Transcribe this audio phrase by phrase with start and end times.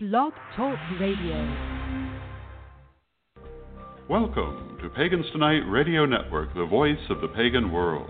[0.00, 1.56] Blog Talk Radio.
[4.08, 8.08] Welcome to Pagans Tonight Radio Network, the voice of the pagan world.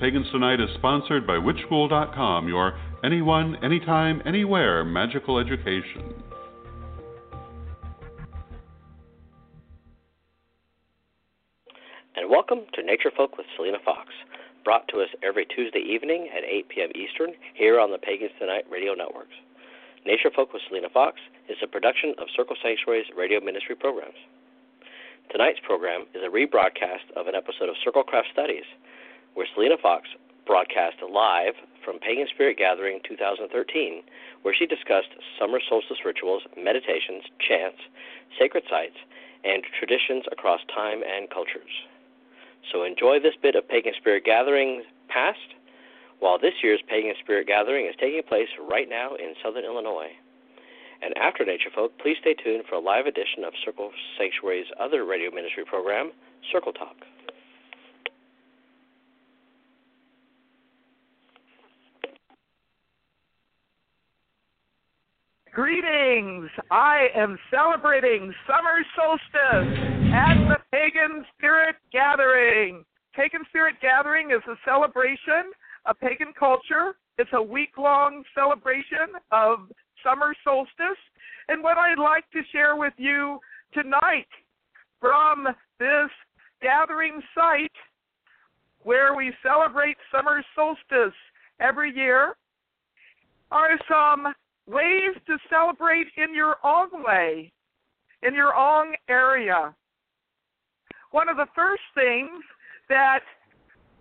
[0.00, 6.12] Pagans Tonight is sponsored by Witchschool.com, your anyone, anytime, anywhere magical education.
[12.16, 14.08] And welcome to Nature Folk with Selena Fox,
[14.64, 16.88] brought to us every Tuesday evening at 8 p.m.
[16.96, 19.36] Eastern here on the Pagans Tonight Radio Networks.
[20.06, 21.18] Nature Folk with Selena Fox
[21.48, 24.14] is a production of Circle Sanctuary's radio ministry programs.
[25.32, 28.62] Tonight's program is a rebroadcast of an episode of Circle Craft Studies,
[29.34, 30.06] where Selena Fox
[30.46, 33.50] broadcast live from Pagan Spirit Gathering 2013,
[34.42, 35.10] where she discussed
[35.40, 37.82] summer solstice rituals, meditations, chants,
[38.38, 39.02] sacred sites,
[39.42, 41.82] and traditions across time and cultures.
[42.70, 45.50] So enjoy this bit of Pagan Spirit Gathering past
[46.20, 50.10] while this year's Pagan Spirit Gathering is taking place right now in southern Illinois.
[51.02, 55.04] And after Nature Folk, please stay tuned for a live edition of Circle Sanctuary's other
[55.04, 56.12] radio ministry program,
[56.52, 56.96] Circle Talk.
[65.52, 66.50] Greetings!
[66.70, 69.78] I am celebrating summer solstice
[70.12, 72.84] at the Pagan Spirit Gathering.
[73.14, 75.48] Pagan Spirit Gathering is a celebration
[75.86, 76.96] of pagan culture.
[77.18, 79.70] It's a week long celebration of
[80.04, 81.00] summer solstice.
[81.48, 83.38] And what I'd like to share with you
[83.72, 84.26] tonight
[85.00, 85.46] from
[85.78, 86.10] this
[86.60, 87.70] gathering site
[88.82, 91.16] where we celebrate summer solstice
[91.60, 92.36] every year
[93.50, 94.32] are some
[94.66, 97.52] ways to celebrate in your own way,
[98.22, 99.74] in your own area.
[101.12, 102.42] One of the first things
[102.88, 103.20] that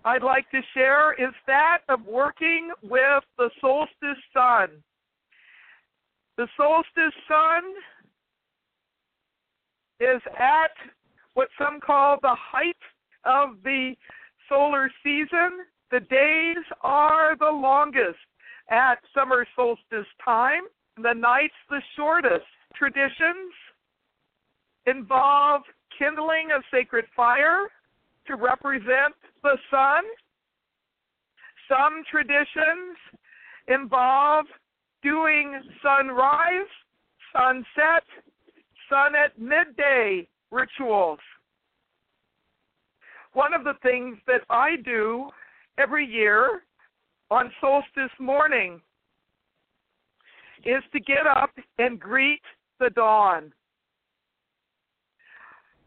[0.05, 4.69] I'd like to share is that of working with the solstice sun.
[6.37, 7.63] The solstice sun
[9.99, 10.71] is at
[11.33, 12.77] what some call the height
[13.25, 13.95] of the
[14.47, 15.65] solar season.
[15.89, 18.19] The days are the longest
[18.69, 20.63] at summer solstice time,
[21.01, 22.45] the nights the shortest.
[22.75, 23.53] Traditions
[24.85, 25.63] involve
[25.97, 27.69] kindling a sacred fire
[28.27, 30.03] to represent the sun.
[31.69, 32.97] Some traditions
[33.67, 34.45] involve
[35.03, 36.67] doing sunrise,
[37.31, 38.03] sunset,
[38.89, 41.19] sun at midday rituals.
[43.33, 45.29] One of the things that I do
[45.77, 46.63] every year
[47.29, 48.81] on solstice morning
[50.65, 52.41] is to get up and greet
[52.79, 53.53] the dawn.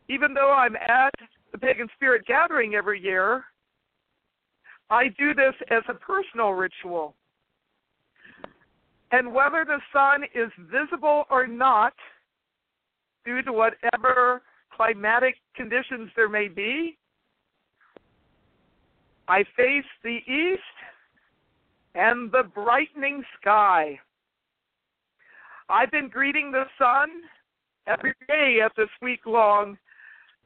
[0.09, 1.15] Even though I'm at
[1.53, 3.45] the Pagan Spirit Gathering every year,
[4.91, 7.15] I do this as a personal ritual.
[9.10, 11.94] And whether the sun is visible or not,
[13.25, 14.43] due to whatever
[14.75, 16.97] climatic conditions there may be,
[19.28, 20.62] I face the east
[21.94, 23.99] and the brightening sky.
[25.69, 27.09] I've been greeting the sun
[27.87, 29.76] every day at this week long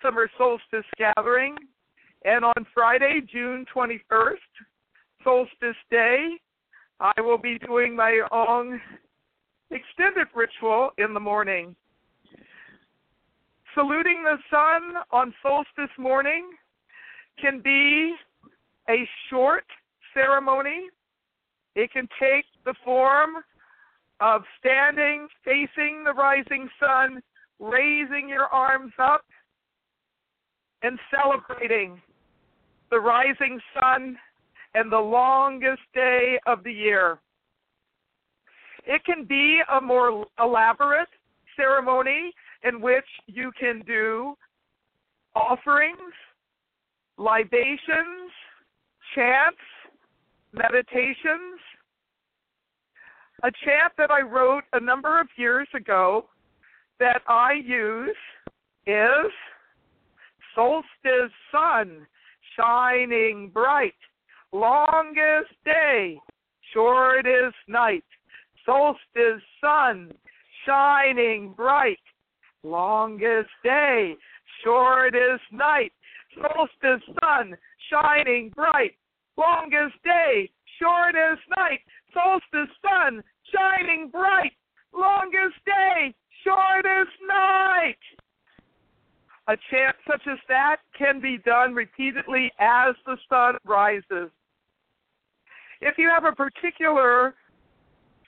[0.03, 1.57] summer solstice gathering.
[2.25, 4.37] And on Friday, June 21st,
[5.25, 6.29] solstice day,
[7.01, 8.81] I will be doing my own
[9.71, 11.75] extended ritual in the morning.
[13.75, 16.51] Saluting the sun on solstice morning
[17.41, 18.15] can be
[18.89, 19.65] a short
[20.15, 20.89] ceremony.
[21.75, 23.31] It can take the form
[24.21, 27.21] of standing, facing the rising sun,
[27.59, 29.25] raising your arms up,
[30.83, 32.01] and celebrating
[32.93, 34.19] the rising sun
[34.75, 37.19] and the longest day of the year.
[38.85, 41.09] It can be a more elaborate
[41.57, 42.33] ceremony
[42.65, 44.35] in which you can do
[45.35, 46.13] offerings,
[47.17, 48.31] libations,
[49.15, 49.57] chants,
[50.53, 51.61] meditations.
[53.43, 56.27] A chant that I wrote a number of years ago
[57.01, 58.17] that I use
[58.87, 59.33] is
[60.55, 62.07] solstice sun
[62.57, 63.95] shining bright,
[64.53, 66.19] longest day,
[66.73, 68.05] shortest night.
[68.65, 70.13] Solstice sun
[70.67, 71.99] shining bright,
[72.63, 74.15] longest day,
[74.63, 75.93] shortest night.
[76.35, 77.57] Solstice sun
[77.91, 78.93] shining bright,
[79.37, 81.81] longest day, shortest night.
[82.15, 83.23] Solstice sun
[83.53, 84.53] shining bright,
[84.95, 86.15] longest day,
[86.45, 87.99] shortest night.
[89.49, 94.31] A chant such as that can be done repeatedly as the sun rises.
[95.81, 97.35] If you have a particular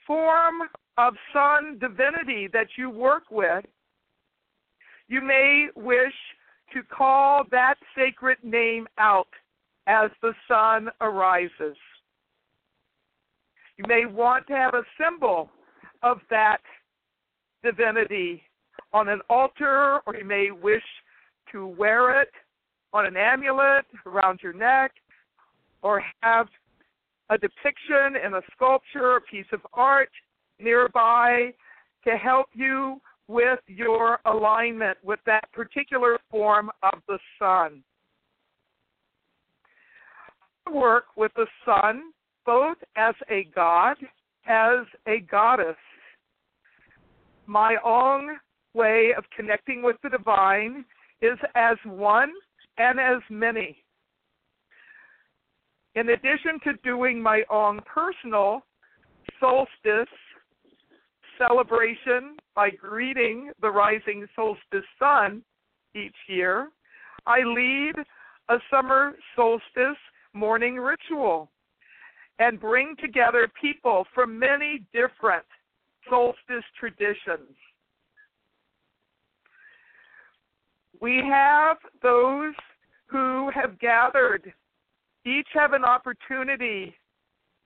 [0.07, 0.63] form
[0.99, 3.65] of sun divinity that you work with,
[5.09, 6.13] you may wish
[6.73, 9.29] to call that sacred name out
[9.87, 11.77] as the sun arises.
[13.77, 15.51] You may want to have a symbol
[16.03, 16.61] of that
[17.63, 18.43] divinity
[18.93, 20.83] on an altar, or you may wish
[21.55, 22.31] to wear it
[22.93, 24.93] on an amulet around your neck,
[25.83, 26.49] or have
[27.31, 30.11] a depiction in a sculpture, a piece of art
[30.59, 31.53] nearby
[32.03, 37.83] to help you with your alignment with that particular form of the sun.
[40.67, 42.13] I work with the sun
[42.45, 43.97] both as a god,
[44.47, 45.77] as a goddess.
[47.47, 48.37] My own
[48.75, 50.85] way of connecting with the divine
[51.25, 52.33] is as one
[52.79, 53.77] and as many.
[55.95, 58.63] In addition to doing my own personal
[59.41, 60.09] solstice
[61.39, 65.43] celebration by greeting the rising solstice sun
[65.95, 66.69] each year,
[67.27, 67.95] I lead
[68.49, 69.99] a summer solstice
[70.33, 71.51] morning ritual
[72.39, 75.45] and bring together people from many different
[76.11, 77.57] solstice traditions.
[81.05, 82.55] We have those
[83.09, 84.51] who have gathered,
[85.27, 86.95] each have an opportunity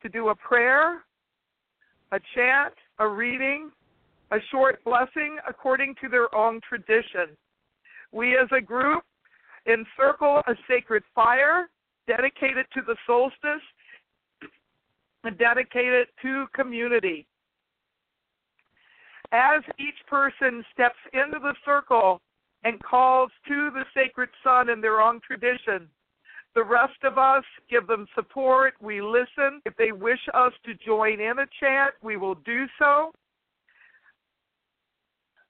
[0.02, 1.04] to do a prayer,
[2.10, 3.70] a chant, a reading,
[4.32, 7.36] a short blessing according to their own tradition.
[8.10, 9.04] We as a group
[9.66, 11.70] encircle a sacred fire
[12.08, 13.62] dedicated to the solstice
[15.22, 17.24] and dedicated to community.
[19.30, 22.20] As each person steps into the circle
[22.64, 25.88] and calls to the sacred sun in their own tradition,
[26.54, 28.74] the rest of us give them support.
[28.80, 29.60] We listen.
[29.64, 33.12] If they wish us to join in a chant, we will do so.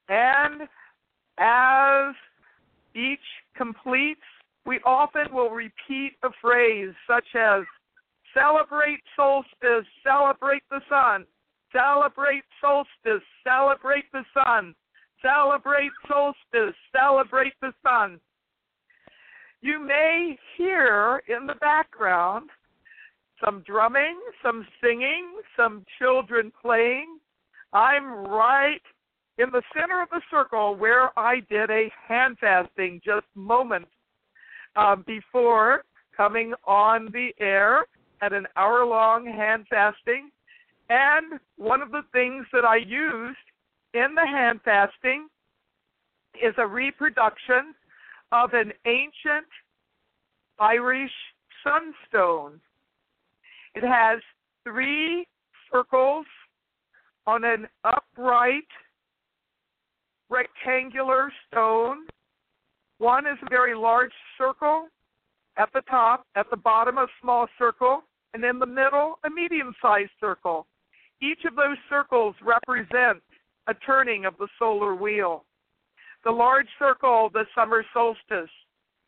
[0.09, 0.63] And
[1.39, 2.15] as
[2.95, 3.19] each
[3.57, 4.21] completes,
[4.67, 7.63] we often will repeat a phrase such as
[8.35, 11.25] celebrate solstice, celebrate the sun,
[11.73, 14.75] celebrate solstice, celebrate the sun,
[15.23, 18.21] celebrate solstice, celebrate the sun.
[19.61, 22.51] You may hear in the background
[23.45, 27.19] some drumming, some singing, some children playing.
[27.73, 28.81] I'm right
[29.39, 33.91] in the center of the circle where I did a hand fasting just moments
[34.77, 35.85] uh, before
[36.17, 37.87] coming on the air
[38.21, 40.31] at an hour long hand fasting.
[40.91, 43.39] And one of the things that I used
[43.95, 45.29] in the hand fasting
[46.43, 47.75] is a reproduction
[48.33, 49.47] of an ancient
[50.59, 51.11] Irish
[51.65, 52.61] sunstone.
[53.75, 54.21] It has
[54.65, 55.27] three
[55.73, 56.27] circles
[57.27, 58.69] on an upright
[60.31, 62.07] rectangular stone.
[62.99, 64.89] One is a very large circle
[65.57, 68.03] at the top, at the bottom, a small circle,
[68.35, 70.67] and in the middle, a medium sized circle.
[71.21, 73.25] Each of those circles represents
[73.69, 75.45] a turning of the solar wheel.
[76.25, 78.51] The large circle, the summer solstice.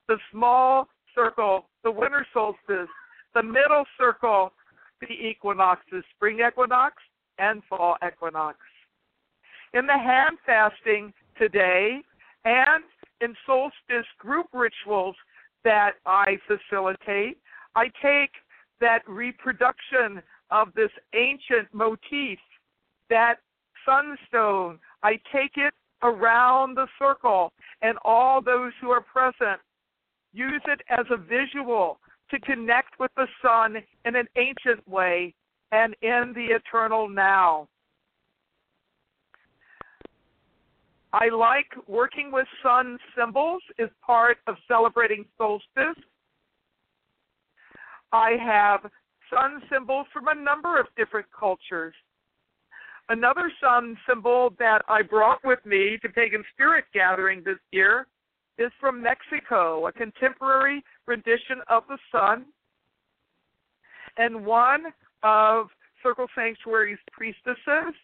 [0.07, 2.89] The small circle, the winter solstice.
[3.35, 4.53] The middle circle,
[5.01, 6.95] the equinoxes, spring equinox
[7.39, 8.59] and fall equinox.
[9.73, 12.01] In the hand fasting today
[12.45, 12.85] and
[13.21, 15.17] in solstice group rituals
[15.65, 17.39] that I facilitate,
[17.75, 18.33] I take
[18.81, 22.39] that reproduction of this ancient motif,
[23.09, 23.37] that
[23.85, 29.61] sunstone, I take it around the circle, and all those who are present
[30.33, 31.99] use it as a visual
[32.31, 35.35] to connect with the sun in an ancient way
[35.73, 37.69] and in the eternal now.
[41.13, 46.01] I like working with sun symbols as part of celebrating solstice.
[48.13, 48.89] I have
[49.29, 51.95] sun symbols from a number of different cultures.
[53.11, 58.07] Another sun symbol that I brought with me to Pagan Spirit Gathering this year
[58.57, 62.45] is from Mexico, a contemporary rendition of the sun.
[64.17, 64.85] And one
[65.25, 65.71] of
[66.05, 67.95] Circle Sanctuary's priestesses,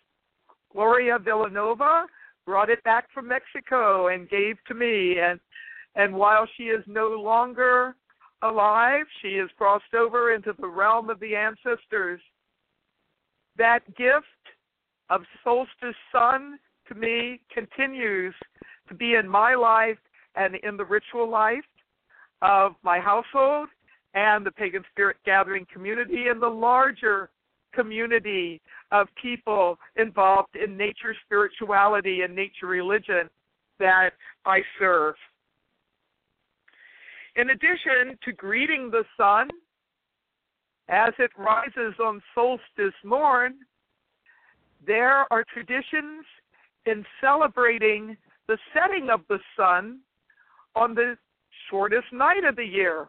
[0.72, 2.06] Gloria Villanova,
[2.44, 5.20] brought it back from Mexico and gave to me.
[5.20, 5.38] And
[5.94, 7.94] and while she is no longer
[8.42, 12.20] alive, she has crossed over into the realm of the ancestors.
[13.56, 14.26] That gift
[15.10, 16.58] of solstice sun
[16.88, 18.34] to me continues
[18.88, 19.98] to be in my life
[20.34, 21.64] and in the ritual life
[22.42, 23.68] of my household
[24.14, 27.30] and the pagan spirit gathering community and the larger
[27.74, 28.60] community
[28.90, 33.28] of people involved in nature spirituality and nature religion
[33.78, 34.10] that
[34.46, 35.14] I serve.
[37.36, 39.48] In addition to greeting the sun
[40.88, 43.56] as it rises on solstice morn,
[44.84, 46.24] there are traditions
[46.86, 48.16] in celebrating
[48.48, 50.00] the setting of the sun
[50.74, 51.16] on the
[51.70, 53.08] shortest night of the year,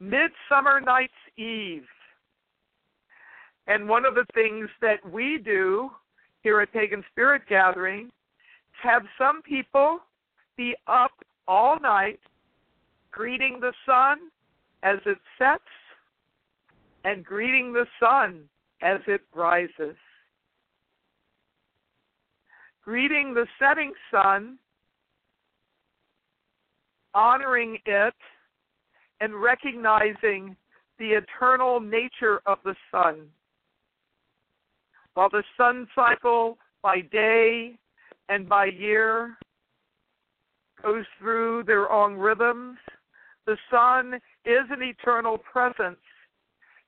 [0.00, 1.86] Midsummer Night's Eve.
[3.66, 5.90] And one of the things that we do
[6.42, 8.12] here at Pagan Spirit Gathering is
[8.82, 10.00] have some people
[10.56, 11.12] be up
[11.48, 12.20] all night
[13.10, 14.18] greeting the sun
[14.82, 15.62] as it sets
[17.04, 18.42] and greeting the sun
[18.82, 19.96] as it rises.
[22.86, 24.58] Greeting the setting sun,
[27.14, 28.14] honoring it,
[29.20, 30.54] and recognizing
[31.00, 33.26] the eternal nature of the sun.
[35.14, 37.76] While the sun cycle by day
[38.28, 39.36] and by year
[40.80, 42.78] goes through their own rhythms,
[43.46, 44.14] the sun
[44.44, 45.98] is an eternal presence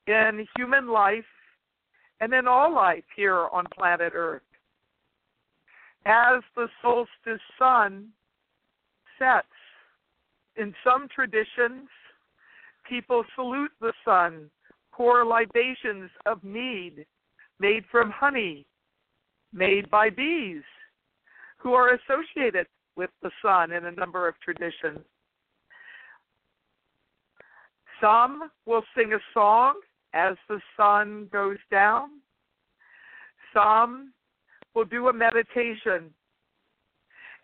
[0.07, 1.25] in human life
[2.21, 4.43] and in all life here on planet Earth.
[6.07, 8.09] As the solstice sun
[9.19, 9.47] sets,
[10.57, 11.89] in some traditions,
[12.89, 14.51] people salute the sun,
[14.93, 17.07] pour libations of mead
[17.61, 18.67] made from honey,
[19.53, 20.63] made by bees,
[21.59, 25.01] who are associated with the sun in a number of traditions.
[28.01, 29.75] Some will sing a song
[30.15, 32.21] as the sun goes down.
[33.53, 34.13] Some
[34.75, 36.11] will do a meditation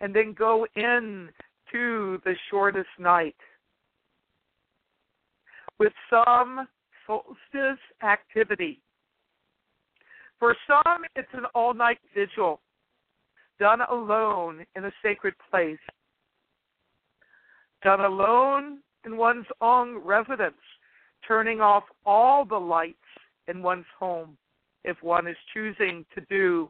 [0.01, 1.29] and then go in
[1.73, 3.37] to the shortest night.
[5.79, 6.69] With some
[7.07, 8.81] solstice activity.
[10.39, 12.61] For some, it's an all night vigil
[13.59, 15.79] done alone in a sacred place,
[17.83, 20.55] done alone in one's own residence,
[21.27, 22.97] turning off all the lights
[23.49, 24.37] in one's home
[24.85, 26.69] if one is choosing to do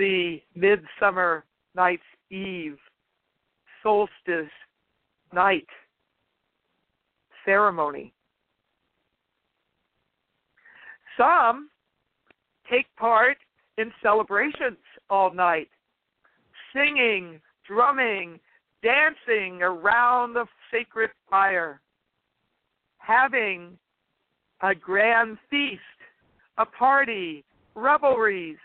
[0.00, 1.44] the midsummer
[1.76, 2.78] night's eve
[3.82, 4.50] solstice
[5.34, 5.66] night
[7.44, 8.14] ceremony.
[11.18, 11.68] Some
[12.70, 13.36] take part
[13.76, 14.78] in celebrations
[15.10, 15.68] all night,
[16.74, 17.38] singing,
[17.68, 18.40] drumming,
[18.82, 21.82] dancing around the sacred fire,
[22.96, 23.76] having
[24.62, 25.82] a grand feast,
[26.56, 28.56] a party, revelries.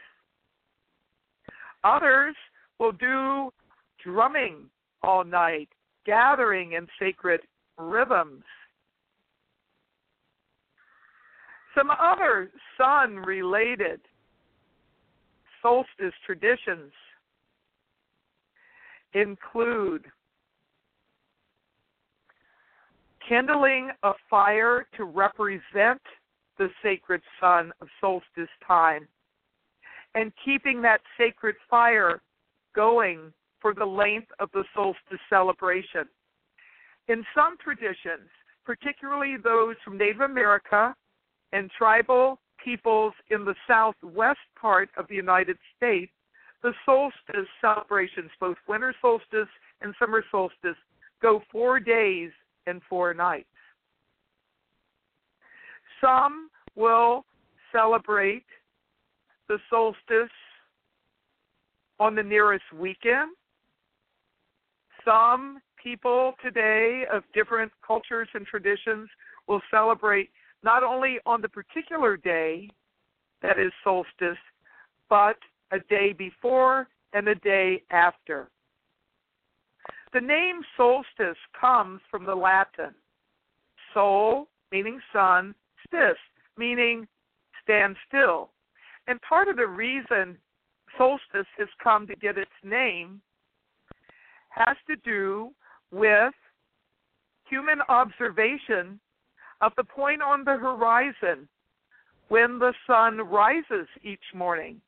[1.86, 2.36] Others
[2.80, 3.52] will do
[4.04, 4.70] drumming
[5.04, 5.70] all night,
[6.06, 7.42] gathering in sacred
[7.78, 8.44] rhythms.
[11.78, 14.00] Some other sun related
[15.62, 16.92] solstice traditions
[19.14, 20.06] include
[23.28, 26.02] kindling a fire to represent
[26.58, 29.08] the sacred sun of solstice time
[30.16, 32.22] and keeping that sacred fire
[32.74, 33.32] going
[33.62, 36.06] for the length of the solstice celebration.
[37.08, 38.30] In some traditions,
[38.66, 40.96] particularly those from Native America
[41.52, 46.12] and tribal peoples in the southwest part of the United States,
[46.64, 49.50] the solstice celebrations, both winter solstice
[49.82, 50.78] and summer solstice,
[51.22, 52.32] go four days
[52.66, 53.46] and four nights.
[56.02, 57.26] Some will
[57.72, 58.46] celebrate
[59.48, 60.30] the solstice
[62.00, 63.32] on the nearest weekend.
[65.04, 69.08] Some people today of different cultures and traditions
[69.48, 70.30] will celebrate
[70.64, 72.70] not only on the particular day
[73.42, 74.38] that is solstice,
[75.10, 75.38] but
[75.72, 78.50] a day before and a day after.
[80.14, 82.96] The name solstice comes from the Latin
[83.94, 85.56] sol, meaning sun,
[85.88, 86.16] stis,
[86.58, 87.08] meaning
[87.64, 88.50] stand still.
[89.08, 90.38] And part of the reason
[90.98, 93.22] solstice has come to get its name
[94.50, 95.52] has to do
[95.92, 96.34] with
[97.50, 99.00] human observation
[99.62, 101.48] of the point on the horizon
[102.30, 104.82] when the sun rises each morning.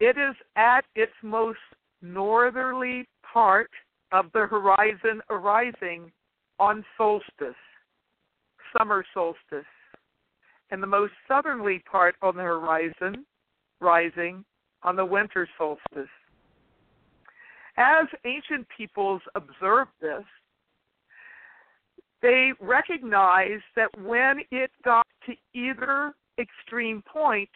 [0.00, 1.58] It is at its most
[2.02, 3.70] northerly part
[4.12, 6.12] of the horizon arising
[6.58, 7.54] on solstice,
[8.76, 9.64] summer solstice,
[10.74, 13.24] and the most southerly part on the horizon
[13.80, 14.44] rising
[14.82, 16.10] on the winter solstice.
[17.76, 20.24] As ancient peoples observed this,
[22.22, 27.48] they recognized that when it got to either extreme point,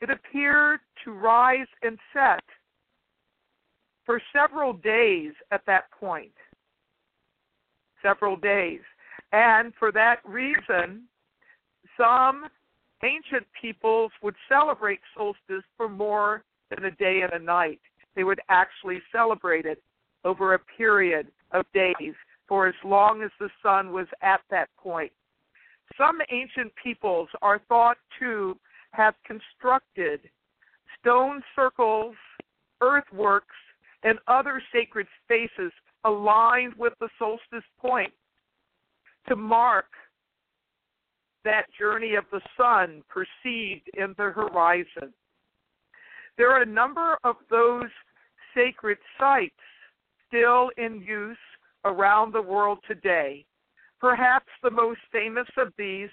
[0.00, 2.42] it appeared to rise and set
[4.06, 6.32] for several days at that point.
[8.02, 8.80] Several days.
[9.32, 11.02] And for that reason,
[11.98, 12.46] some
[13.04, 17.80] ancient peoples would celebrate solstice for more than a day and a night.
[18.16, 19.82] They would actually celebrate it
[20.24, 22.14] over a period of days
[22.46, 25.12] for as long as the sun was at that point.
[25.96, 28.58] Some ancient peoples are thought to
[28.92, 30.20] have constructed
[31.00, 32.14] stone circles,
[32.80, 33.56] earthworks,
[34.02, 35.72] and other sacred spaces
[36.04, 38.12] aligned with the solstice point
[39.28, 39.86] to mark
[41.44, 45.12] that journey of the sun perceived in the horizon.
[46.36, 47.90] There are a number of those
[48.54, 49.54] sacred sites
[50.26, 51.36] still in use
[51.84, 53.44] around the world today.
[54.00, 56.10] Perhaps the most famous of these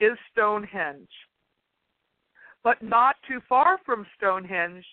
[0.00, 1.08] is Stonehenge.
[2.64, 4.84] But not too far from Stonehenge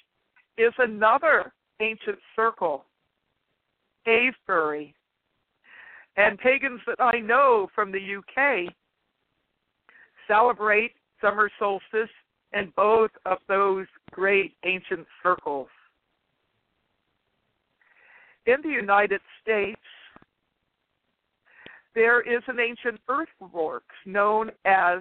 [0.58, 2.86] is another ancient circle,
[4.08, 4.94] Avebury.
[6.18, 8.74] And pagans that I know from the UK
[10.28, 10.92] celebrate
[11.22, 12.10] summer solstice
[12.54, 15.68] in both of those great ancient circles.
[18.46, 19.82] In the United States,
[21.96, 25.00] there is an ancient earthwork known as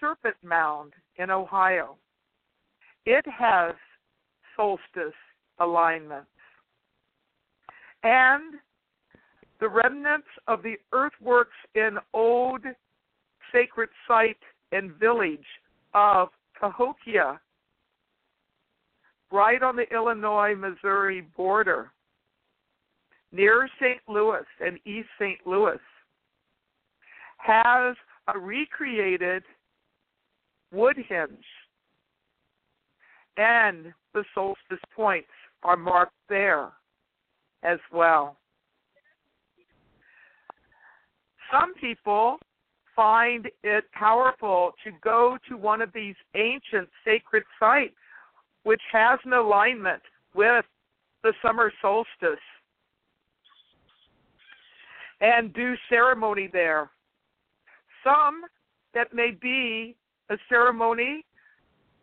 [0.00, 1.96] Serpent Mound in Ohio.
[3.06, 3.74] It has
[4.54, 5.14] solstice
[5.58, 6.28] alignments.
[8.02, 8.54] And
[9.58, 12.60] the remnants of the earthworks in old
[13.52, 14.36] sacred site
[14.72, 15.46] and village
[15.94, 17.40] of Cahokia,
[19.32, 21.92] right on the Illinois Missouri border,
[23.32, 24.00] near St.
[24.08, 25.38] Louis and East St.
[25.46, 25.78] Louis,
[27.38, 27.96] has
[28.28, 29.42] a recreated
[30.72, 31.44] wood hinge.
[33.36, 35.28] And the solstice points
[35.62, 36.70] are marked there
[37.62, 38.36] as well.
[41.52, 42.38] Some people
[42.96, 47.94] find it powerful to go to one of these ancient sacred sites
[48.64, 50.02] which has an alignment
[50.34, 50.64] with
[51.22, 52.40] the summer solstice
[55.20, 56.90] and do ceremony there.
[58.02, 58.42] Some
[58.94, 59.94] that may be
[60.30, 61.24] a ceremony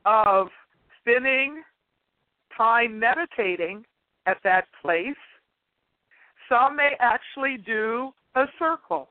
[0.05, 0.47] of
[1.01, 1.63] spending
[2.57, 3.83] time meditating
[4.25, 5.15] at that place.
[6.49, 9.09] Some may actually do a circle.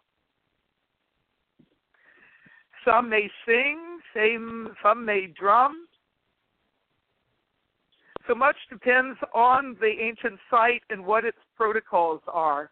[2.85, 5.87] Some may sing, some, some may drum.
[8.27, 12.71] So much depends on the ancient site and what its protocols are.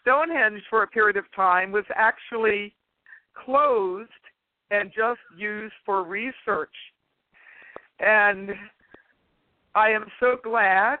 [0.00, 2.74] Stonehenge, for a period of time, was actually
[3.34, 4.10] closed
[4.70, 6.74] and just used for research.
[8.00, 8.50] And
[9.74, 10.98] I am so glad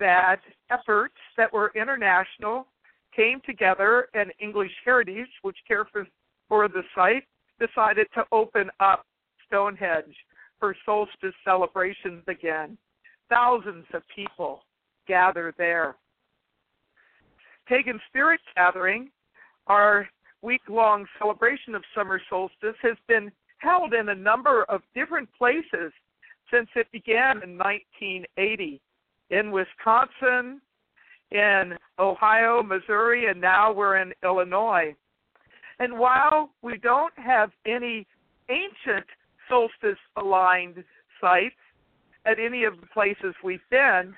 [0.00, 2.66] that efforts that were international
[3.14, 6.06] came together and English Heritage, which cared for,
[6.48, 7.24] for the site,
[7.60, 9.04] decided to open up
[9.46, 10.14] Stonehenge
[10.58, 12.76] for solstice celebrations again.
[13.28, 14.64] Thousands of people
[15.06, 15.96] gather there.
[17.66, 19.10] Pagan Spirit Gathering,
[19.66, 20.08] our
[20.42, 25.92] week long celebration of summer solstice, has been held in a number of different places
[26.50, 28.80] since it began in 1980
[29.30, 30.60] in Wisconsin,
[31.30, 34.94] in Ohio, Missouri, and now we're in Illinois.
[35.78, 38.06] And while we don't have any
[38.48, 39.06] ancient
[39.48, 40.82] solstice aligned
[41.20, 41.54] sites
[42.26, 44.14] at any of the places we've been,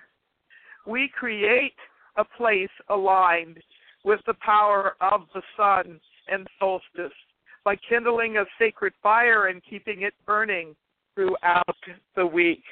[0.86, 1.74] we create
[2.16, 3.58] a place aligned
[4.04, 7.12] with the power of the sun and solstice
[7.64, 10.74] by kindling a sacred fire and keeping it burning
[11.14, 11.76] throughout
[12.16, 12.62] the week.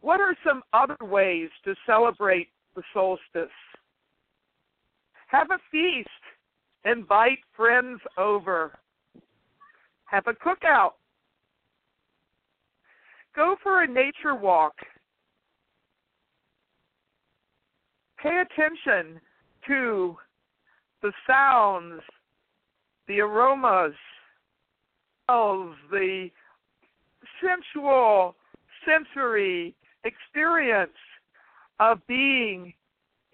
[0.00, 3.48] What are some other ways to celebrate the solstice?
[5.28, 6.08] Have a feast.
[6.84, 8.78] Invite friends over.
[10.06, 10.92] Have a cookout.
[13.36, 14.74] Go for a nature walk.
[18.22, 19.20] Pay attention
[19.66, 20.16] to
[21.02, 22.02] the sounds,
[23.06, 23.94] the aromas,
[25.28, 26.30] of the
[27.42, 28.34] sensual,
[28.86, 30.90] sensory experience
[31.80, 32.72] of being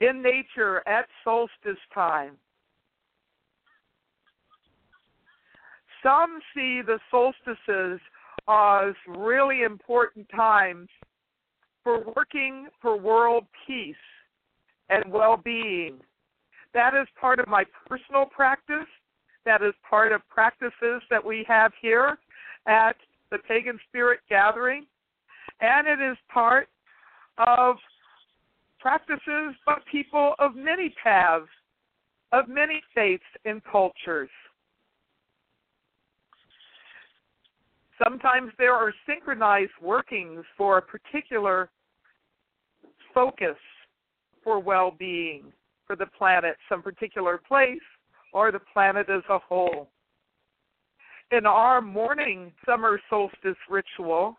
[0.00, 2.36] in nature at solstice time.
[6.02, 8.00] Some see the solstices
[8.48, 10.88] as really important times
[11.82, 13.96] for working for world peace
[14.90, 16.00] and well being
[16.74, 18.88] That is part of my personal practice.
[19.46, 22.18] That is part of practices that we have here
[22.66, 22.96] at
[23.30, 24.86] the Pagan Spirit Gathering.
[25.60, 26.68] And it is part
[27.38, 27.76] of
[28.84, 31.48] practices by people of many paths,
[32.32, 34.28] of many faiths and cultures.
[38.02, 41.70] Sometimes there are synchronized workings for a particular
[43.14, 43.56] focus
[44.42, 45.44] for well being
[45.86, 47.78] for the planet, some particular place,
[48.34, 49.88] or the planet as a whole.
[51.32, 54.36] In our morning summer solstice ritual,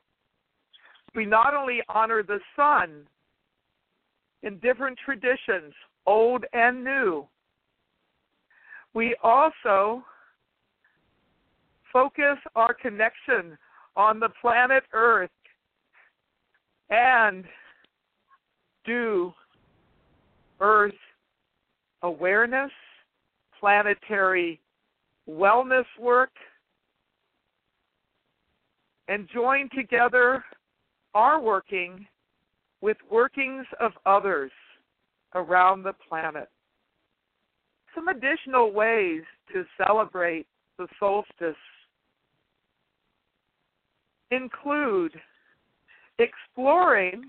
[1.15, 3.07] we not only honor the sun
[4.45, 5.73] in different traditions,
[6.05, 7.27] old and new,
[8.93, 10.03] we also
[11.91, 13.57] focus our connection
[13.97, 15.29] on the planet Earth
[16.89, 17.43] and
[18.85, 19.33] do
[20.59, 20.93] Earth
[22.03, 22.71] awareness,
[23.59, 24.61] planetary
[25.27, 26.29] wellness work,
[29.07, 30.43] and join together
[31.15, 32.05] our working
[32.85, 34.51] with workings of others
[35.33, 36.49] around the planet.
[37.95, 40.45] Some additional ways to celebrate
[40.77, 41.55] the solstice
[44.29, 45.13] include
[46.19, 47.23] exploring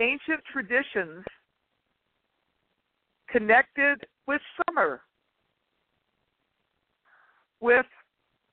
[0.00, 1.24] ancient traditions
[3.28, 5.00] connected with summer,
[7.60, 7.86] with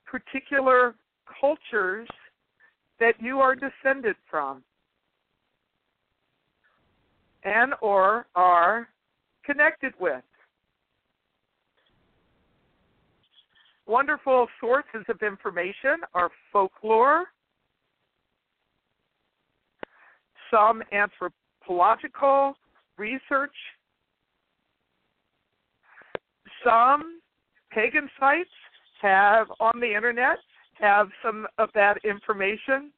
[0.07, 0.95] particular
[1.39, 2.07] cultures
[2.99, 4.63] that you are descended from
[7.45, 8.89] and or are
[9.45, 10.23] connected with.
[13.87, 17.25] Wonderful sources of information are folklore,
[20.49, 22.55] some anthropological
[22.97, 23.55] research,
[26.63, 27.19] some
[27.71, 28.49] pagan sites
[29.01, 30.37] have on the internet
[30.73, 32.91] have some of that information.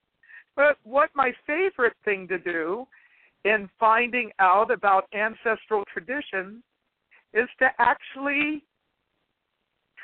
[0.55, 2.87] But what my favorite thing to do
[3.47, 6.61] in finding out about ancestral traditions
[7.33, 8.61] is to actually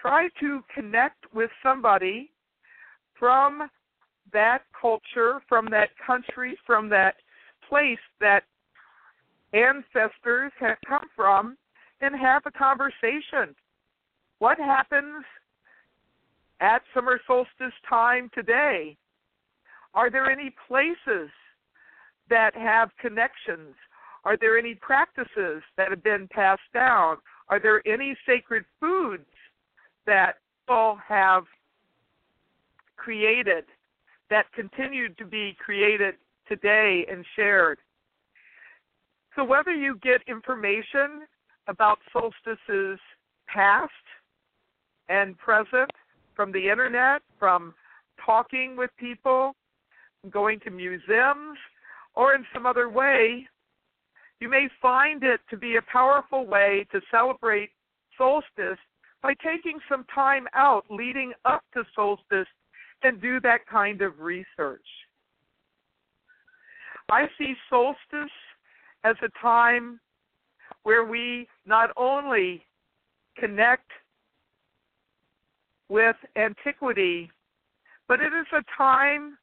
[0.01, 2.31] try to connect with somebody
[3.19, 3.69] from
[4.31, 7.15] that culture, from that country, from that
[7.67, 8.43] place that
[9.53, 11.57] ancestors have come from,
[11.99, 13.53] and have a conversation.
[14.39, 15.25] What happens
[16.61, 18.95] at summer solstice time today?
[19.93, 21.29] Are there any places
[22.33, 23.75] that have connections?
[24.25, 27.17] Are there any practices that have been passed down?
[27.49, 29.29] Are there any sacred foods
[30.07, 31.43] that people have
[32.97, 33.65] created
[34.31, 36.15] that continue to be created
[36.47, 37.77] today and shared?
[39.35, 41.27] So, whether you get information
[41.67, 42.99] about solstices
[43.47, 43.91] past
[45.07, 45.91] and present
[46.35, 47.75] from the internet, from
[48.25, 49.53] talking with people,
[50.31, 51.59] going to museums,
[52.15, 53.47] or in some other way,
[54.39, 57.69] you may find it to be a powerful way to celebrate
[58.17, 58.79] solstice
[59.21, 62.47] by taking some time out leading up to solstice
[63.03, 64.85] and do that kind of research.
[67.09, 68.31] I see solstice
[69.03, 69.99] as a time
[70.83, 72.65] where we not only
[73.37, 73.89] connect
[75.89, 77.29] with antiquity,
[78.07, 79.37] but it is a time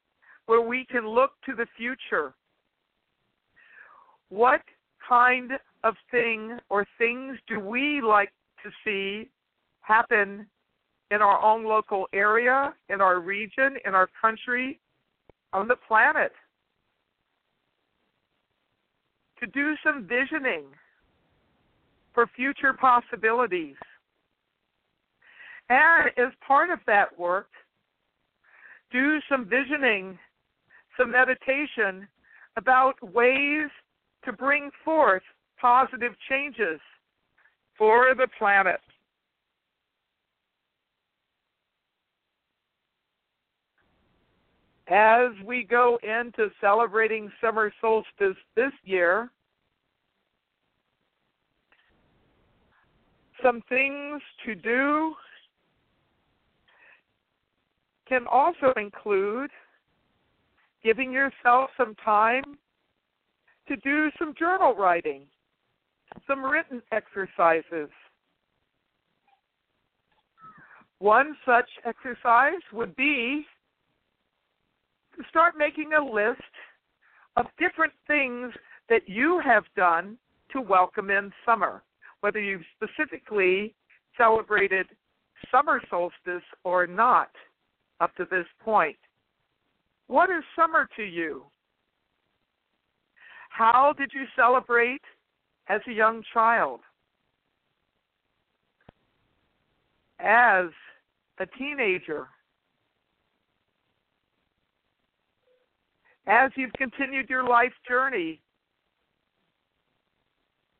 [0.47, 2.35] where we can look to the future.
[4.31, 4.63] What
[5.07, 5.53] kind
[5.85, 9.29] of thing or things do we like to see
[9.83, 10.47] happen
[11.11, 14.81] in our own local area, in our region, in our country,
[15.53, 16.33] on the planet?
[19.41, 20.65] To do some visioning
[22.15, 23.77] for future possibilities.
[25.71, 27.49] And as part of that work,
[28.93, 30.19] do some visioning,
[30.97, 32.07] some meditation
[32.57, 33.71] about ways
[34.25, 35.23] to bring forth
[35.61, 36.81] positive changes
[37.77, 38.81] for the planet.
[44.89, 49.31] As we go into celebrating summer solstice this year,
[53.43, 55.15] some things to do
[58.09, 59.51] can also include
[60.83, 62.59] giving yourself some time
[63.71, 65.23] to do some journal writing,
[66.27, 67.89] some written exercises.
[70.99, 73.47] One such exercise would be
[75.17, 76.41] to start making a list
[77.37, 78.53] of different things
[78.89, 80.19] that you have done
[80.53, 81.83] to welcome in summer.
[82.21, 83.75] whether you've specifically
[84.19, 84.87] celebrated
[85.51, 87.31] summer solstice or not
[88.01, 88.99] up to this point.
[90.07, 91.45] What is summer to you?
[93.51, 95.03] How did you celebrate
[95.69, 96.81] as a young child?
[100.19, 100.67] As
[101.39, 102.29] a teenager?
[106.27, 108.41] As you've continued your life journey,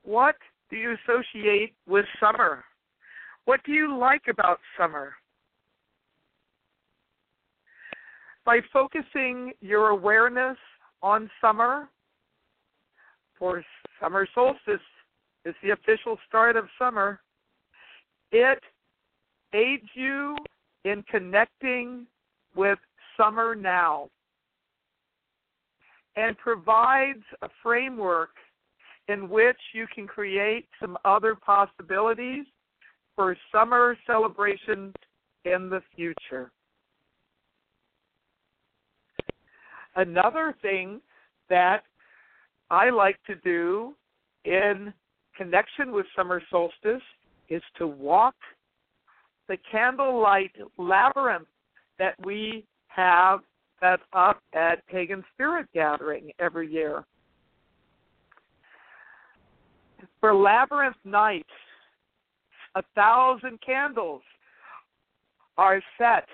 [0.05, 0.37] what
[0.71, 2.65] do you associate with summer?
[3.47, 5.15] What do you like about summer?
[8.45, 10.57] By focusing your awareness
[11.03, 11.89] on summer,
[13.41, 13.65] for
[14.01, 14.81] summer solstice
[15.45, 17.21] is the official start of summer,
[18.31, 18.61] it
[19.53, 20.37] aids you
[20.85, 22.07] in connecting
[22.55, 22.79] with
[23.17, 24.09] summer now
[26.17, 28.31] and provides a framework
[29.09, 32.45] in which you can create some other possibilities
[33.17, 34.95] for summer celebrations
[35.45, 36.53] in the future.
[39.97, 41.01] Another thing
[41.49, 41.83] that
[42.71, 43.95] I like to do
[44.45, 44.93] in
[45.37, 47.03] connection with summer solstice
[47.49, 48.35] is to walk
[49.49, 51.49] the candlelight labyrinth
[51.99, 53.41] that we have
[53.81, 57.05] set up at Pagan Spirit Gathering every year.
[60.21, 61.47] For Labyrinth Night,
[62.77, 64.23] a thousand candles
[65.57, 66.27] are set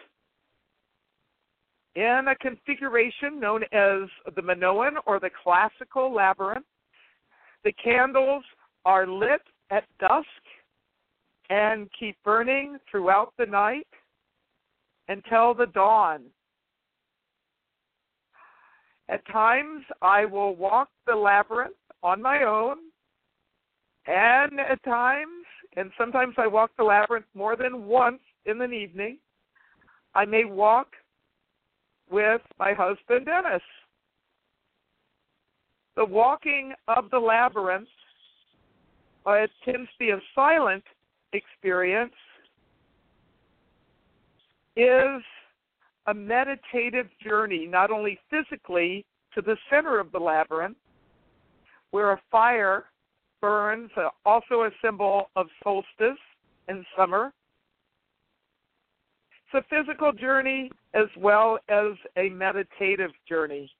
[1.96, 6.66] in a configuration known as the Minoan or the classical labyrinth.
[7.64, 8.44] The candles
[8.84, 10.26] are lit at dusk
[11.48, 13.86] and keep burning throughout the night
[15.08, 16.24] until the dawn.
[19.08, 22.76] At times, I will walk the labyrinth on my own,
[24.06, 29.18] and at times, and sometimes I walk the labyrinth more than once in an evening,
[30.14, 30.88] I may walk
[32.10, 33.62] with my husband Dennis.
[35.96, 37.88] The walking of the labyrinth
[39.26, 40.84] uh, it tends to be a silent
[41.32, 42.14] experience
[44.76, 45.22] is
[46.06, 50.76] a meditative journey, not only physically to the center of the labyrinth,
[51.90, 52.84] where a fire
[53.40, 56.18] burns, uh, also a symbol of solstice
[56.68, 57.32] and summer.
[59.52, 63.70] It's a physical journey as well as a meditative journey.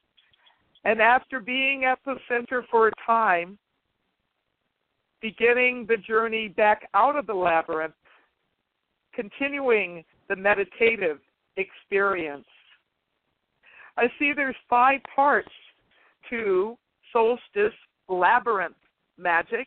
[0.84, 3.58] And after being at the center for a time,
[5.20, 7.94] beginning the journey back out of the labyrinth,
[9.12, 11.18] continuing the meditative
[11.56, 12.46] experience.
[13.96, 15.50] I see there's five parts
[16.30, 16.76] to
[17.12, 17.72] solstice
[18.08, 18.76] labyrinth
[19.18, 19.66] magic.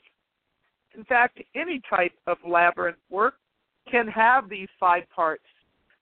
[0.95, 3.35] In fact, any type of labyrinth work
[3.91, 5.43] can have these five parts.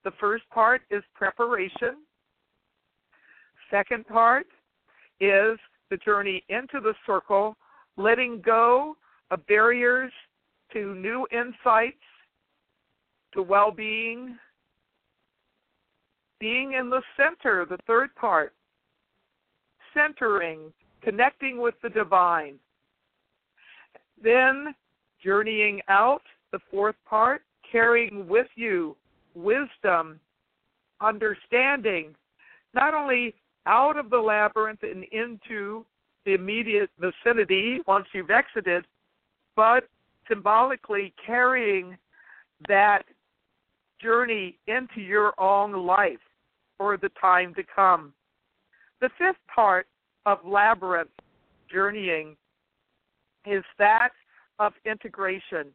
[0.08, 1.98] The first part is preparation.
[3.70, 4.48] Second part
[5.20, 7.58] is the journey into the circle,
[7.98, 8.96] letting go
[9.32, 10.13] of barriers
[10.72, 11.98] to new insights,
[13.34, 14.38] to well being,
[16.39, 18.54] being in the center, the third part,
[19.93, 22.56] centering, connecting with the divine.
[24.24, 24.74] Then
[25.22, 26.22] journeying out,
[26.54, 28.96] the fourth part, carrying with you
[29.38, 30.19] wisdom,
[31.02, 32.15] understanding,
[32.73, 35.86] not only out of the labyrinth and into
[36.26, 38.86] the immediate vicinity once you've exited,
[39.56, 39.88] but
[40.28, 41.97] symbolically carrying
[42.67, 43.04] that
[44.02, 46.19] journey into your own life
[46.78, 48.13] for the time to come.
[49.02, 49.88] The fifth part
[50.26, 51.10] of labyrinth
[51.71, 52.36] journeying
[53.45, 54.10] is that
[54.60, 55.67] of integration,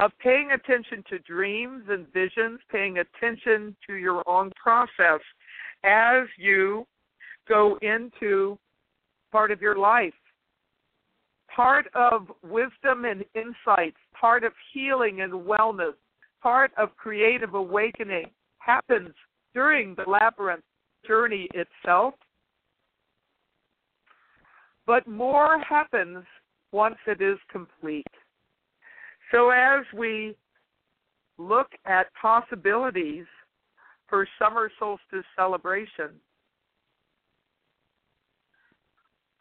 [0.00, 5.20] of paying attention to dreams and visions, paying attention to your own process
[5.84, 6.86] as you
[7.48, 8.58] go into
[9.30, 10.14] part of your life
[11.54, 15.94] part of wisdom and insights, part of healing and wellness,
[16.42, 18.26] part of creative awakening
[18.58, 19.10] happens
[19.54, 20.64] during the labyrinth
[21.06, 22.14] journey itself.
[24.86, 26.24] But more happens
[26.72, 28.06] once it is complete.
[29.30, 30.36] So as we
[31.38, 33.26] look at possibilities
[34.08, 36.10] for summer solstice celebration,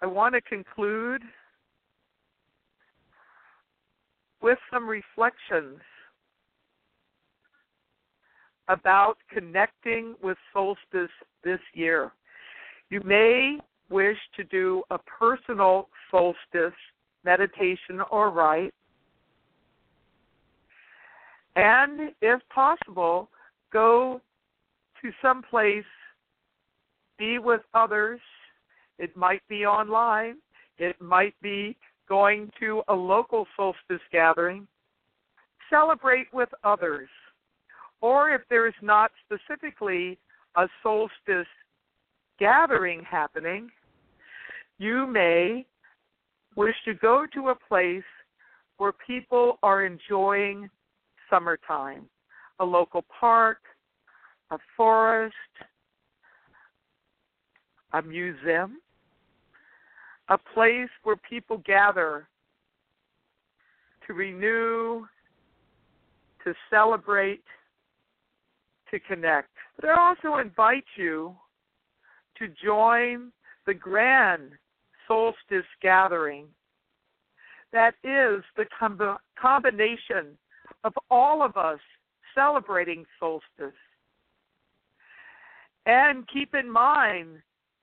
[0.01, 1.21] I want to conclude
[4.41, 5.79] with some reflections
[8.69, 11.09] about connecting with solstice
[11.43, 12.11] this year.
[12.89, 13.57] You may
[13.89, 16.77] wish to do a personal solstice
[17.25, 18.73] meditation or rite.
[21.59, 23.29] And if possible,
[23.73, 24.21] go
[25.01, 25.83] to some place,
[27.17, 28.21] be with others.
[28.97, 30.37] It might be online,
[30.77, 31.75] it might be
[32.07, 34.67] going to a local solstice gathering.
[35.69, 37.09] Celebrate with others.
[37.99, 40.17] Or if there is not specifically
[40.55, 41.45] a solstice
[42.39, 43.69] gathering happening,
[44.77, 45.65] you may
[46.55, 48.09] wish to go to a place
[48.77, 50.69] where people are enjoying
[51.29, 52.05] summertime,
[52.59, 53.59] a local park,
[54.51, 55.35] a forest,
[57.93, 58.77] a museum,
[60.29, 62.27] a place where people gather
[64.05, 65.05] to renew,
[66.43, 67.43] to celebrate,
[68.91, 69.49] to connect.
[69.79, 71.35] But I also invite you
[72.37, 73.31] to join
[73.65, 74.51] the grand
[75.07, 76.47] solstice gathering
[77.71, 80.37] that is the com- combination
[80.83, 81.79] of all of us
[82.35, 83.77] celebrating solstice.
[85.85, 87.37] And keep in mind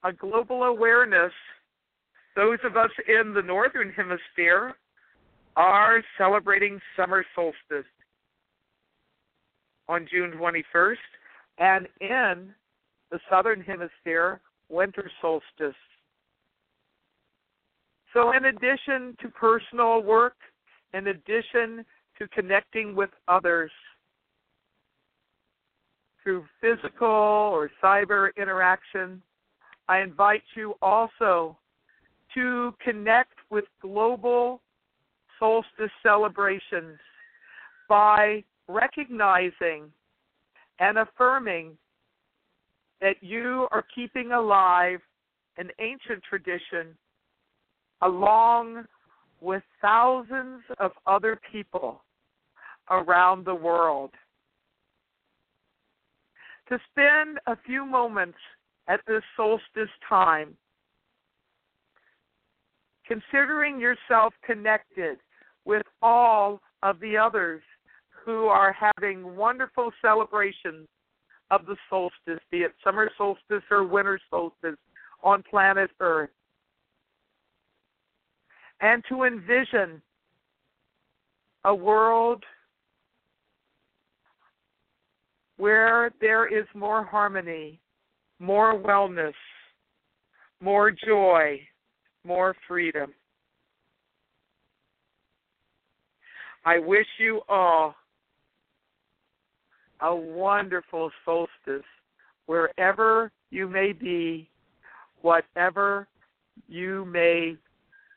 [0.04, 1.32] a global awareness.
[2.36, 4.74] Those of us in the northern hemisphere
[5.56, 7.90] are celebrating summer solstice
[9.88, 10.96] on June 21st,
[11.58, 12.52] and in
[13.10, 15.76] the southern hemisphere, winter solstice.
[18.12, 20.36] So, in addition to personal work,
[20.92, 21.84] in addition
[22.18, 23.70] to connecting with others
[26.22, 29.22] through physical or cyber interaction,
[29.88, 31.56] I invite you also
[32.34, 34.60] to connect with global
[35.38, 36.98] solstice celebrations
[37.88, 39.92] by recognizing
[40.80, 41.76] and affirming
[43.00, 45.00] that you are keeping alive
[45.58, 46.96] an ancient tradition
[48.02, 48.84] along
[49.40, 52.02] with thousands of other people
[52.90, 54.10] around the world.
[56.68, 58.38] To spend a few moments
[58.88, 60.56] at this solstice time,
[63.06, 65.18] considering yourself connected
[65.64, 67.62] with all of the others
[68.24, 70.88] who are having wonderful celebrations
[71.50, 74.76] of the solstice, be it summer solstice or winter solstice
[75.22, 76.30] on planet Earth.
[78.80, 80.02] And to envision
[81.64, 82.44] a world
[85.56, 87.80] where there is more harmony,
[88.38, 89.34] more wellness,
[90.60, 91.60] more joy,
[92.24, 93.12] more freedom.
[96.64, 97.94] I wish you all
[100.00, 101.86] a wonderful solstice
[102.46, 104.50] wherever you may be,
[105.22, 106.06] whatever
[106.68, 107.56] you may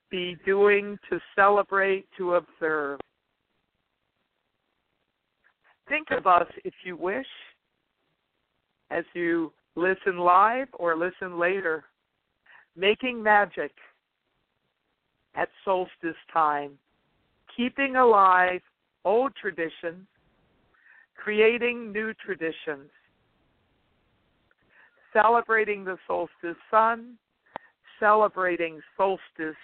[0.10, 3.00] be doing to celebrate, to observe.
[5.90, 7.26] Think of us, if you wish,
[8.92, 11.84] as you listen live or listen later,
[12.76, 13.72] making magic
[15.36, 16.72] at solstice time,
[17.56, 18.62] keeping alive
[19.04, 20.06] old traditions
[21.22, 22.90] creating new traditions,
[25.14, 27.16] celebrating the solstice sun,
[28.00, 29.56] celebrating solstice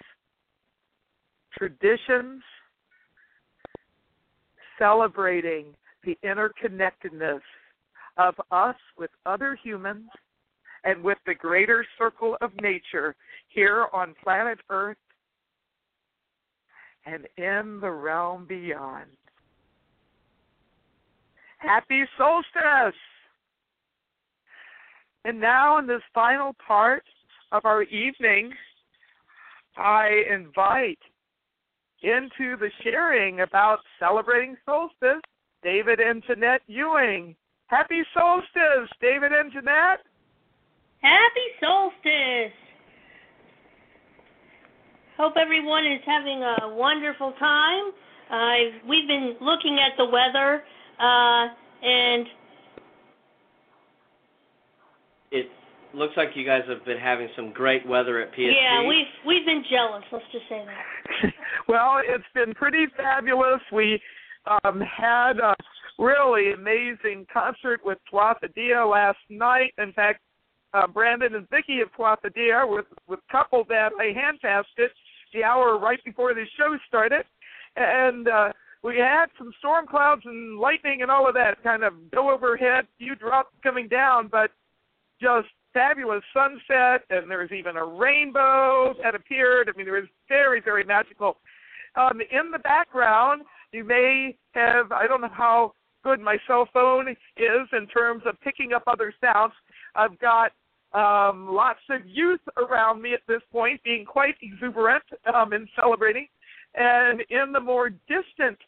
[1.56, 2.42] traditions,
[4.78, 5.66] celebrating
[6.06, 7.40] the interconnectedness
[8.16, 10.08] of us with other humans
[10.84, 13.14] and with the greater circle of nature
[13.48, 14.96] here on planet Earth
[17.04, 19.10] and in the realm beyond.
[21.58, 22.98] Happy solstice!
[25.24, 27.02] And now, in this final part
[27.50, 28.52] of our evening,
[29.76, 30.98] I invite
[32.02, 35.20] into the sharing about celebrating solstice
[35.66, 37.34] David and Jeanette Ewing.
[37.66, 39.98] Happy solstice, David and Jeanette!
[41.02, 42.54] Happy solstice!
[45.16, 47.90] Hope everyone is having a wonderful time.
[48.30, 50.62] Uh, we've been looking at the weather
[51.00, 51.48] uh,
[51.82, 52.26] and
[55.32, 55.46] it
[55.94, 58.52] looks like you guys have been having some great weather at PSG.
[58.54, 60.04] Yeah, we've we've been jealous.
[60.12, 61.32] Let's just say that.
[61.68, 63.60] well, it's been pretty fabulous.
[63.72, 64.00] We
[64.64, 65.54] um, had a
[65.98, 69.72] really amazing concert with Tuatha Dea last night.
[69.78, 70.20] In fact,
[70.74, 74.68] uh, Brandon and Vicki of Tuatha Dea with with couple that I hand passed
[75.32, 77.24] the hour right before the show started,
[77.76, 78.28] and.
[78.28, 82.30] uh we had some storm clouds and lightning and all of that kind of go
[82.30, 84.52] overhead, few drops coming down, but
[85.20, 89.68] just fabulous sunset, and there's even a rainbow that appeared.
[89.68, 91.36] I mean, it was very, very magical.
[91.96, 93.42] Um, in the background,
[93.76, 95.72] you may have, I don't know how
[96.02, 99.52] good my cell phone is in terms of picking up other sounds.
[99.94, 100.52] I've got
[100.94, 105.04] um, lots of youth around me at this point, being quite exuberant
[105.34, 106.26] um, in celebrating.
[106.74, 108.58] And in the more distant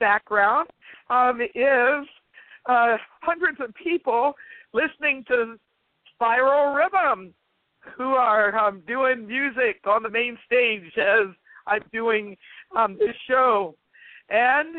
[0.00, 0.68] background
[1.08, 2.06] um, is
[2.66, 4.34] uh, hundreds of people
[4.74, 5.56] listening to
[6.14, 7.32] Spiral Rhythm,
[7.96, 11.34] who are um, doing music on the main stage as
[11.66, 12.36] I'm doing
[12.76, 13.76] um, this show.
[14.30, 14.76] And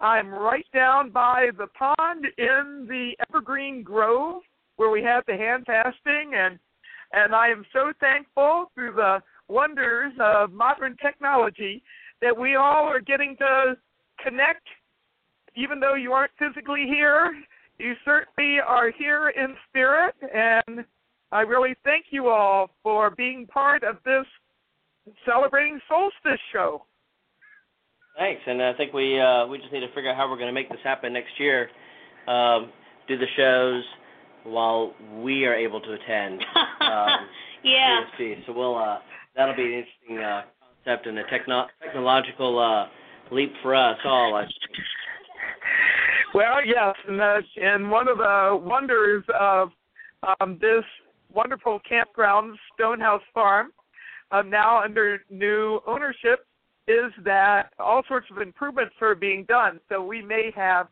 [0.00, 4.42] I'm right down by the pond in the Evergreen Grove
[4.76, 6.32] where we have the hand fasting.
[6.34, 6.58] And
[7.12, 11.82] and I am so thankful through the wonders of modern technology
[12.22, 13.76] that we all are getting to
[14.22, 14.66] connect.
[15.54, 17.34] Even though you aren't physically here
[17.82, 20.14] you certainly are here in spirit.
[20.32, 20.84] And
[21.32, 24.26] I really thank you all for being part of this
[25.26, 26.84] celebrating solstice show.
[28.16, 30.48] Thanks, and I think we uh, we just need to figure out how we're going
[30.48, 31.68] to make this happen next year.
[32.28, 32.70] Um,
[33.08, 33.82] do the shows
[34.44, 34.92] while
[35.22, 36.44] we are able to attend.
[36.82, 37.28] Um,
[37.62, 38.00] yeah.
[38.18, 38.44] PSG.
[38.44, 38.98] So we'll uh,
[39.36, 40.42] that'll be an interesting uh,
[40.84, 44.34] concept and a techno- technological uh, leap for us all.
[44.34, 44.52] I think.
[46.34, 49.70] Well, yes, and, uh, and one of the wonders of
[50.40, 50.84] um, this
[51.32, 53.70] wonderful campground, Stonehouse Farm,
[54.32, 56.46] uh, now under new ownership,
[56.88, 59.80] is that all sorts of improvements are being done.
[59.88, 60.88] So we may have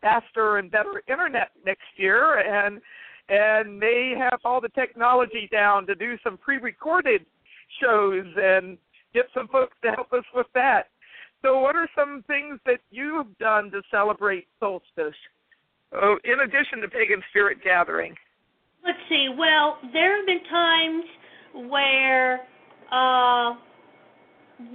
[0.00, 2.80] faster and better internet next year, and
[3.28, 7.24] and may have all the technology down to do some pre-recorded
[7.80, 8.76] shows and
[9.14, 10.88] get some folks to help us with that.
[11.42, 15.14] So, what are some things that you've done to celebrate solstice?
[15.92, 18.14] Oh, in addition to pagan spirit gathering.
[18.84, 19.28] Let's see.
[19.36, 21.04] Well, there have been times
[21.70, 22.40] where
[22.90, 23.54] uh,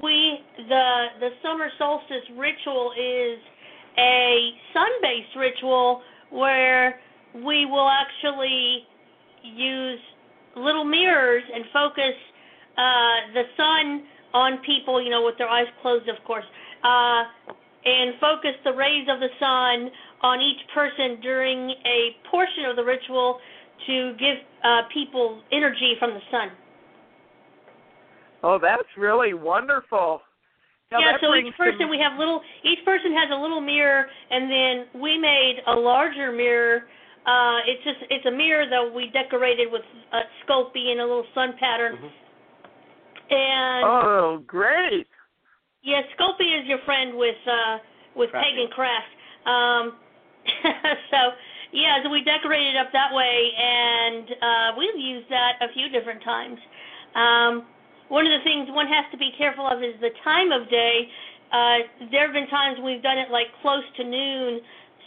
[0.01, 3.39] we the the summer solstice ritual is
[3.97, 6.01] a sun-based ritual
[6.31, 6.99] where
[7.33, 8.83] we will actually
[9.43, 9.99] use
[10.55, 12.15] little mirrors and focus
[12.77, 14.03] uh, the sun
[14.33, 16.45] on people, you know, with their eyes closed, of course,
[16.83, 17.23] uh,
[17.85, 19.89] and focus the rays of the sun
[20.21, 23.39] on each person during a portion of the ritual
[23.87, 26.49] to give uh, people energy from the sun.
[28.43, 30.21] Oh, that's really wonderful.
[30.91, 32.41] Now, yeah, so each person we have little.
[32.63, 36.87] Each person has a little mirror, and then we made a larger mirror.
[37.27, 39.83] Uh, it's just it's a mirror that we decorated with
[40.13, 41.97] a Sculpey and a little sun pattern.
[41.97, 42.11] Mhm.
[43.31, 45.07] And Oh, great.
[45.83, 47.77] yeah, Sculpey is your friend with uh,
[48.15, 48.49] with Crafty.
[48.49, 49.13] Pagan Craft.
[49.45, 49.93] Um,
[51.11, 51.33] so
[51.71, 55.89] yeah, so we decorated it up that way, and uh, we've used that a few
[55.89, 56.57] different times.
[57.13, 57.67] Um,
[58.09, 61.07] one of the things one has to be careful of is the time of day.
[61.51, 61.77] Uh,
[62.11, 64.59] there have been times we've done it like close to noon,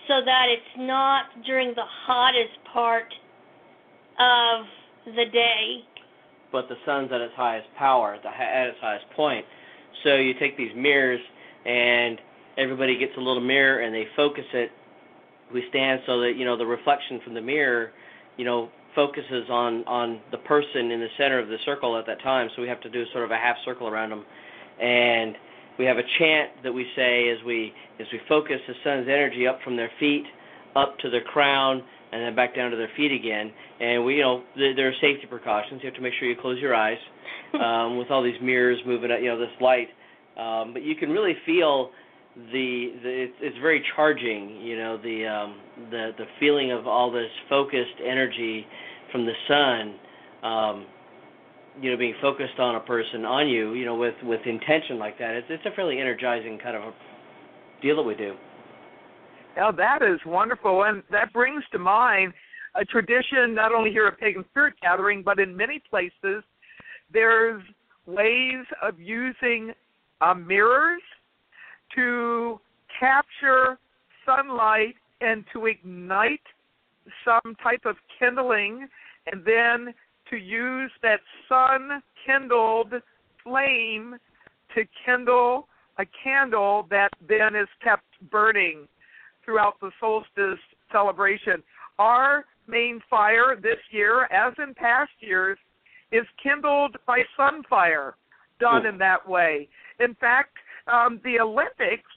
[0.08, 3.06] so that it's not during the hottest part
[4.18, 4.66] of
[5.06, 5.84] the day.
[6.52, 9.44] but the sun's at its highest power, at, its highest point.
[10.04, 11.20] So you take these mirrors,
[11.64, 12.18] and
[12.58, 14.70] everybody gets a little mirror, and they focus it.
[15.52, 17.92] We stand so that you know the reflection from the mirror,
[18.36, 22.22] you know, focuses on on the person in the center of the circle at that
[22.22, 22.48] time.
[22.54, 24.24] So we have to do sort of a half circle around them,
[24.80, 25.36] and
[25.78, 29.46] we have a chant that we say as we as we focus the sun's energy
[29.46, 30.24] up from their feet,
[30.76, 31.82] up to their crown,
[32.12, 33.52] and then back down to their feet again.
[33.80, 35.80] And we, you know, there, there are safety precautions.
[35.82, 36.98] You have to make sure you close your eyes
[37.54, 39.88] um, with all these mirrors moving, at, you know, this light.
[40.36, 41.90] Um, but you can really feel
[42.34, 44.60] the, the it's, it's very charging.
[44.60, 45.56] You know, the um,
[45.90, 48.66] the the feeling of all this focused energy
[49.10, 49.94] from the sun.
[50.42, 50.86] Um,
[51.80, 55.18] you know, being focused on a person, on you, you know, with with intention like
[55.18, 55.34] that.
[55.34, 56.92] It's it's a fairly energizing kind of a
[57.80, 58.34] deal that we do.
[59.56, 62.32] Now that is wonderful, and that brings to mind
[62.74, 66.42] a tradition not only here at Pagan Spirit Gathering, but in many places.
[67.12, 67.62] There's
[68.06, 69.72] ways of using
[70.22, 71.02] uh, mirrors
[71.94, 72.60] to
[72.98, 73.78] capture
[74.24, 76.40] sunlight and to ignite
[77.24, 78.88] some type of kindling,
[79.30, 79.94] and then
[80.30, 82.94] to use that sun kindled
[83.42, 84.16] flame
[84.74, 85.68] to kindle
[85.98, 88.88] a candle that then is kept burning
[89.44, 90.58] throughout the solstice
[90.90, 91.62] celebration.
[91.98, 95.58] Our main fire this year, as in past years,
[96.10, 98.12] is kindled by sunfire,
[98.60, 99.68] done in that way.
[100.00, 102.08] In fact, um, the Olympics,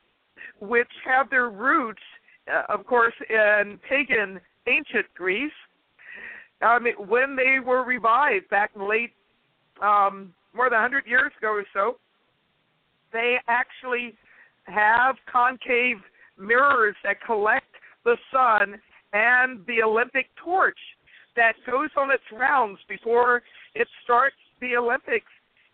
[0.59, 2.01] which have their roots,
[2.51, 5.51] uh, of course, in pagan ancient Greece,
[6.79, 9.13] mean, when they were revived back in late,
[9.81, 11.97] um, more than 100 years ago or so,
[13.11, 14.15] they actually
[14.63, 15.97] have concave
[16.37, 17.65] mirrors that collect
[18.03, 18.79] the sun
[19.13, 20.77] and the Olympic torch
[21.35, 23.43] that goes on its rounds before
[23.73, 24.35] it starts.
[24.61, 25.31] The Olympics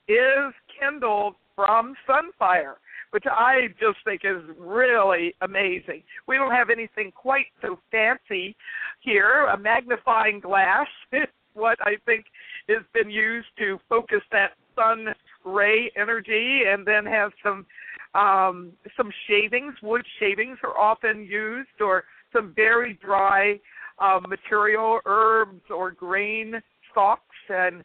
[0.07, 2.75] is kindled from sunfire,
[3.11, 6.03] which I just think is really amazing.
[6.27, 8.55] We don't have anything quite so fancy
[9.01, 9.47] here.
[9.47, 12.25] A magnifying glass is what I think
[12.69, 15.07] has been used to focus that sun
[15.43, 17.65] ray energy and then have some
[18.13, 19.73] um, some shavings.
[19.81, 23.57] Wood shavings are often used, or some very dry
[23.99, 27.83] uh, material, herbs or grain stalks, and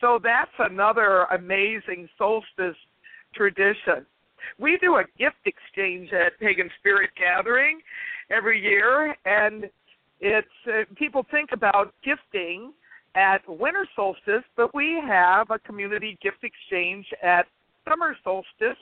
[0.00, 2.76] so that's another amazing solstice
[3.36, 4.06] tradition.
[4.58, 7.80] We do a gift exchange at Pagan Spirit Gathering
[8.30, 9.68] every year, and
[10.20, 12.72] it's uh, people think about gifting
[13.14, 17.46] at winter solstice, but we have a community gift exchange at
[17.88, 18.78] summer solstice.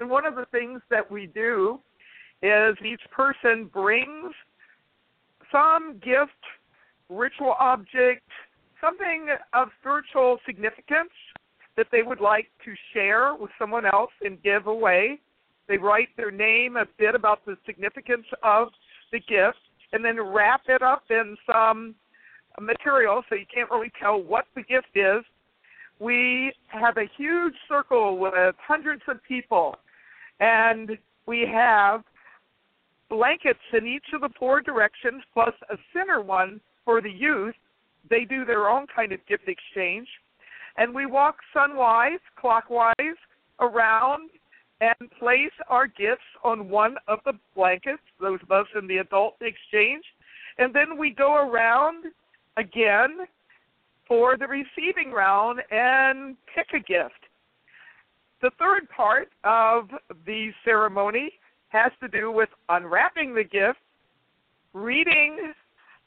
[0.00, 1.80] And one of the things that we do
[2.42, 4.32] is each person brings
[5.50, 6.30] some gift,
[7.08, 8.28] ritual object,
[8.80, 11.10] something of spiritual significance
[11.78, 15.20] that they would like to share with someone else and give away.
[15.68, 18.68] They write their name, a bit about the significance of
[19.12, 19.58] the gift,
[19.92, 21.94] and then wrap it up in some
[22.60, 25.22] material so you can't really tell what the gift is.
[26.00, 29.76] We have a huge circle with hundreds of people,
[30.40, 32.02] and we have
[33.08, 37.54] blankets in each of the four directions plus a center one for the youth.
[38.10, 40.08] They do their own kind of gift exchange.
[40.78, 42.94] And we walk sunwise, clockwise
[43.60, 44.30] around
[44.80, 49.34] and place our gifts on one of the blankets, those of us in the adult
[49.40, 50.04] exchange.
[50.58, 52.04] And then we go around
[52.56, 53.26] again
[54.06, 57.26] for the receiving round and pick a gift.
[58.40, 59.88] The third part of
[60.24, 61.32] the ceremony
[61.68, 63.80] has to do with unwrapping the gift,
[64.72, 65.52] reading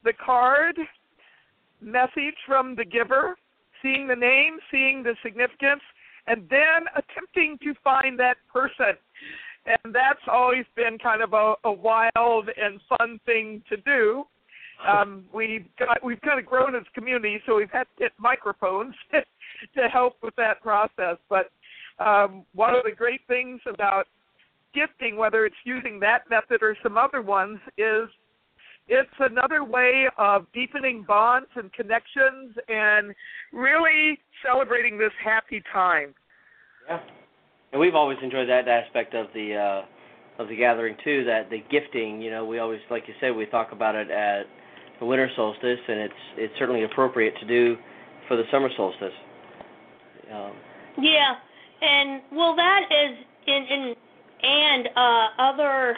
[0.06, 0.78] the card
[1.82, 3.36] message from the giver,
[3.82, 5.82] seeing the name, seeing the significance,
[6.28, 8.98] and then attempting to find that person.
[9.66, 14.26] And that's always been kind of a, a wild and fun thing to do.
[14.88, 18.12] Um, we've got we've kind of grown as a community, so we've had to get
[18.18, 21.18] microphones to help with that process.
[21.30, 21.52] But
[22.04, 24.08] um, one of the great things about
[24.74, 28.10] gifting, whether it's using that method or some other ones, is
[28.92, 33.16] it's another way of deepening bonds and connections and
[33.54, 36.14] really celebrating this happy time.
[36.90, 37.00] Yeah,
[37.72, 41.24] and we've always enjoyed that aspect of the uh, of the gathering too.
[41.24, 44.44] That the gifting, you know, we always, like you said, we talk about it at
[45.00, 47.78] the winter solstice, and it's it's certainly appropriate to do
[48.28, 49.16] for the summer solstice.
[50.34, 50.52] Um,
[51.00, 51.36] yeah,
[51.82, 53.18] and well, that is
[53.48, 53.96] in in
[54.44, 55.96] and uh, other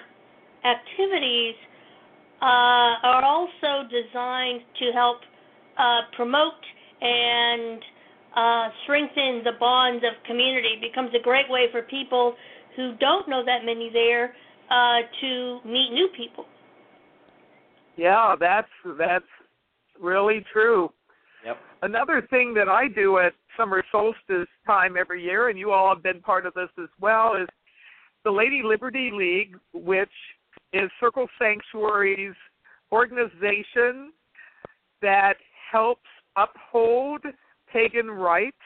[0.63, 1.55] activities
[2.43, 5.19] uh, are also designed to help
[5.77, 6.59] uh, promote
[7.01, 7.81] and
[8.35, 10.75] uh, strengthen the bonds of community.
[10.75, 12.35] It becomes a great way for people
[12.75, 14.33] who don't know that many there
[14.69, 16.45] uh, to meet new people.
[17.95, 18.67] Yeah, that's
[18.97, 19.25] that's
[20.01, 20.91] really true.
[21.45, 21.57] Yep.
[21.83, 26.03] Another thing that I do at summer solstice time every year, and you all have
[26.03, 27.47] been part of this as well, is
[28.25, 30.09] the Lady Liberty League, which
[30.73, 32.35] is Circle Sanctuary's
[32.91, 34.11] organization
[35.01, 35.35] that
[35.71, 36.01] helps
[36.35, 37.21] uphold
[37.71, 38.57] pagan rights,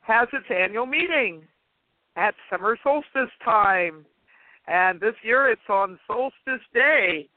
[0.00, 1.42] has its annual meeting
[2.16, 4.04] at summer solstice time.
[4.66, 7.28] And this year it's on Solstice Day.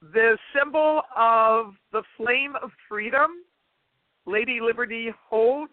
[0.00, 3.30] The symbol of the flame of freedom
[4.26, 5.72] Lady Liberty holds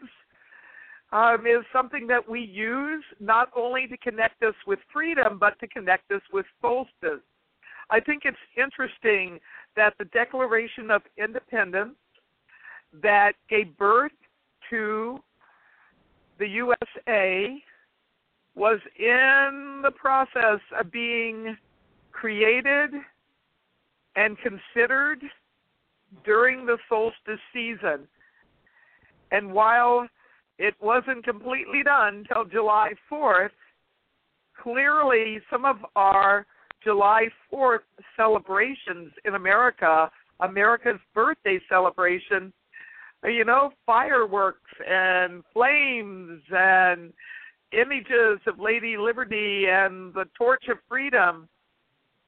[1.12, 5.68] um, is something that we use not only to connect us with freedom, but to
[5.68, 7.24] connect us with solstice.
[7.90, 9.40] I think it's interesting
[9.76, 11.96] that the Declaration of Independence
[13.02, 14.12] that gave birth
[14.70, 15.20] to
[16.40, 17.64] the USA
[18.56, 21.56] was in the process of being
[22.12, 22.92] created
[24.16, 25.22] and considered
[26.26, 28.08] during the solstice season.
[29.32, 30.08] And while
[30.60, 33.50] it wasn't completely done until July 4th.
[34.62, 36.46] Clearly, some of our
[36.84, 37.80] July 4th
[38.16, 42.52] celebrations in America, America's birthday celebration,
[43.24, 47.14] you know, fireworks and flames and
[47.72, 51.48] images of Lady Liberty and the Torch of Freedom,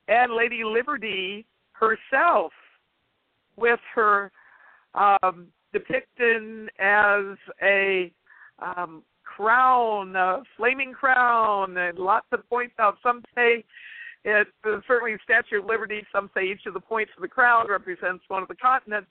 [0.08, 2.52] and Lady Liberty herself
[3.56, 4.32] with her
[4.94, 8.12] um, depicted as a
[8.62, 12.98] um, crown, a flaming crown, and lots of points out.
[13.02, 13.64] Some say
[14.26, 16.06] it's uh, certainly Statue of Liberty.
[16.12, 19.08] Some say each of the points of the crown represents one of the continents.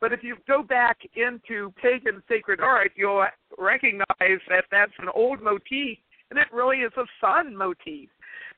[0.00, 3.24] But if you go back into pagan sacred art, you'll
[3.56, 5.96] recognize that that's an old motif,
[6.30, 8.08] and it really is a sun motif.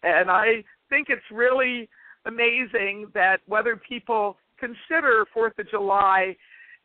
[0.03, 1.89] And I think it's really
[2.27, 6.35] amazing that whether people consider Fourth of July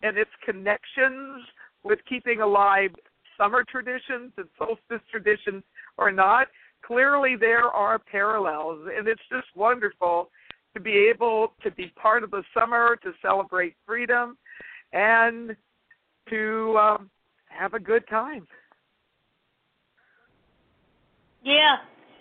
[0.02, 1.44] and its connections
[1.84, 2.92] with keeping alive
[3.40, 5.64] summer traditions and solstice traditions
[5.98, 6.48] or not,
[6.86, 8.88] clearly there are parallels.
[8.96, 10.30] And it's just wonderful
[10.76, 14.38] to be able to be part of the summer, to celebrate freedom,
[14.94, 15.56] and
[16.30, 17.10] to um,
[17.48, 18.46] have a good time.
[21.44, 21.78] Yeah,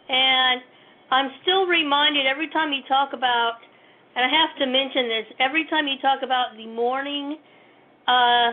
[0.08, 0.62] and
[1.10, 3.54] I'm still reminded every time you talk about,
[4.16, 7.38] and I have to mention this, every time you talk about the morning
[8.06, 8.52] uh,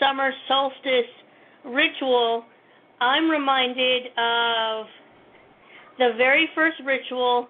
[0.00, 1.12] summer solstice
[1.64, 2.44] ritual,
[3.00, 4.86] I'm reminded of
[5.98, 7.48] the very first ritual,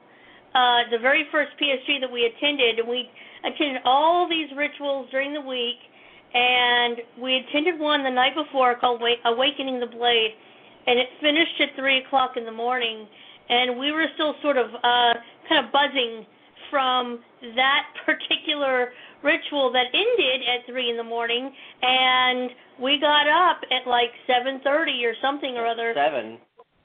[0.54, 3.08] uh, the very first PSG that we attended, and we
[3.44, 5.78] attended all these rituals during the week,
[6.34, 10.32] and we attended one the night before called Awakening the Blade,
[10.86, 13.06] and it finished at three o'clock in the morning
[13.48, 15.14] and we were still sort of uh,
[15.48, 16.26] kind of buzzing
[16.70, 17.20] from
[17.54, 18.92] that particular
[19.22, 21.52] ritual that ended at three in the morning,
[21.82, 22.50] and
[22.80, 25.92] we got up at like seven thirty or something or other.
[25.94, 26.38] Seven.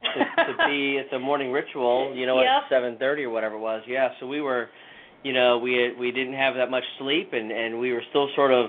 [0.03, 2.63] to, to be at the morning ritual, you know, yep.
[2.63, 3.81] at seven thirty or whatever it was.
[3.87, 4.69] Yeah, so we were,
[5.23, 8.51] you know, we we didn't have that much sleep, and and we were still sort
[8.51, 8.65] of,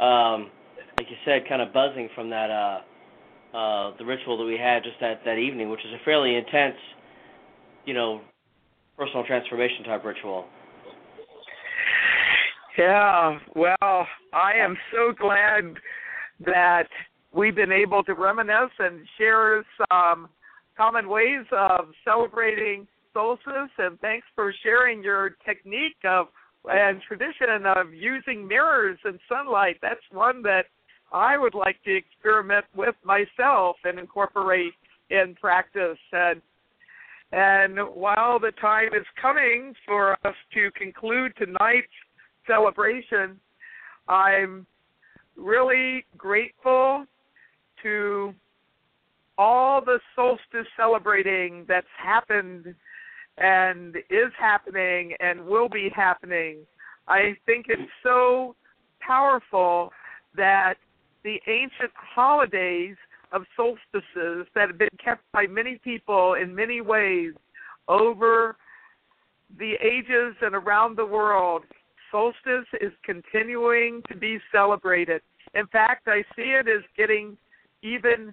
[0.00, 0.50] um,
[0.98, 4.82] like you said, kind of buzzing from that uh, uh, the ritual that we had
[4.82, 6.76] just that that evening, which is a fairly intense
[7.88, 8.20] you know,
[8.98, 10.44] personal transformation type ritual.
[12.78, 15.64] Yeah, well, I am so glad
[16.46, 16.86] that
[17.34, 20.28] we've been able to reminisce and share some
[20.76, 23.72] common ways of celebrating solstice.
[23.78, 26.28] And thanks for sharing your technique of
[26.70, 29.78] and tradition of using mirrors and sunlight.
[29.82, 30.66] That's one that
[31.12, 34.74] I would like to experiment with myself and incorporate
[35.10, 35.98] in practice.
[36.12, 36.40] And
[37.32, 41.88] and while the time is coming for us to conclude tonight's
[42.48, 43.38] celebration,
[44.08, 44.66] I'm
[45.36, 47.04] really grateful
[47.82, 48.34] to
[49.36, 52.74] all the solstice celebrating that's happened
[53.36, 56.58] and is happening and will be happening.
[57.06, 58.56] I think it's so
[59.00, 59.92] powerful
[60.36, 60.74] that
[61.22, 62.96] the ancient holidays
[63.32, 67.32] of solstices that have been kept by many people in many ways
[67.88, 68.56] over
[69.58, 71.62] the ages and around the world.
[72.10, 75.20] Solstice is continuing to be celebrated.
[75.54, 77.36] In fact, I see it as getting
[77.82, 78.32] even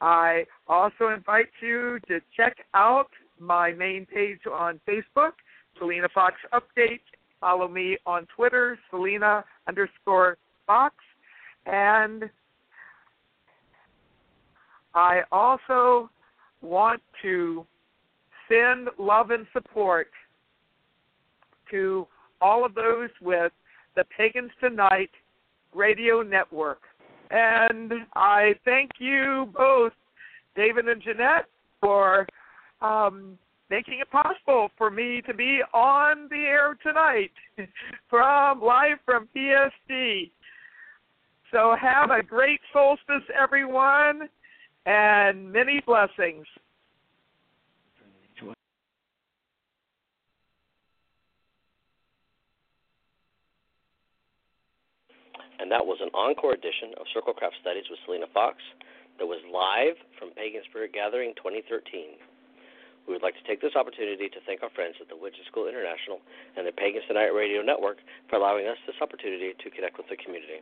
[0.00, 5.32] I also invite you to check out my main page on Facebook,
[5.78, 7.00] Selena Fox Update.
[7.40, 10.36] Follow me on Twitter, Selena underscore
[10.66, 10.96] Fox.
[11.64, 12.28] And
[14.94, 16.10] I also
[16.62, 17.66] want to
[18.48, 20.08] send love and support
[21.70, 22.06] to
[22.40, 23.52] all of those with
[23.96, 25.10] the Pagans Tonight
[25.74, 26.82] radio network.
[27.30, 29.92] And I thank you both,
[30.54, 31.46] David and Jeanette,
[31.80, 32.26] for
[32.80, 33.38] um,
[33.70, 37.32] making it possible for me to be on the air tonight
[38.10, 40.30] from live from PSG.
[41.52, 44.28] So have a great solstice, everyone,
[44.84, 46.46] and many blessings.
[55.58, 58.60] And that was an encore edition of Circle Craft Studies with Selena Fox
[59.18, 62.20] that was live from Pagan Spirit Gathering 2013.
[63.08, 65.70] We would like to take this opportunity to thank our friends at the Witches School
[65.70, 66.18] International
[66.58, 70.18] and the Pagans Tonight Radio Network for allowing us this opportunity to connect with the
[70.18, 70.58] community.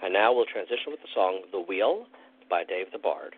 [0.00, 2.06] And now we'll transition with the song The Wheel
[2.48, 3.34] by Dave the Bard.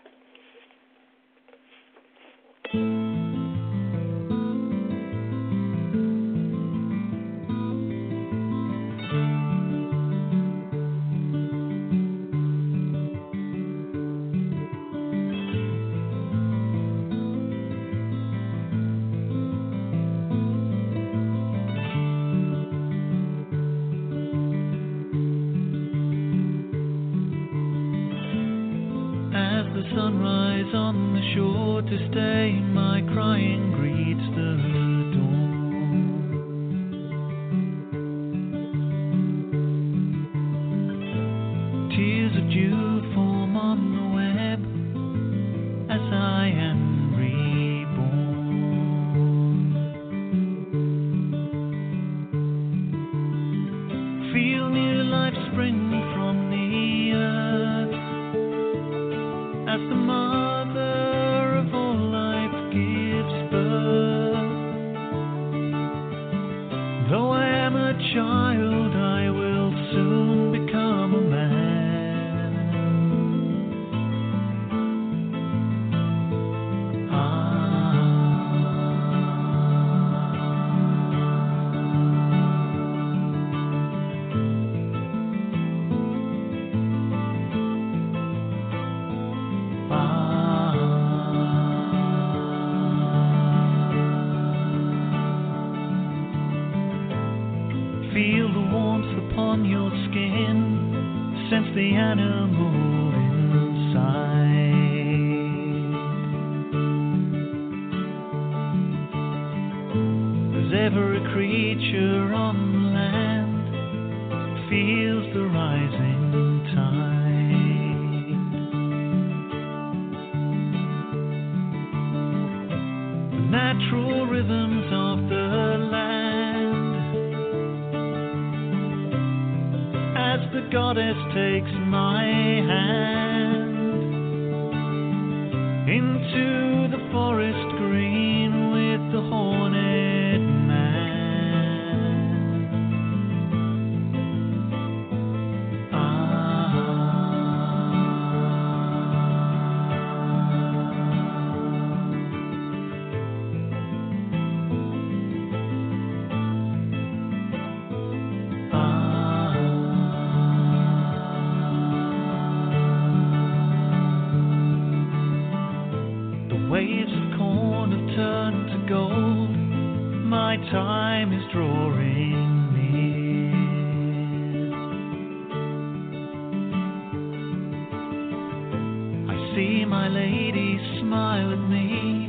[181.07, 182.26] smile at me.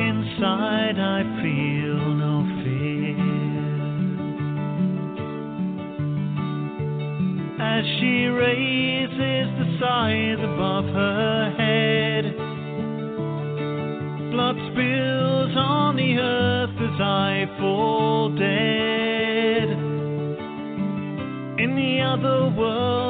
[0.00, 3.16] Inside, I feel no fear.
[7.60, 12.24] As she raises the scythe above her head,
[14.32, 19.68] blood spills on the earth as I fall dead.
[21.62, 23.01] In the other world,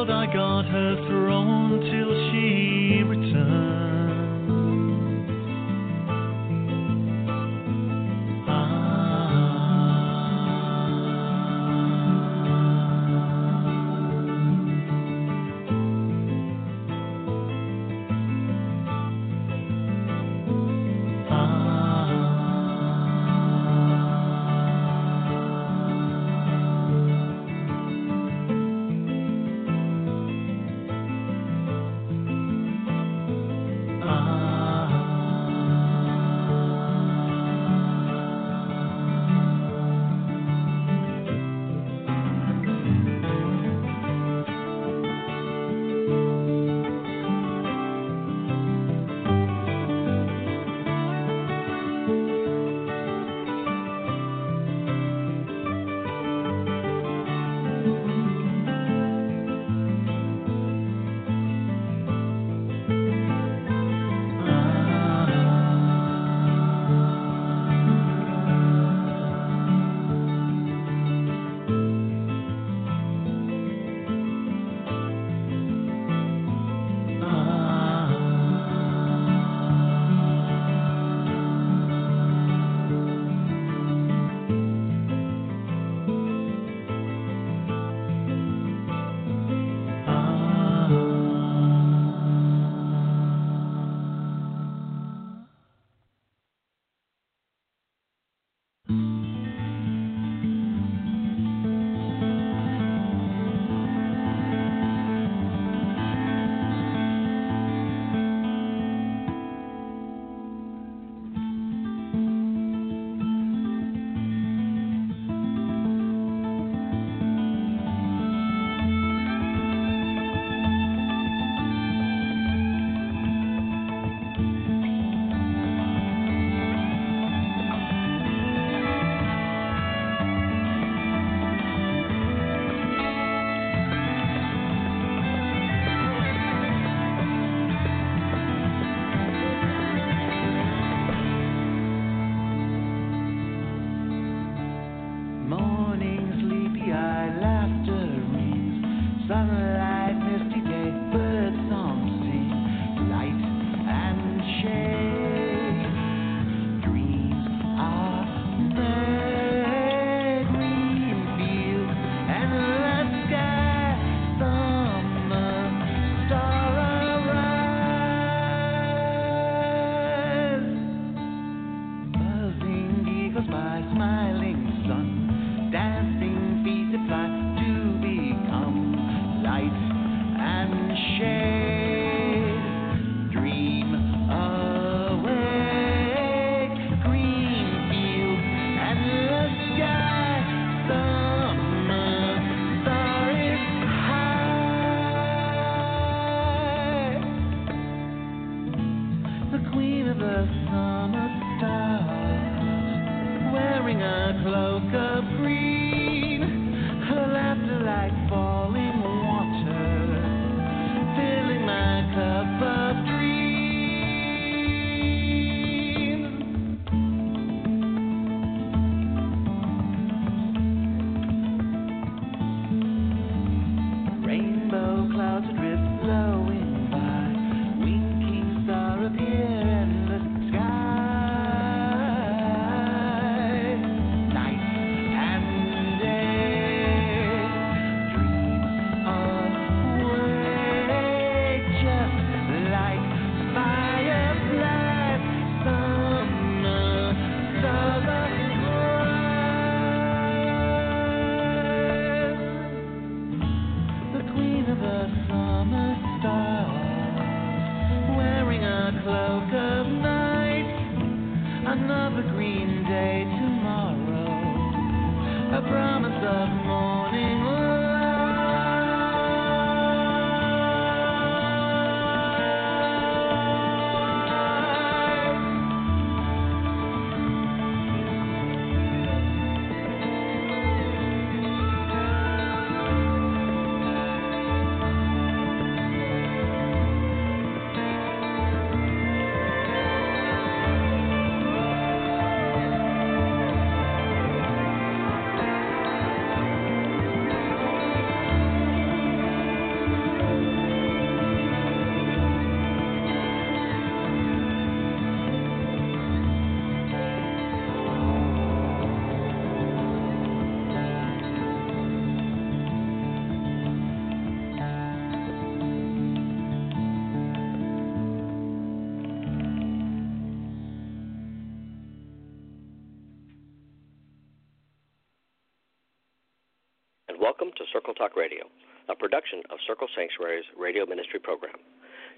[328.03, 328.51] Talk Radio,
[328.91, 331.55] a production of Circle Sanctuary's radio ministry program.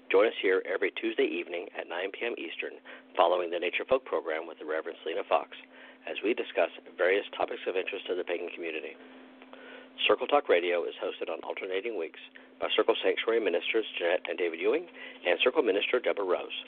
[0.09, 2.33] Join us here every Tuesday evening at 9 p.m.
[2.41, 2.81] Eastern,
[3.13, 5.53] following the Nature Folk program with the Reverend Selena Fox,
[6.09, 8.97] as we discuss various topics of interest to the pagan community.
[10.09, 12.17] Circle Talk Radio is hosted on alternating weeks
[12.57, 16.65] by Circle Sanctuary ministers Jeanette and David Ewing and Circle minister Debra Rose.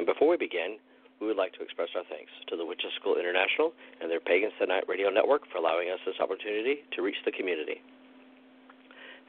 [0.00, 0.80] And before we begin,
[1.20, 4.56] we would like to express our thanks to the Witches School International and their Pagans
[4.56, 7.84] Tonight Radio Network for allowing us this opportunity to reach the community.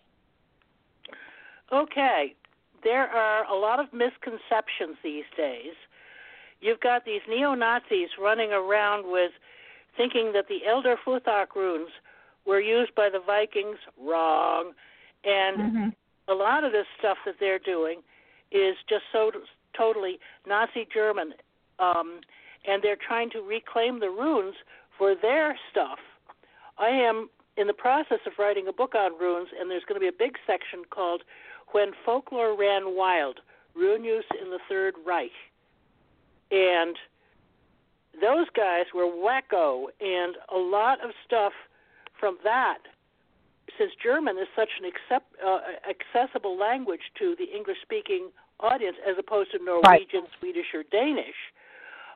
[1.74, 2.36] Okay,
[2.84, 5.74] there are a lot of misconceptions these days.
[6.62, 9.32] You've got these neo Nazis running around with
[9.98, 11.90] thinking that the Elder Futhark runes
[12.46, 13.78] were used by the Vikings.
[14.00, 14.72] Wrong.
[15.24, 15.90] And Mm-hmm.
[16.30, 18.00] a lot of this stuff that they're doing
[18.52, 19.32] is just so
[19.76, 21.34] totally Nazi German.
[21.80, 22.22] Um,
[22.66, 24.56] and they're trying to reclaim the runes
[24.98, 26.00] for their stuff.
[26.78, 30.00] I am in the process of writing a book on runes, and there's going to
[30.00, 31.24] be a big section called
[31.72, 33.40] When Folklore Ran Wild
[33.76, 35.32] Rune Use in the Third Reich.
[36.52, 36.96] And
[38.22, 41.54] those guys were wacko, and a lot of stuff
[42.20, 42.80] from that,
[43.78, 45.60] since German is such an accept, uh,
[45.90, 51.36] accessible language to the English speaking audience as opposed to Norwegian, Swedish, or Danish,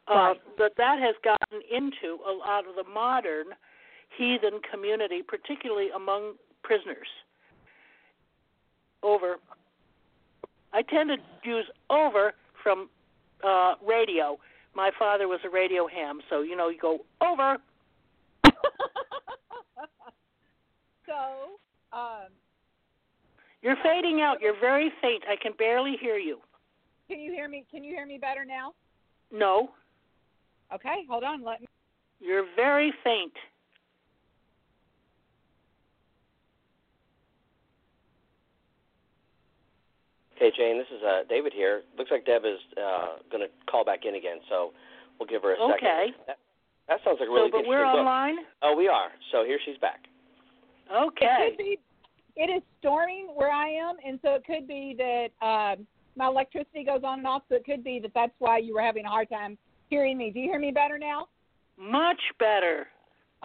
[0.07, 0.57] uh, Right.
[0.57, 3.53] that that has gotten into a lot of the modern
[4.17, 6.33] heathen community, particularly among
[6.63, 7.07] prisoners.
[9.03, 9.39] Over.
[10.73, 12.33] I tend to use over
[12.63, 12.89] from
[13.43, 14.39] uh, radio.
[14.73, 17.57] My father was a radio ham, so you know you go over.
[21.05, 21.13] so,
[21.93, 22.27] um,
[23.61, 24.41] You're fading out.
[24.41, 25.23] You're very faint.
[25.29, 26.39] I can barely hear you.
[27.09, 27.65] can you hear me?
[27.69, 28.73] Can you hear me better now?
[29.31, 29.71] No,
[30.73, 31.43] Okay, hold on.
[31.43, 31.67] Let me.
[32.21, 33.33] you're very faint.
[40.41, 41.83] Hey Jane, this is uh, David here.
[41.99, 44.71] Looks like Deb is uh, going to call back in again, so
[45.19, 45.73] we'll give her a second.
[45.77, 46.05] Okay.
[46.25, 46.39] That,
[46.89, 47.99] that sounds like a really so, but interesting we're book.
[47.99, 48.37] online.
[48.63, 49.09] Oh, we are.
[49.31, 49.99] So here she's back.
[50.89, 51.25] Okay.
[51.29, 51.79] It could be.
[52.35, 55.85] It is storming where I am, and so it could be that um,
[56.15, 57.43] my electricity goes on and off.
[57.47, 59.59] So it could be that that's why you were having a hard time
[59.91, 60.31] hearing me.
[60.31, 61.27] Do you hear me better now?
[61.77, 62.87] Much better.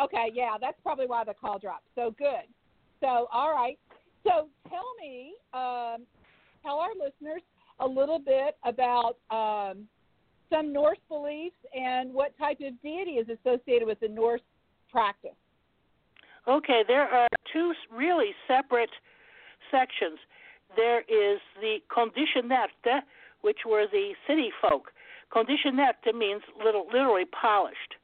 [0.03, 1.85] Okay, yeah, that's probably why the call dropped.
[1.95, 2.49] So good.
[3.01, 3.79] So all right.
[4.25, 6.07] So tell me, um,
[6.63, 7.43] tell our listeners
[7.81, 9.87] a little bit about um,
[10.51, 14.41] some Norse beliefs and what type of deity is associated with the Norse
[14.91, 15.31] practice.
[16.49, 18.91] Okay, there are two really separate
[19.71, 20.19] sections.
[20.77, 23.01] There is the kondisjonerte,
[23.41, 24.93] which were the city folk.
[25.35, 27.97] Kondisjonerte means little, literally polished.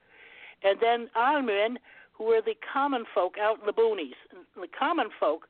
[0.65, 1.79] And then almen,
[2.13, 4.15] who were the common folk out in the boonies.
[4.57, 5.49] The common folk,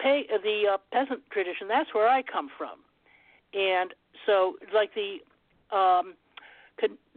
[0.00, 2.78] pay, the uh, peasant tradition, that's where I come from.
[3.54, 3.94] And
[4.26, 5.18] so, like the
[5.76, 6.14] um,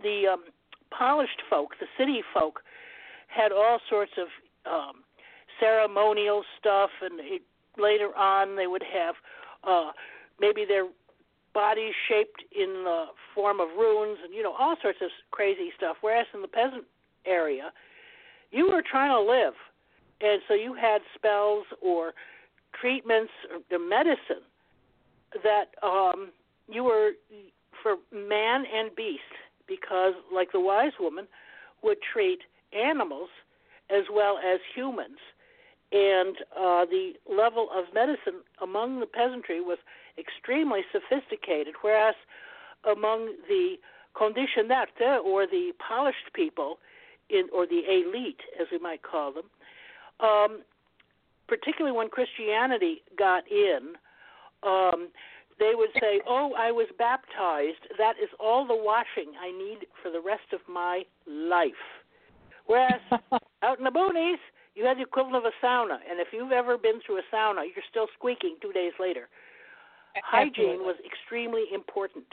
[0.02, 0.44] the um,
[0.92, 2.62] polished folk, the city folk,
[3.28, 4.28] had all sorts of
[4.72, 5.04] um,
[5.60, 7.42] ceremonial stuff, and it,
[7.78, 9.16] later on they would have
[9.64, 9.92] uh,
[10.40, 10.88] maybe their
[11.54, 13.06] bodies shaped in the
[13.36, 15.98] form of runes, and you know all sorts of crazy stuff.
[16.02, 16.86] Whereas in the peasant
[17.26, 17.72] area,
[18.52, 19.54] you were trying to live,
[20.22, 22.14] and so you had spells or
[22.80, 24.44] treatments or the medicine
[25.44, 26.30] that um,
[26.68, 27.12] you were
[27.82, 29.22] for man and beast,
[29.68, 31.28] because like the wise woman
[31.84, 32.40] would treat
[32.74, 33.30] animals
[33.90, 35.18] as well as humans.
[35.92, 39.80] And uh, the level of medicine among the peasantry was
[40.20, 42.16] extremely sophisticated, whereas
[42.90, 43.76] among the
[44.16, 46.78] kondisjonerte, or the polished people,
[47.30, 49.46] in, or the elite, as we might call them,
[50.20, 50.62] um,
[51.50, 53.96] particularly when Christianity got in,
[54.64, 55.10] um,
[55.60, 57.84] they would say, Oh, I was baptized.
[57.98, 61.72] That is all the washing I need for the rest of my life.
[62.68, 63.02] Whereas
[63.64, 64.38] out in the boonies,
[64.76, 67.64] you had the equivalent of a sauna, and if you've ever been through a sauna,
[67.66, 69.28] you're still squeaking two days later.
[70.24, 72.26] Hygiene was extremely important,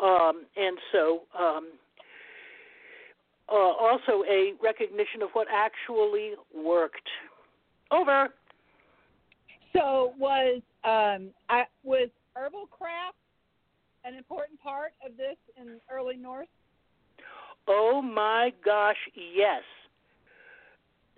[0.00, 1.68] um, and so um,
[3.50, 7.08] uh, also a recognition of what actually worked.
[7.90, 8.28] Over.
[9.72, 13.16] So was um, I, was herbal craft
[14.04, 16.46] an important part of this in early Norse?
[17.66, 19.62] Oh my gosh, yes.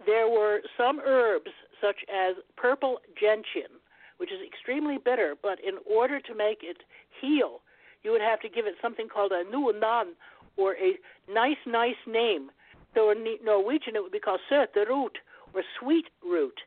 [0.07, 1.51] There were some herbs,
[1.81, 3.79] such as purple gentian,
[4.17, 6.79] which is extremely bitter, but in order to make it
[7.21, 7.61] heal,
[8.03, 10.15] you would have to give it something called a nuunan,
[10.57, 10.99] or a
[11.33, 12.51] nice, nice name.
[12.95, 15.17] So in Norwegian, it would be called söteroot,
[15.55, 16.61] or sweet root.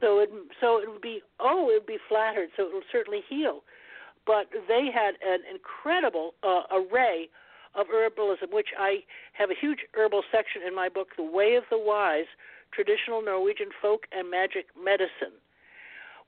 [0.00, 0.30] So it,
[0.60, 3.62] so it would be, oh, it would be flattered, so it will certainly heal.
[4.26, 7.28] But they had an incredible uh, array
[7.74, 9.00] of herbalism, which I
[9.32, 12.26] have a huge herbal section in my book, The Way of the Wise
[12.72, 15.38] Traditional Norwegian Folk and Magic Medicine.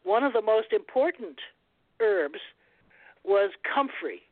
[0.02, 1.38] One of the most important
[2.00, 2.40] herbs
[3.24, 4.22] was comfrey,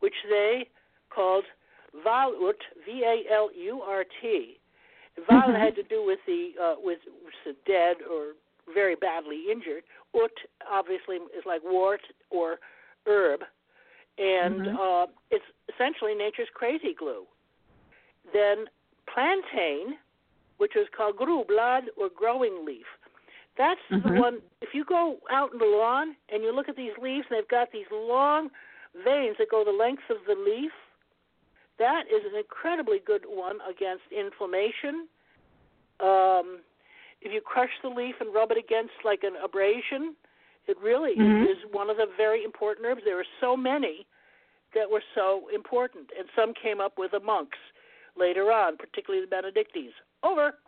[0.00, 0.68] which they
[1.10, 1.44] called
[2.04, 3.04] Valurt, V
[5.18, 5.46] A L U R T.
[5.46, 5.64] Val Mhm.
[5.64, 8.34] had to do with the uh, with, with the dead or
[8.72, 9.84] very badly injured.
[10.14, 10.30] Ut
[10.70, 12.60] obviously is like wart or
[13.06, 13.40] herb,
[14.18, 14.78] and Mhm.
[14.78, 17.26] uh, it's essentially nature's crazy glue.
[18.32, 18.68] Then
[19.12, 19.98] plantain,
[20.58, 22.86] which is called grublad or growing leaf.
[23.56, 24.18] That's the Mhm.
[24.18, 24.42] one.
[24.60, 27.48] If you go out in the lawn and you look at these leaves, and they've
[27.48, 28.50] got these long
[29.04, 30.72] veins that go the length of the leaf.
[31.82, 35.08] That is an incredibly good one against inflammation.
[35.98, 36.62] Um,
[37.20, 40.14] if you crush the leaf and rub it against like an abrasion,
[40.68, 41.42] it really Mhm.
[41.50, 43.02] is, is one of the very important herbs.
[43.04, 44.06] There are so many
[44.74, 47.58] that were so important, and some came up with the monks
[48.14, 49.94] later on, particularly the Benedictines.
[50.22, 50.58] Over.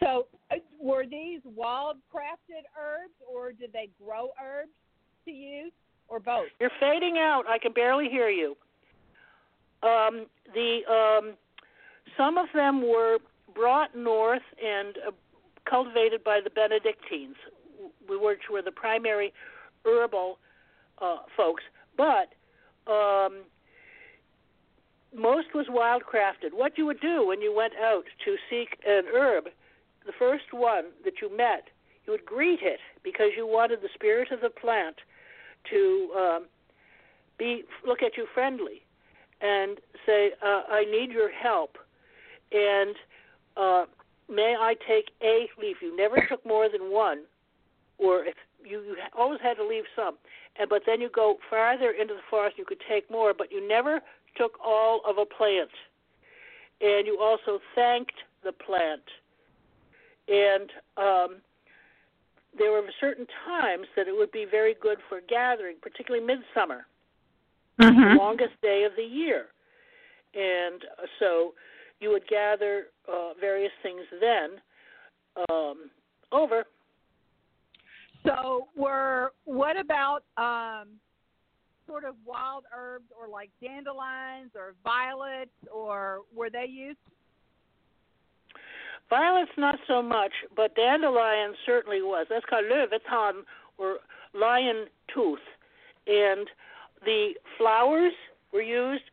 [0.00, 4.76] So uh, were these wild crafted herbs, or did they grow herbs
[5.24, 5.72] to use,
[6.08, 6.48] or both?
[6.60, 7.46] You're fading out.
[7.48, 8.54] I can barely hear you.
[9.82, 11.34] Um, the um,
[12.16, 13.18] some of them were
[13.54, 15.10] brought north and uh,
[15.68, 17.36] cultivated by the Benedictines,
[18.08, 19.32] which were the primary
[19.84, 20.38] herbal
[21.00, 21.62] uh, folks.
[21.96, 22.32] But
[22.90, 23.42] um,
[25.14, 26.52] most was wildcrafted.
[26.52, 29.44] What you would do when you went out to seek an herb,
[30.06, 31.68] the first one that you met,
[32.06, 34.96] you would greet it because you wanted the spirit of the plant
[35.70, 36.46] to um,
[37.38, 38.82] be look at you friendly
[39.42, 41.76] and say, uh, "I need your help,"
[42.52, 42.94] and
[43.56, 43.84] uh,
[44.28, 45.78] may I take a leaf?
[45.82, 47.24] You never took more than one,
[47.98, 48.34] or if
[48.64, 50.16] you, you always had to leave some,
[50.58, 53.66] and but then you go farther into the forest, you could take more, but you
[53.66, 54.00] never
[54.36, 55.70] took all of a plant,
[56.80, 58.14] and you also thanked
[58.44, 59.02] the plant,
[60.28, 61.36] and um,
[62.56, 66.86] there were certain times that it would be very good for gathering, particularly midsummer,
[67.82, 68.18] Mm-hmm.
[68.18, 69.46] longest day of the year,
[70.34, 71.54] and uh, so
[72.00, 74.60] you would gather uh, various things then.
[75.50, 75.90] Um,
[76.30, 76.64] over.
[78.24, 80.88] So, were what about um,
[81.86, 86.98] sort of wild herbs or like dandelions or violets, or were they used?
[89.10, 92.26] Violets, not so much, but dandelion certainly was.
[92.30, 93.42] That's called løvetann
[93.76, 93.98] or
[94.34, 95.38] lion tooth.
[96.06, 96.48] And
[97.04, 98.12] the flowers
[98.52, 99.04] were used.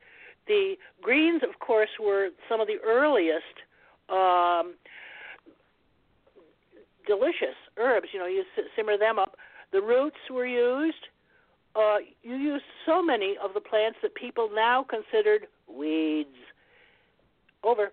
[0.48, 3.44] The greens, of course, were some of the earliest
[4.10, 4.76] um,
[7.08, 8.08] delicious herbs.
[8.14, 8.44] You know, you
[8.76, 9.36] simmer them up.
[9.72, 10.96] The roots were used.
[11.76, 16.30] Uh, you used so many of the plants that people now considered weeds.
[17.64, 17.92] Over.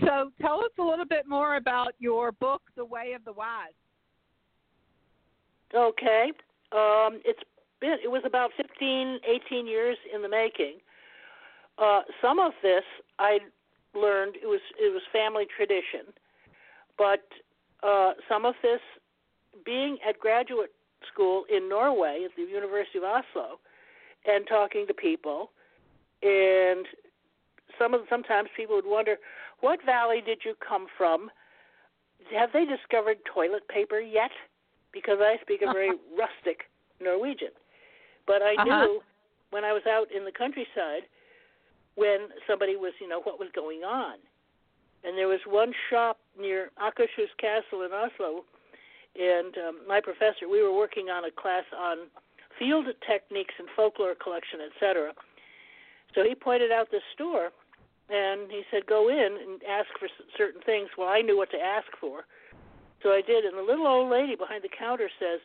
[0.00, 3.72] So, tell us a little bit more about your book, The Way of the Wise.
[5.74, 6.32] Okay.
[6.72, 7.40] Um, it's
[7.80, 10.78] been it was about 15, 18 years in the making.
[11.78, 12.84] Uh, some of this
[13.18, 13.38] I
[13.94, 16.12] learned it was it was family tradition,
[16.98, 17.24] but
[17.82, 18.80] uh, some of this
[19.64, 20.72] being at graduate
[21.12, 23.58] school in Norway at the University of Oslo
[24.26, 25.50] and talking to people
[26.22, 26.86] and
[27.78, 29.16] some of sometimes people would wonder
[29.60, 31.30] what valley did you come from?
[32.36, 34.30] Have they discovered toilet paper yet?
[34.92, 36.68] Because I speak a very rustic
[37.00, 37.56] Norwegian
[38.26, 38.84] but I Uh-huh.
[38.84, 39.02] knew
[39.50, 41.04] when I was out in the countryside
[41.96, 44.18] when somebody was you know what was going on.
[45.02, 48.44] And there was one shop near Akershus Castle in Oslo
[49.18, 52.06] and um, my professor we were working on a class on
[52.58, 55.12] field techniques and folklore collection etc
[56.14, 57.50] so he pointed out this store
[58.08, 60.88] and he said go in and ask for certain things.
[60.96, 62.24] Well i knew what to ask for.
[63.02, 65.40] So i did and the little old lady behind the counter says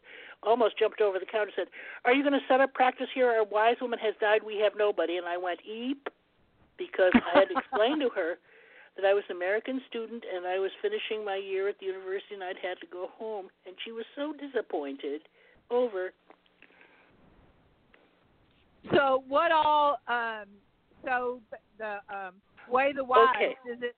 [0.46, 1.68] almost jumped over the counter and said
[2.06, 4.74] are you going to set up practice here our wise woman has died we have
[4.78, 6.08] nobody and i went eep
[6.78, 8.36] because i had explained to her
[8.96, 12.34] that I was an American student and I was finishing my year at the university
[12.34, 15.22] and I'd had to go home and she was so disappointed.
[15.72, 16.14] Over.
[18.94, 19.98] So, what all?
[20.08, 20.46] Um,
[21.04, 21.42] so,
[21.80, 22.36] the um,
[22.70, 23.56] Way the Wise Okay.
[23.70, 23.96] is it?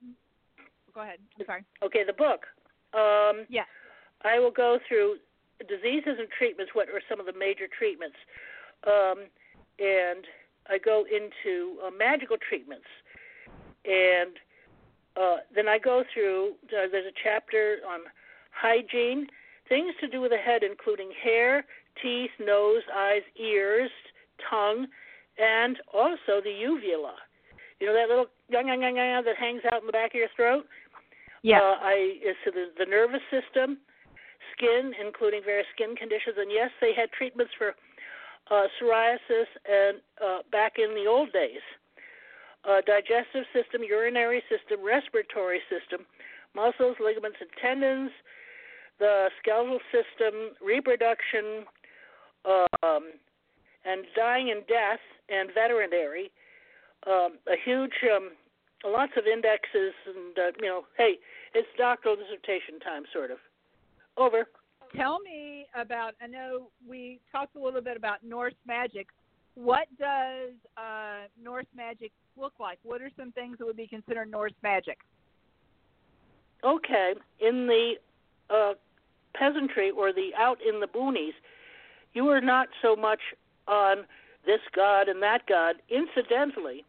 [0.95, 1.19] Go ahead.
[1.37, 1.65] I'm sorry.
[1.83, 2.45] Okay, the book.
[2.93, 3.65] Um Yeah.
[4.23, 5.17] I will go through
[5.65, 8.17] diseases and treatments, what are some of the major treatments.
[8.85, 9.25] Um
[9.79, 10.25] and
[10.69, 12.87] I go into uh, magical treatments.
[13.85, 14.35] And
[15.15, 18.01] uh, then I go through, uh, there's a chapter on
[18.51, 19.27] hygiene,
[19.69, 21.65] things to do with the head, including hair,
[22.01, 23.89] teeth, nose, eyes, ears,
[24.49, 24.87] tongue,
[25.37, 27.15] and also the uvula.
[27.79, 30.15] You know that little yang yang yang yang that hangs out in the back of
[30.15, 30.65] your throat?
[31.43, 31.59] Yeah.
[31.59, 33.77] Uh, I uh, so the, the nervous system,
[34.57, 37.75] skin, including various skin conditions, and yes, they had treatments for
[38.49, 41.61] uh, psoriasis and uh, back in the old days.
[42.67, 46.05] Uh, digestive system, urinary system, respiratory system,
[46.55, 48.11] muscles, ligaments, and tendons,
[48.99, 51.63] the skeletal system, reproduction,
[52.43, 53.13] um,
[53.85, 56.31] and dying and death, and veterinary.
[57.05, 58.31] Um, a huge, um,
[58.83, 61.15] lots of indexes, and uh, you know, hey,
[61.53, 63.37] it's doctoral dissertation time, sort of.
[64.17, 64.45] Over.
[64.95, 66.13] Tell me about.
[66.21, 69.07] I know we talked a little bit about Norse magic.
[69.55, 72.79] What does uh, Norse magic look like?
[72.83, 74.99] What are some things that would be considered Norse magic?
[76.63, 77.93] Okay, in the
[78.49, 78.73] uh,
[79.35, 81.33] peasantry or the out in the boonies,
[82.13, 83.19] you are not so much
[83.67, 84.05] on
[84.45, 85.75] this god and that god.
[85.89, 86.85] Incidentally,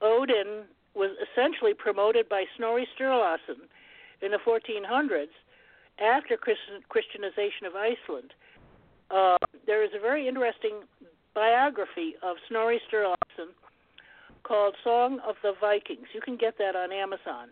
[0.00, 0.64] Odin
[0.94, 3.66] was essentially promoted by Snorri Sturluson
[4.20, 5.28] in the 1400s
[5.98, 8.32] after Christianization of Iceland.
[9.10, 9.36] Uh,
[9.66, 10.82] there is a very interesting
[11.34, 13.52] biography of Snorri Sturluson
[14.42, 16.06] called Song of the Vikings.
[16.14, 17.48] You can get that on Amazon.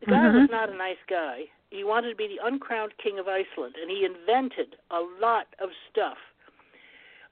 [0.00, 1.44] The guy was not a nice guy.
[1.70, 5.70] He wanted to be the uncrowned king of Iceland, and he invented a lot of
[5.90, 6.18] stuff.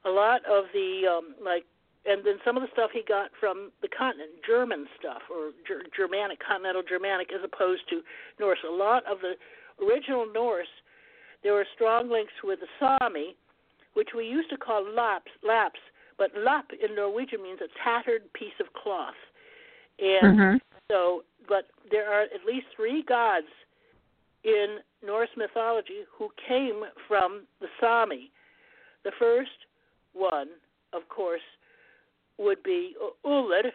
[0.05, 1.65] A lot of the um, like,
[2.05, 5.85] and then some of the stuff he got from the continent, German stuff or Ger-
[5.97, 8.03] Germanic, continental Germanic, as opposed to
[8.41, 8.59] Norse.
[8.69, 9.35] A lot of the
[9.83, 10.67] original Norse,
[11.43, 13.37] there were strong links with the Sami,
[13.95, 15.81] which we used to call laps, laps,
[16.19, 19.15] but lap in Norwegian means a tattered piece of cloth,
[19.99, 20.57] and mm-hmm.
[20.91, 23.47] so, but there are at least three gods
[24.45, 28.31] in Norse mythology who came from the Sami.
[29.05, 29.51] The first
[30.13, 30.49] one,
[30.93, 31.43] of course,
[32.39, 32.95] would be
[33.25, 33.71] Ullr,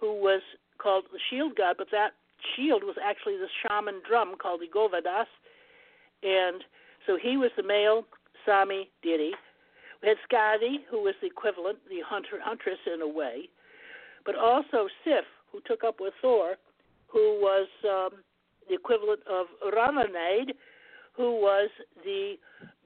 [0.00, 0.42] who was
[0.78, 2.10] called the shield god, but that
[2.54, 5.26] shield was actually the shaman drum called the Govadas,
[6.22, 6.62] and
[7.06, 8.04] so he was the male
[8.44, 9.32] Sami deity.
[10.02, 13.48] We had Skadi, who was the equivalent, the hunter huntress in a way,
[14.24, 16.54] but also Sif, who took up with Thor,
[17.08, 18.20] who was um,
[18.68, 20.52] the equivalent of Ramanade,
[21.16, 21.70] who was
[22.04, 22.34] the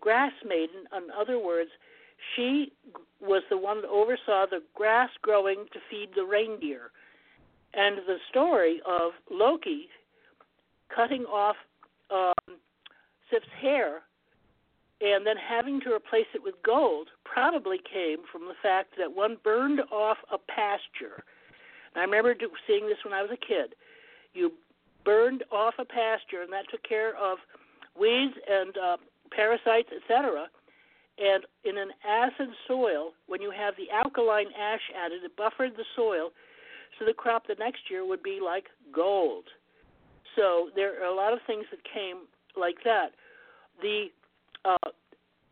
[0.01, 0.87] grass maiden.
[0.97, 1.71] In other words,
[2.35, 2.73] she
[3.21, 6.91] was the one that oversaw the grass growing to feed the reindeer.
[7.75, 9.89] And the story of Loki
[10.95, 11.57] cutting off
[12.11, 12.57] um,
[13.31, 14.03] Sif's hair
[15.01, 19.37] and then having to replace it with gold probably came from the fact that one
[19.43, 21.25] burned off a pasture.
[21.95, 22.35] And I remember
[22.67, 23.75] seeing this when I was a kid.
[24.33, 24.53] You
[25.05, 27.39] burned off a pasture, and that took care of
[27.99, 28.97] weeds and uh,
[29.35, 30.47] parasites, etc.
[31.19, 35.85] And in an acid soil, when you have the alkaline ash added, it buffered the
[35.97, 36.31] soil,
[37.03, 39.45] so the crop the next year would be like gold.
[40.37, 43.09] So there are a lot of things that came like that.
[43.81, 44.07] The
[44.65, 44.91] uh,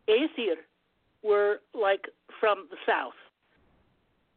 [0.07, 0.55] Aesir
[1.23, 2.07] were like
[2.39, 3.19] from the south,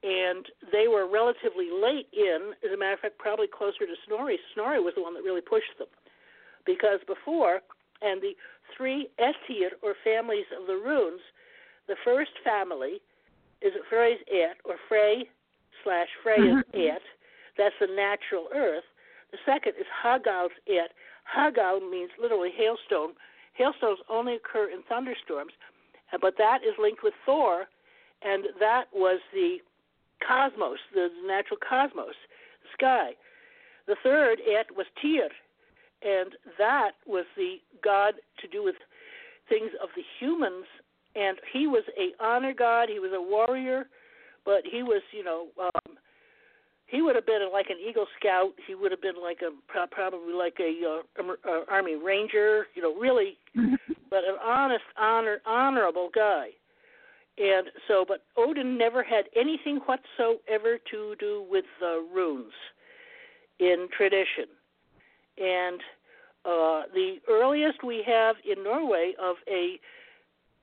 [0.02, 2.52] and they were relatively late in.
[2.64, 4.38] As a matter of fact, probably closer to Snorri.
[4.54, 5.88] Snorri was the one that really pushed them,
[6.66, 7.60] because before,
[8.02, 8.32] and the
[8.76, 11.20] three Aesir or families of the runes,
[11.86, 13.00] the first family
[13.62, 15.28] is Frey's Et or Frey
[15.84, 16.80] slash Freya's Mm-hmm.
[16.80, 17.02] Et.
[17.56, 18.84] That's the natural earth.
[19.30, 20.90] The second is Hagal's it.
[21.36, 23.12] Hagal means literally hailstone.
[23.54, 25.52] Hailstones only occur in thunderstorms,
[26.20, 27.66] but that is linked with Thor,
[28.22, 29.58] and that was the
[30.26, 32.14] cosmos, the natural cosmos,
[32.62, 33.10] the sky.
[33.86, 35.28] The third, it was Tyr,
[36.02, 38.76] and that was the god to do with
[39.48, 40.64] things of the humans,
[41.14, 42.88] and he was a honor god.
[42.88, 43.86] He was a warrior,
[44.44, 45.96] but he was, you know, um,
[46.86, 48.52] he would have been like an Eagle Scout.
[48.66, 49.50] He would have been like a
[49.90, 52.66] probably like a uh, uh, Army Ranger.
[52.74, 53.38] You know, really,
[54.10, 56.48] but an honest, honor, honorable guy.
[57.36, 62.52] And so, but Odin never had anything whatsoever to do with uh, runes
[63.58, 64.46] in tradition.
[65.38, 65.80] And
[66.44, 69.80] uh, the earliest we have in Norway of a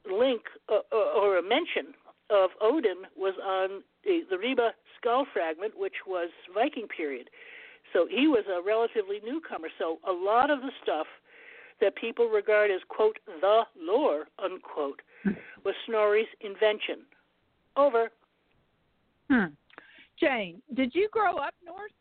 [0.09, 1.93] link uh, uh, or a mention
[2.31, 7.29] of Odin was on the, the Ribe skull fragment, which was Viking period.
[7.93, 9.67] So he was a relatively newcomer.
[9.77, 11.07] So a lot of the stuff
[11.81, 15.01] that people regard as quote the lore unquote
[15.65, 17.05] was Snorri's invention.
[17.75, 18.11] Over.
[19.29, 19.53] Hmm.
[20.19, 21.91] Jane, did you grow up Norse?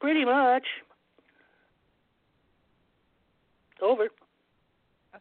[0.00, 0.64] Pretty much.
[3.80, 4.08] Over.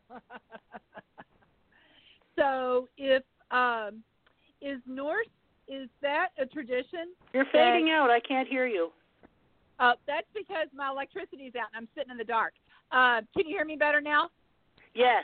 [2.38, 4.04] so if um
[4.62, 5.28] is Norse
[5.68, 7.14] is that a tradition?
[7.34, 8.10] You're fading out.
[8.10, 8.90] I can't hear you.
[9.80, 12.54] Uh, that's because my electricity's out and I'm sitting in the dark.
[12.92, 14.30] Uh, can you hear me better now?
[14.96, 15.24] Yes.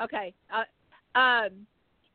[0.00, 0.32] Okay.
[0.52, 1.50] Uh, um,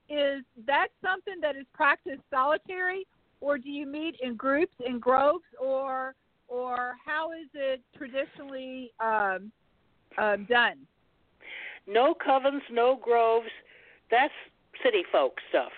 [0.09, 3.05] is that something that is practiced solitary,
[3.41, 6.15] or do you meet in groups in groves, or
[6.47, 9.51] or how is it traditionally um,
[10.17, 10.79] um, done?
[11.87, 13.49] No covens, no groves.
[14.09, 14.33] That's
[14.83, 15.71] city folk stuff.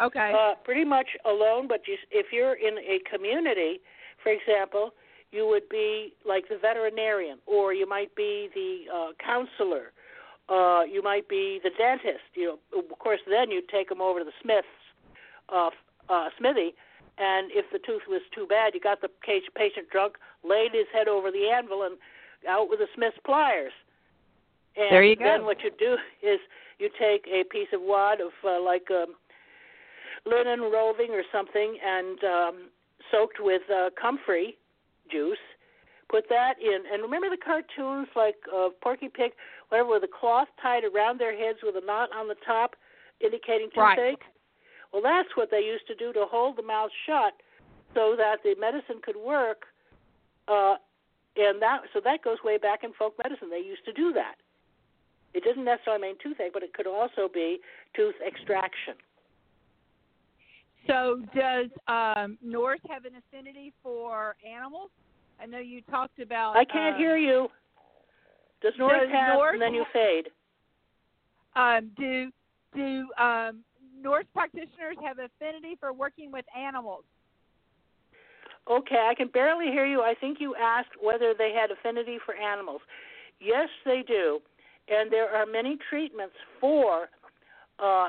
[0.00, 0.32] Okay.
[0.36, 3.80] Uh, pretty much alone, but you, if you're in a community,
[4.22, 4.90] for example,
[5.30, 9.92] you would be like the veterinarian, or you might be the uh, counselor,
[10.48, 12.24] uh, you might be the dentist.
[12.34, 14.66] You know, of course, then you'd take them over to the Smith's
[15.48, 15.70] uh,
[16.08, 16.74] uh, smithy,
[17.18, 20.86] and if the tooth was too bad, you got the case, patient drunk, laid his
[20.92, 21.96] head over the anvil, and
[22.48, 23.72] out with the Smith's pliers.
[24.76, 25.24] And There you go.
[25.24, 26.40] Then what you do is
[26.78, 29.14] you take a piece of wad of uh, like um,
[30.26, 32.54] linen roving or something, and um,
[33.10, 34.56] soaked with uh, comfrey
[35.10, 35.38] juice.
[36.10, 39.32] Put that in, and remember the cartoons like uh, Porky Pig,
[39.68, 42.76] whatever, with a cloth tied around their heads with a knot on the top,
[43.20, 43.96] indicating Right.
[43.96, 44.22] toothache.
[44.92, 47.34] Well, that's what they used to do to hold the mouth shut,
[47.94, 49.66] so that the medicine could work.
[50.46, 50.76] Uh,
[51.36, 53.50] and that so that goes way back in folk medicine.
[53.50, 54.36] They used to do that.
[55.34, 57.58] It doesn't necessarily mean toothache, but it could also be
[57.96, 58.94] tooth extraction.
[60.86, 64.90] So does um, Norse have an affinity for animals?
[65.40, 66.56] I know you talked about.
[66.56, 67.48] I can't um, hear you.
[68.62, 70.26] Does North does have Norse and then you fade?
[71.56, 72.30] Um, do
[72.74, 73.64] do um,
[74.00, 77.04] Norse practitioners have affinity for working with animals?
[78.70, 80.00] Okay, I can barely hear you.
[80.00, 82.80] I think you asked whether they had affinity for animals.
[83.40, 84.40] Yes, they do.
[84.88, 87.08] And there are many treatments for
[87.78, 88.08] uh,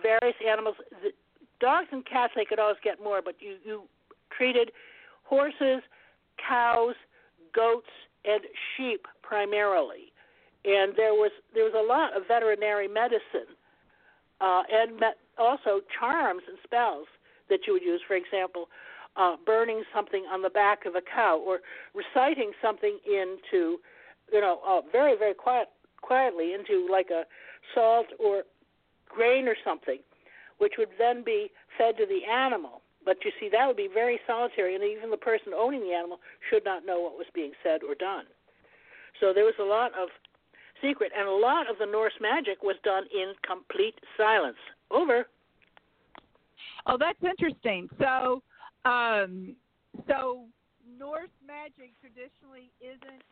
[0.00, 0.76] various animals.
[1.02, 1.10] The
[1.60, 3.82] dogs and cats, they could always get more, but you, you
[4.36, 4.72] treated
[5.22, 5.82] horses,
[6.48, 6.94] cows,
[7.54, 7.88] goats,
[8.24, 8.40] and
[8.76, 10.12] sheep primarily.
[10.64, 13.50] And there was there was a lot of veterinary medicine
[14.40, 17.06] uh, and met, also charms and spells
[17.48, 18.00] that you would use.
[18.06, 18.68] For example,
[19.16, 21.60] uh, burning something on the back of a cow or
[21.94, 23.78] reciting something into,
[24.32, 25.68] you know, uh, very very quiet
[26.00, 27.24] quietly into like a
[27.74, 28.42] salt or
[29.08, 29.98] grain or something,
[30.58, 32.82] which would then be fed to the animal.
[33.04, 36.18] But you see, that would be very solitary, and even the person owning the animal
[36.50, 38.24] should not know what was being said or done.
[39.20, 40.08] So there was a lot of
[40.80, 44.56] secret, and a lot of the Norse magic was done in complete silence.
[44.90, 45.26] Over.
[46.86, 47.88] Oh, that's interesting.
[47.98, 48.42] So,
[48.84, 49.54] um,
[50.08, 50.46] so
[50.98, 53.22] Norse magic traditionally isn't.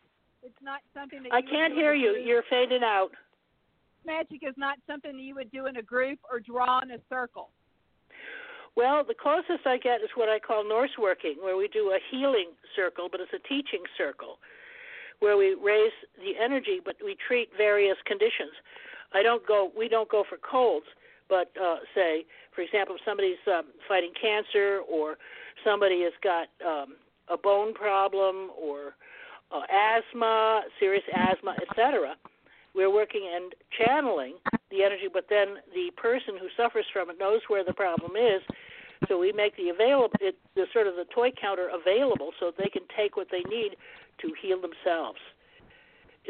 [0.43, 2.17] It's not something that I can't hear you.
[2.17, 3.11] You're fading out.
[4.07, 6.99] Magic is not something that you would do in a group or draw in a
[7.09, 7.51] circle.
[8.77, 11.99] Well, the closest I get is what I call Norse working, where we do a
[12.11, 14.39] healing circle, but it's a teaching circle,
[15.19, 18.53] where we raise the energy, but we treat various conditions.
[19.12, 19.71] I don't go.
[19.77, 20.87] We don't go for colds,
[21.29, 25.19] but uh, say, for example, if somebody's um, fighting cancer, or
[25.65, 26.95] somebody has got um,
[27.29, 28.95] a bone problem, or
[29.52, 32.14] uh, asthma, serious asthma, etc.
[32.74, 34.35] We're working and channeling
[34.70, 38.43] the energy, but then the person who suffers from it knows where the problem is.
[39.09, 42.68] So we make the available, it, the sort of the toy counter available, so they
[42.68, 43.77] can take what they need
[44.20, 45.18] to heal themselves.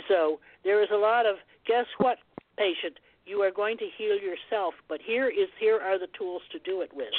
[0.09, 1.37] So there is a lot of
[1.67, 2.19] guess what,
[2.57, 6.59] patient, you are going to heal yourself, but here is here are the tools to
[6.61, 7.13] do it with.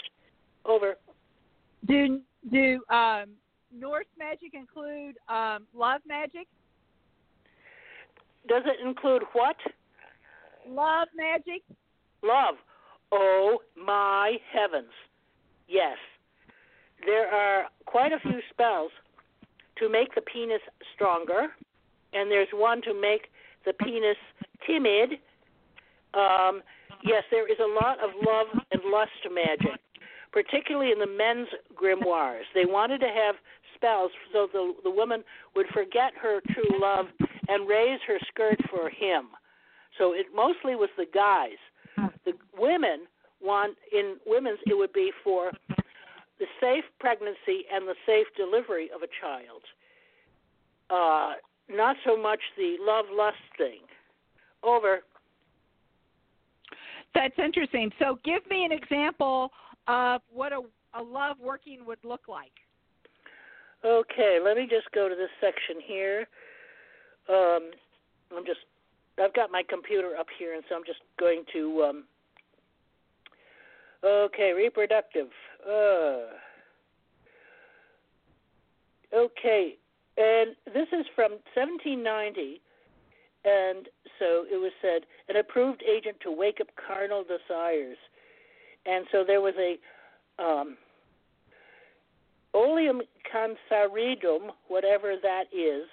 [0.65, 0.95] Over.
[1.85, 3.31] Do do um,
[3.77, 6.47] Norse magic include um, love magic?
[8.47, 9.55] Does it include what?
[10.67, 11.63] Love magic.
[12.23, 12.55] Love.
[13.11, 14.91] Oh my heavens.
[15.67, 15.97] Yes.
[17.05, 18.91] There are quite a few spells
[19.77, 20.61] to make the penis
[20.93, 21.47] stronger,
[22.13, 23.27] and there's one to make
[23.65, 24.17] the penis
[24.67, 25.19] timid.
[26.13, 26.61] Um,
[27.03, 29.79] yes, there is a lot of love and lust magic,
[30.31, 32.45] particularly in the men's grimoires.
[32.53, 33.35] They wanted to have
[33.81, 35.23] spells so the the woman
[35.55, 37.07] would forget her true love
[37.47, 39.29] and raise her skirt for him.
[39.97, 41.57] So it mostly was the guys.
[42.25, 43.01] The women
[43.41, 45.51] want in women's it would be for
[46.39, 49.61] the safe pregnancy and the safe delivery of a child.
[50.89, 51.33] Uh,
[51.69, 53.79] not so much the love lust thing.
[54.63, 55.01] Over.
[57.13, 57.91] That's interesting.
[57.99, 59.51] So, give me an example
[59.87, 60.61] of what a,
[60.93, 62.51] a love working would look like.
[63.83, 66.27] Okay, let me just go to this section here.
[67.27, 67.71] Um,
[68.35, 68.59] I'm just,
[69.19, 71.83] I've got my computer up here, and so I'm just going to.
[71.83, 72.03] Um,
[74.03, 75.29] okay, reproductive.
[75.67, 76.29] Uh,
[79.15, 79.77] okay,
[80.17, 82.61] and this is from 1790,
[83.45, 83.87] and
[84.19, 87.97] so it was said an approved agent to wake up carnal desires,
[88.85, 89.79] and so there was a.
[90.41, 90.77] Um,
[92.53, 93.01] oleum
[93.31, 95.87] canceridum, whatever that is,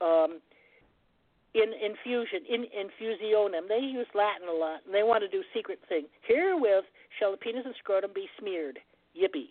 [0.00, 0.40] um,
[1.54, 3.68] in infusion, in infusionum.
[3.68, 6.06] They use Latin a lot, and they want to do secret thing.
[6.26, 6.84] Herewith
[7.18, 8.78] shall the penis and scrotum be smeared.
[9.16, 9.50] Yippee.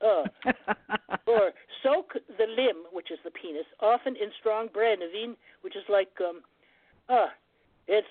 [0.00, 0.24] Uh,
[1.26, 1.52] or
[1.82, 6.40] soak the limb, which is the penis, often in strong brennevin, which is like um,
[7.08, 7.28] uh,
[7.86, 8.06] it's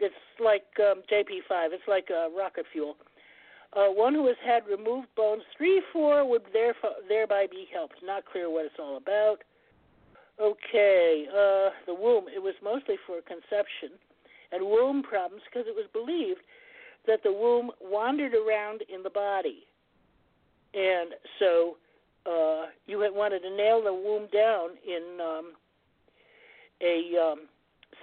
[0.00, 1.72] it's like um, JP5.
[1.72, 2.96] It's like uh, rocket fuel.
[3.74, 7.96] Uh, one who has had removed bones three, four would therefore, thereby be helped.
[8.02, 9.38] Not clear what it's all about.
[10.40, 12.26] Okay, uh, the womb.
[12.34, 13.98] It was mostly for conception
[14.52, 16.40] and womb problems because it was believed
[17.06, 19.66] that the womb wandered around in the body,
[20.74, 21.76] and so
[22.24, 25.52] uh, you had wanted to nail the womb down in um,
[26.80, 27.40] a um,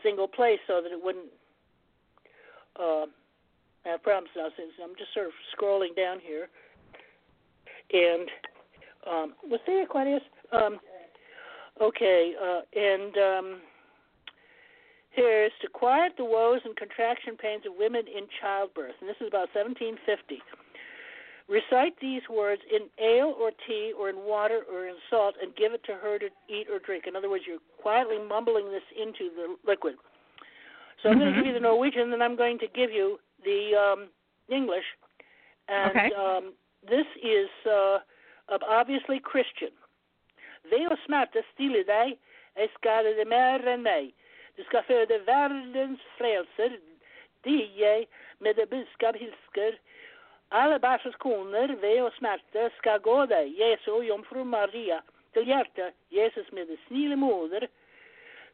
[0.03, 1.31] single place so that it wouldn't.
[2.77, 3.05] Uh,
[3.85, 6.49] I have problems now since I'm just sort of scrolling down here.
[7.93, 8.29] And
[9.05, 10.23] um, was there Aquarius?
[10.51, 10.79] Um,
[11.79, 13.61] okay, uh, and um,
[15.11, 19.27] here's to quiet the woes and contraction pains of women in childbirth, and this is
[19.27, 20.41] about 1750.
[21.47, 25.73] Recite these words in ale or tea or in water or in salt and give
[25.73, 27.05] it to her to eat or drink.
[27.05, 29.93] In other words, you're quietly mumbling this into the liquid.
[31.03, 33.61] So I'm going to give you the Norwegian, then I'm going to give you the
[33.75, 34.09] um,
[34.49, 34.85] English,
[35.67, 36.11] and Okay.
[36.13, 36.53] um,
[36.87, 37.99] this is uh,
[38.49, 39.73] obviously Christian.
[40.71, 42.17] Ved å smerte stille deg,
[42.55, 44.13] älskade det mer än mig.
[44.55, 46.79] Du ska föda världens frälser,
[47.75, 48.05] jag
[48.37, 49.79] med det budskap hilsker.
[50.49, 55.01] Alla barns koner, ve och smärta ska gå dig, Jesu och jomfru Maria,
[55.33, 57.67] till hjärta, Jesus med det snille moder,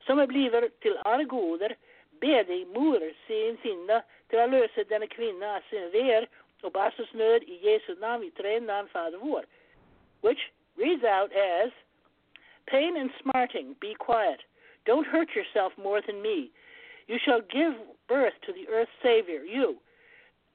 [0.06, 1.76] som är blivit till alla goder,
[2.10, 6.28] be dig, moder, sin sinne, till att lösa denna kvinna sin ver
[6.62, 9.46] och barsens nöd i Jesu namn, vi tre namn, Fader vår.
[10.22, 10.40] Which
[10.78, 11.72] reads out as,
[12.66, 14.40] Pain and smarting, be quiet.
[14.86, 16.52] Don't hurt yourself more than me.
[17.08, 17.74] You shall give
[18.08, 19.78] birth to the earth's Savior, you.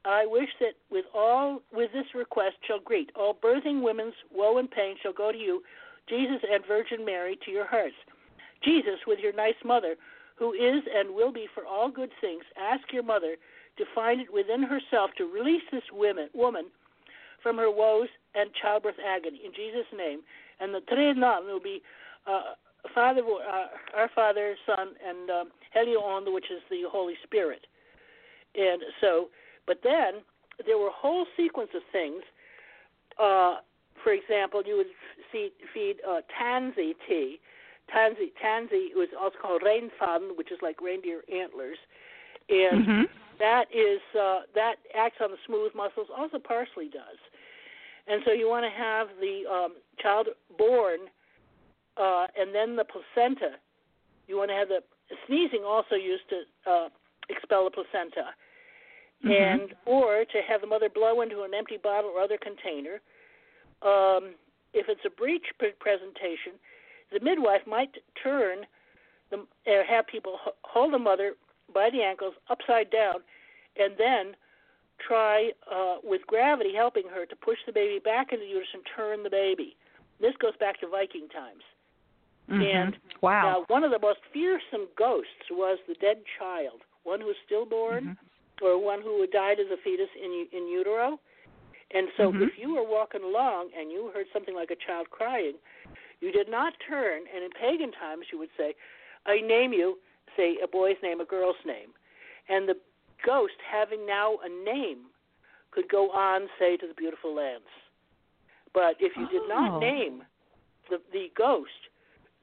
[0.05, 4.71] I wish that with all with this request shall greet all birthing women's woe and
[4.71, 5.63] pain shall go to you,
[6.09, 7.97] Jesus and Virgin Mary, to your hearts.
[8.63, 9.97] Jesus, with your nice mother,
[10.37, 13.37] who is and will be for all good things, ask your mother
[13.79, 16.67] to find it within herself to release this women, woman
[17.43, 20.21] from her woes and childbirth agony in Jesus' name.
[20.61, 21.83] And the Tre Nam will be
[22.27, 22.55] uh,
[22.95, 23.67] Father, uh,
[23.97, 27.67] our Father, Son, and um, Helioon, which is the Holy Spirit.
[28.55, 29.29] And so,
[29.67, 30.23] but then
[30.67, 32.23] there were a whole sequence of things.
[33.21, 33.57] Uh,
[34.03, 34.87] for example, you would
[35.33, 37.39] see, feed uh, tansy tea.
[37.95, 41.79] Tansy, tansy was also called reinfaden, which is like reindeer antlers,
[42.49, 43.09] and Mhm.
[43.39, 46.09] That is uh, that acts on the smooth muscles.
[46.17, 47.19] Also, parsley does.
[48.07, 51.01] And so you want to have the um, child born,
[51.97, 53.59] uh, and then the placenta.
[54.29, 54.81] You want to have the
[55.27, 56.89] sneezing also used to uh,
[57.29, 58.35] expel the placenta,
[59.25, 59.33] Mhm.
[59.33, 63.01] and or to have the mother blow into an empty bottle or other container.
[63.83, 64.35] Um,
[64.73, 65.47] if it's a breech
[65.81, 66.53] presentation,
[67.11, 68.67] the midwife might turn
[69.31, 71.35] the or have people h- hold the mother
[71.73, 73.17] by the ankles upside down,
[73.77, 74.37] and then
[74.99, 78.83] try uh, with gravity helping her to push the baby back into the uterus and
[78.97, 79.77] turn the baby.
[80.21, 81.63] This goes back to Viking times.
[82.49, 82.63] Mhm.
[82.63, 83.43] And wow.
[83.43, 88.17] Now, one of the most fearsome ghosts was the dead child, one who was stillborn
[88.17, 88.63] Mhm.
[88.63, 91.21] or one who had died as a fetus in in utero.
[91.93, 92.43] And so, Mhm.
[92.43, 95.59] if you were walking along and you heard something like a child crying,
[96.21, 97.27] you did not turn.
[97.33, 98.75] And in pagan times, you would say,
[99.27, 100.01] "I name you,"
[100.37, 101.91] say a boy's name, a girl's name,
[102.49, 102.77] and the
[103.25, 105.07] ghost, having now a name,
[105.71, 107.67] could go on, say, to the beautiful lands.
[108.73, 109.49] But if you did Oh.
[109.49, 110.25] not name
[110.89, 111.89] the the ghost,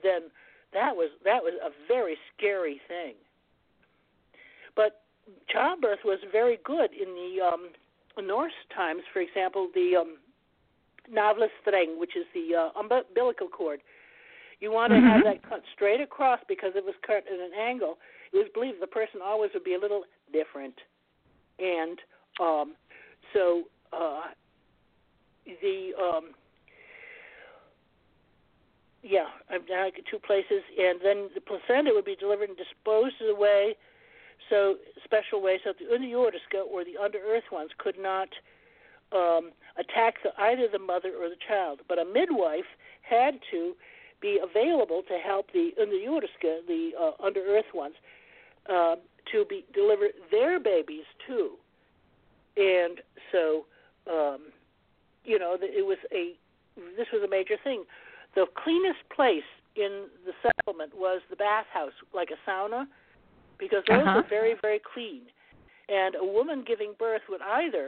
[0.01, 0.31] then
[0.73, 3.15] that was that was a very scary thing.
[4.75, 5.01] But
[5.47, 7.69] childbirth was very good in the um,
[8.21, 9.03] Norse times.
[9.13, 10.17] For example, the um,
[11.61, 13.81] string, which is the uh, umbilical cord.
[14.59, 15.23] You want to have Mhm.
[15.23, 17.99] that cut straight across because it was cut at an angle.
[18.31, 20.79] It was believed the person always would be a little different,
[21.59, 22.01] and
[22.39, 22.75] um,
[23.33, 24.31] so uh,
[25.61, 26.33] the um,
[29.03, 33.27] yeah, I've now two places, and then the placenta would be delivered and disposed of
[33.27, 33.75] the way,
[34.49, 38.29] so special way, so that the underjordiska or the under earth ones could not
[39.11, 41.81] um, attack the, either the mother or the child.
[41.87, 42.65] But a midwife
[43.01, 43.75] had to
[44.27, 47.97] be available to help the underjordiska, the uh, under earth ones,
[48.75, 48.95] uh,
[49.31, 51.49] to be deliver their babies too.
[52.55, 52.95] And
[53.31, 53.43] so,
[54.15, 54.39] um,
[55.31, 56.23] you know, it was a
[56.97, 57.81] this was a major thing.
[58.35, 59.91] The cleanest place in
[60.27, 62.85] the settlement was the bathhouse, like a sauna,
[63.59, 64.21] because those Uh-huh.
[64.21, 65.23] were very, very clean.
[65.89, 67.87] And a woman giving birth would either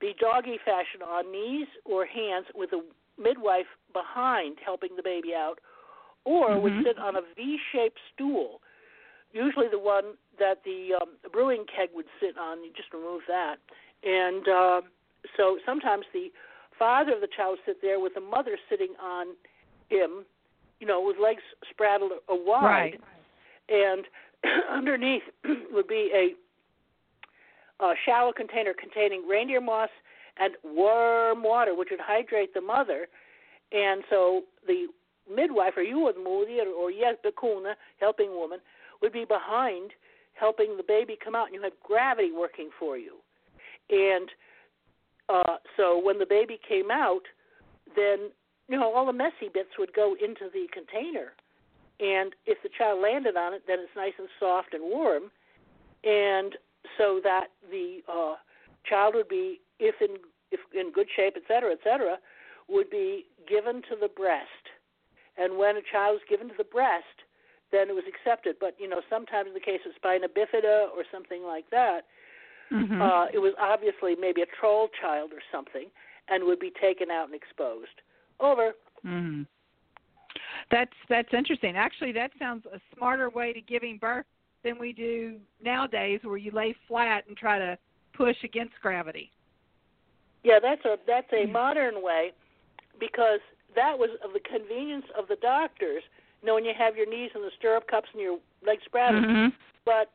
[0.00, 2.82] be doggy fashion on knees or hands with a
[3.18, 5.58] midwife behind helping the baby out,
[6.24, 6.84] or would Mhm.
[6.84, 8.60] sit on a V-shaped stool,
[9.32, 12.62] usually the one that the um, brewing keg would sit on.
[12.64, 13.56] You just remove that,
[14.02, 14.80] and uh,
[15.36, 16.30] so sometimes the
[16.78, 19.26] father of the child would sit there with the mother sitting on
[19.88, 20.26] him,
[20.80, 23.00] you know, with legs spraddled a wide, Right.
[23.68, 24.06] and
[24.78, 25.22] underneath
[25.72, 29.90] would be a, a shallow container containing reindeer moss
[30.38, 33.08] and warm water, which would hydrate the mother.
[33.76, 34.86] And so the
[35.28, 38.60] midwife, or you would moder, or yes, bekuna, helping woman,
[39.02, 39.90] would be behind
[40.34, 43.14] helping the baby come out, and you had gravity working for you.
[43.90, 44.28] And
[45.28, 47.22] uh, so when the baby came out,
[47.94, 48.30] then
[48.68, 51.32] you know all the messy bits would go into the container,
[52.00, 55.24] and if the child landed on it, then it's nice and soft and warm,
[56.04, 56.56] and
[56.98, 58.34] so that the uh,
[58.88, 60.16] child would be, if in
[60.50, 62.18] if in good shape, et cetera, et cetera,
[62.68, 64.64] would be given to the breast.
[65.36, 67.04] And when a child was given to the breast,
[67.72, 68.56] then it was accepted.
[68.60, 72.06] But you know, sometimes in the case of spina bifida or something like that,
[72.70, 73.00] Mhm.
[73.00, 75.90] uh, it was obviously maybe a troll child or something,
[76.28, 78.02] and would be taken out and exposed.
[78.40, 78.74] Over.
[79.04, 79.42] Mm-hmm.
[80.70, 81.76] That's that's interesting.
[81.76, 84.26] Actually, that sounds a smarter way to giving birth
[84.62, 87.78] than we do nowadays, where you lay flat and try to
[88.12, 89.30] push against gravity.
[90.42, 92.32] Yeah, that's a that's a modern way
[92.98, 93.40] because
[93.74, 96.02] that was of the convenience of the doctors.
[96.42, 99.14] You know, when you have your knees in the stirrup cups and your legs spread,
[99.14, 99.48] Mm-hmm.
[99.84, 100.10] but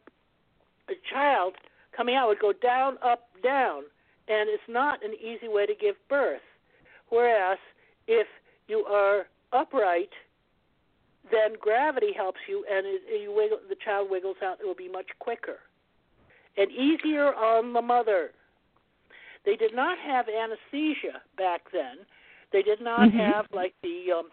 [0.90, 1.56] a child
[1.96, 3.84] coming out would go down, up, down,
[4.28, 6.42] and it's not an easy way to give birth.
[7.10, 7.58] Whereas
[8.08, 8.28] if
[8.68, 10.10] you are upright,
[11.32, 14.60] then gravity helps you, and it, you wiggle, the child wiggles out.
[14.62, 15.58] It will be much quicker
[16.58, 18.32] and easier on the mother.
[19.46, 22.06] They did not have anesthesia back then.
[22.52, 23.18] They did not Mhm.
[23.18, 24.30] have like the um,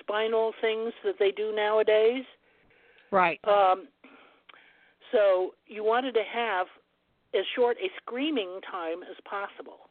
[0.00, 2.24] spinal things that they do nowadays.
[3.10, 3.40] Right.
[3.46, 3.88] Um,
[5.12, 6.68] so you wanted to have
[7.34, 9.90] as short a screaming time as possible,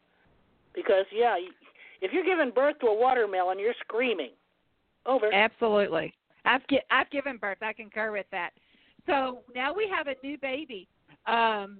[0.74, 1.36] because yeah,
[2.00, 4.30] if you're giving birth to a watermelon, you're screaming.
[5.06, 5.32] Over.
[5.32, 6.12] Absolutely.
[6.44, 7.58] I've gi- I've given birth.
[7.62, 8.52] I concur with that.
[9.06, 10.86] So now we have a new baby.
[11.26, 11.78] Um,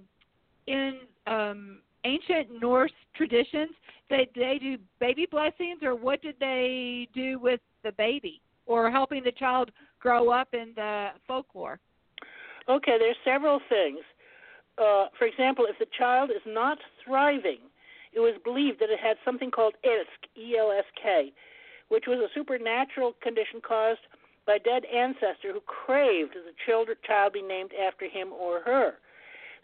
[0.67, 3.71] in um, ancient Norse traditions,
[4.09, 9.23] they they do baby blessings, or what did they do with the baby, or helping
[9.23, 11.79] the child grow up in the folklore?
[12.69, 13.99] Okay, there's several things.
[14.77, 17.59] Uh, for example, if the child is not thriving,
[18.13, 21.31] it was believed that it had something called Elsk, E-L-S-K,
[21.89, 23.99] which was a supernatural condition caused
[24.45, 28.95] by a dead ancestor who craved that the child be named after him or her.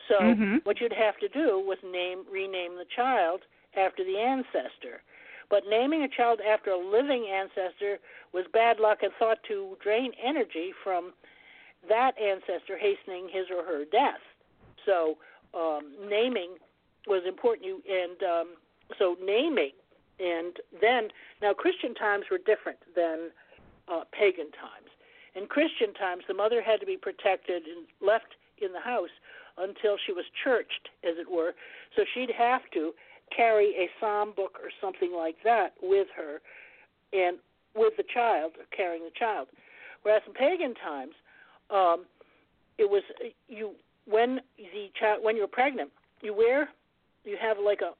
[0.07, 0.65] So Mhm.
[0.65, 5.03] what you'd have to do was name rename the child after the ancestor.
[5.49, 7.99] But naming a child after a living ancestor
[8.33, 11.13] was bad luck and thought to drain energy from
[11.87, 14.21] that ancestor hastening his or her death.
[14.85, 15.17] So
[15.53, 16.57] um, naming
[17.07, 17.65] was important.
[17.65, 18.47] You and um,
[18.97, 19.71] so naming,
[20.19, 21.09] and then
[21.41, 23.31] now Christian times were different than
[23.87, 24.89] uh, pagan times.
[25.35, 29.13] In Christian times, the mother had to be protected and left in the house
[29.57, 31.53] until she was churched, as it were.
[31.95, 32.93] So she'd have to
[33.35, 36.41] carry a psalm book or something like that with her,
[37.13, 37.37] and
[37.75, 39.47] with the child, carrying the child.
[40.03, 41.13] Whereas in pagan times,
[41.69, 42.05] um,
[42.77, 43.03] it was
[43.47, 43.71] you
[44.05, 46.69] when the child when you're pregnant, you wear
[47.23, 47.93] you have like a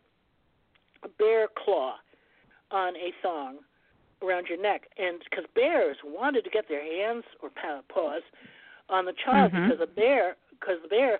[1.05, 1.95] a bear claw
[2.71, 3.57] on a thong
[4.23, 7.49] around your neck, and because bears wanted to get their hands or
[7.89, 8.23] paws
[8.89, 9.65] on the child Mhm.
[9.65, 11.19] because the bear because the bear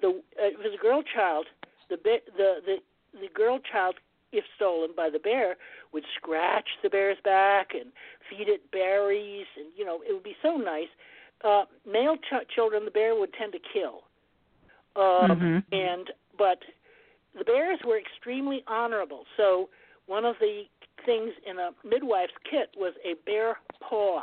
[0.00, 1.46] the uh, it was a girl child.
[1.88, 2.76] The ba- the the
[3.20, 3.96] the girl child
[4.32, 5.56] if stolen by the bear
[5.92, 7.92] would scratch the bear's back and
[8.28, 10.88] feed it berries and you know it would be so nice.
[11.44, 14.02] Uh male ch- children the bear would tend to kill.
[14.96, 15.64] Um Mhm.
[15.72, 16.62] and but
[17.38, 19.26] the bears were extremely honorable.
[19.36, 19.68] So
[20.06, 20.64] one of the
[21.04, 24.22] things in a midwife's kit was a bear paw.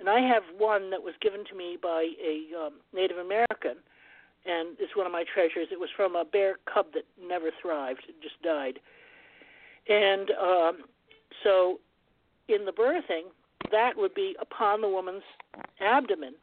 [0.00, 2.34] And i have one that was given to me by a
[2.66, 3.76] um native american
[4.44, 5.68] and it's one of my treasures.
[5.70, 8.02] It was from a bear cub that never thrived.
[8.22, 8.80] Just died.
[9.88, 10.84] And um
[11.42, 11.80] so
[12.48, 13.30] in the birthing
[13.70, 15.22] that would be upon the woman's
[15.80, 16.34] abdomen.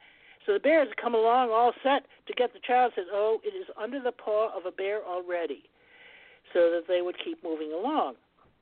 [0.45, 3.67] So the bears come along all set to get the child says oh it is
[3.81, 5.63] under the paw of a bear already
[6.53, 8.15] so that they would keep moving along.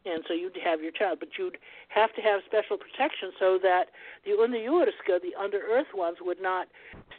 [0.05, 1.57] And so you'd have your child but you'd
[1.89, 3.85] have to have special protection so that
[4.25, 6.67] the underjordiska the under earth ones would not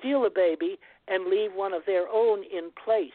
[0.01, 0.79] steal a baby
[1.11, 3.11] and leave one of their own in place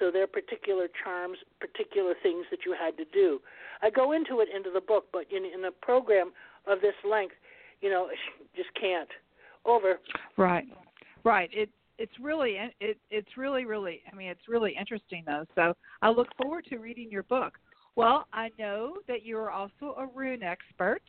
[0.00, 3.40] so their particular charms particular things that you had to do
[3.82, 6.32] i go into it into the book but in in a program
[6.66, 7.34] of this length
[7.80, 8.08] you know
[8.56, 9.10] just can't
[9.64, 9.98] over
[10.36, 10.66] Right,
[11.24, 11.50] right.
[11.52, 15.44] It it's really it it's really really I mean it's really interesting though.
[15.54, 17.54] So I look forward to reading your book.
[17.96, 21.02] Well, I know that you are also a rune expert,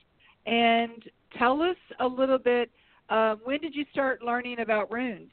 [0.46, 1.04] and
[1.38, 2.70] tell us a little bit.
[3.10, 5.32] Uh, when did you start learning about runes?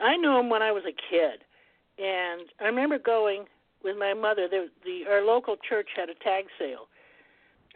[0.00, 1.40] I knew him when I was a kid,
[1.98, 3.44] and I remember going
[3.82, 4.48] with my mother.
[4.50, 6.88] There, the our local church had a tag sale,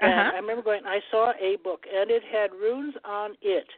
[0.01, 0.31] and Uh-huh.
[0.35, 0.86] I remember going.
[0.86, 3.69] I saw a book, and it had runes on it.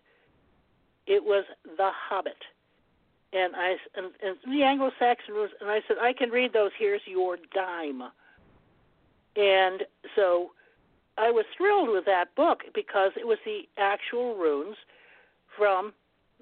[1.07, 1.45] It was
[1.77, 2.43] The Hobbit,
[3.33, 6.71] and I and, and the Anglo-Saxon runes, and I said, I can read those.
[6.79, 8.03] Here's your dime.
[9.37, 9.85] And
[10.17, 10.53] so
[11.19, 14.77] I was thrilled with that book because it was the actual runes
[15.57, 15.93] from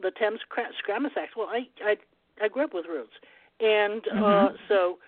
[0.01, 1.37] the Thames Cra- Scramasax.
[1.37, 1.97] Well, I I
[2.41, 3.11] I grew up with runes,
[3.61, 4.59] and uh, Mhm.
[4.69, 4.99] so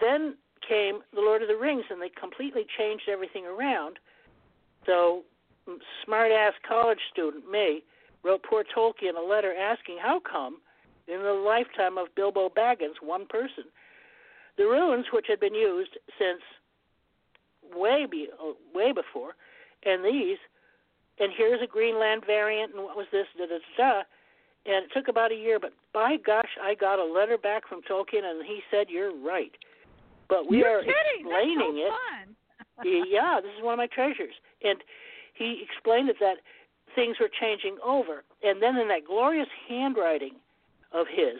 [0.00, 0.36] then
[0.66, 3.98] came the Lord of the Rings, and they completely changed everything around.
[4.86, 5.24] So,
[6.04, 7.82] smart ass college student me
[8.22, 10.62] wrote poor Tolkien a letter asking how come,
[11.08, 13.64] in the lifetime of Bilbo Baggins, one person,
[14.56, 16.42] the runes which had been used since
[17.74, 19.34] way be, uh, way before,
[19.84, 20.38] and these
[21.18, 23.26] and here's a Greenland variant, and what was this?
[23.38, 24.02] Da da da.
[24.64, 27.82] And it took about a year, but by gosh, I got a letter back from
[27.82, 29.52] Tolkien, and he said, "You're right."
[30.28, 31.26] But we You're are kidding.
[31.26, 31.58] explaining
[31.88, 33.04] so it.
[33.10, 34.34] Yeah, this is one of my treasures.
[34.64, 34.78] And
[35.34, 36.38] he explained it that
[36.94, 38.24] things were changing over.
[38.42, 40.36] And then in that glorious handwriting
[40.92, 41.38] of his,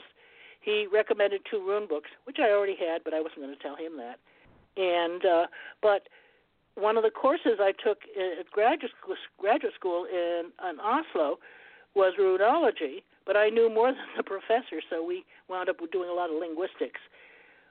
[0.60, 3.76] he recommended two rune books, which I already had, but I wasn't going to tell
[3.76, 4.18] him that.
[4.76, 5.46] And uh,
[5.80, 6.08] but
[6.74, 8.92] one of the courses I took at graduate
[9.38, 11.38] graduate school in, in Oslo
[11.94, 16.14] was runology, but I knew more than the professor, so we wound up doing a
[16.14, 17.00] lot of linguistics.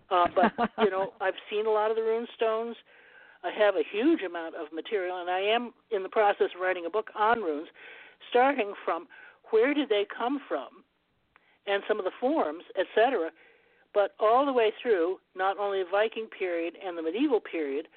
[0.09, 2.75] Uh, but you know, I've seen a lot of the rune stones.
[3.43, 6.85] I have a huge amount of material, and I am in the process of writing
[6.85, 7.69] a book on runes,
[8.29, 9.07] starting from
[9.49, 10.67] where did they come from,
[11.65, 13.31] and some of the forms, etc.
[13.93, 17.87] But all the way through, not only the Viking period and the medieval period,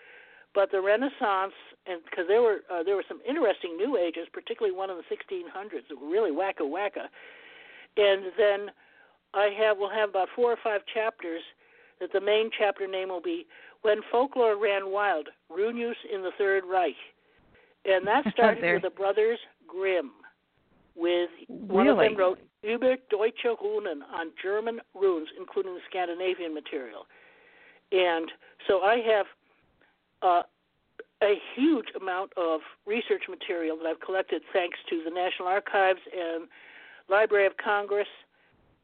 [0.55, 1.55] but the Renaissance,
[1.87, 5.09] and because there were uh, there were some interesting New Ages, particularly one in the
[5.11, 7.11] 1600s that were really wacka wacka,
[7.97, 8.71] and then
[9.35, 11.43] I have will have about four or five chapters
[12.01, 13.47] that the main chapter name will be
[13.83, 16.95] When Folklore Ran Wild, Rune in the Third Reich.
[17.85, 20.13] And that started with the Brothers Grimm.
[20.97, 27.07] With one of them wrote Über Deutsche Runen on German runes, including the Scandinavian material.
[27.91, 28.31] And
[28.69, 29.27] so I have
[30.25, 30.43] uh,
[31.23, 36.49] a huge amount of research material that I've collected thanks to the National Archives and
[37.09, 38.09] Library of Congress,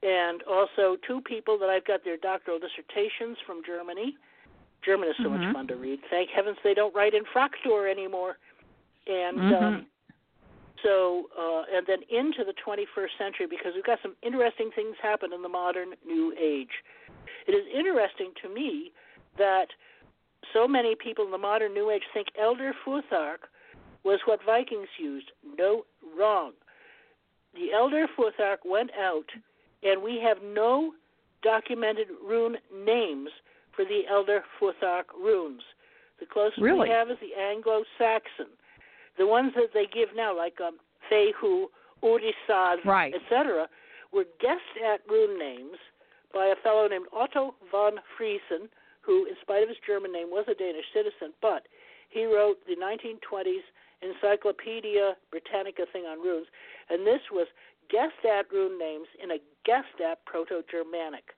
[0.02, 4.16] and also two people that I've got their doctoral dissertations from Germany.
[4.84, 5.32] German is so Mhm.
[5.32, 6.00] much fun to read.
[6.08, 8.38] Thank heavens they don't write in Fraktur anymore.
[9.06, 9.52] And Mhm.
[9.52, 9.86] um,
[10.82, 15.32] so, uh, and then into the 21st century because we've got some interesting things happen
[15.32, 16.82] in the modern New Age.
[17.46, 18.92] It is interesting to me
[19.36, 19.68] that
[20.52, 23.48] so many people in the modern New Age think Elder Futhark
[24.04, 25.30] was what Vikings used.
[25.58, 25.84] No,
[26.18, 26.52] wrong.
[27.54, 29.26] The Elder Futhark went out,
[29.82, 30.92] and we have no
[31.42, 33.30] documented rune names
[33.74, 35.62] for the Elder Futhark runes.
[36.18, 36.88] The closest Really?
[36.88, 38.46] we have is the Anglo-Saxon.
[39.18, 40.78] The ones that they give now, like um,
[41.10, 41.66] Fehu,
[42.02, 43.14] Urisaz, Right.
[43.14, 43.68] etc.,
[44.12, 45.76] were guessed at rune names
[46.32, 48.68] by a fellow named Otto von Friesen,
[49.00, 51.66] who, in spite of his German name, was a Danish citizen, but
[52.08, 53.64] he wrote the 1920s
[54.02, 56.46] Encyclopedia Britannica thing on runes,
[56.88, 57.46] and this was
[57.90, 61.34] guessed at rune names in a guessed at Proto Germanic.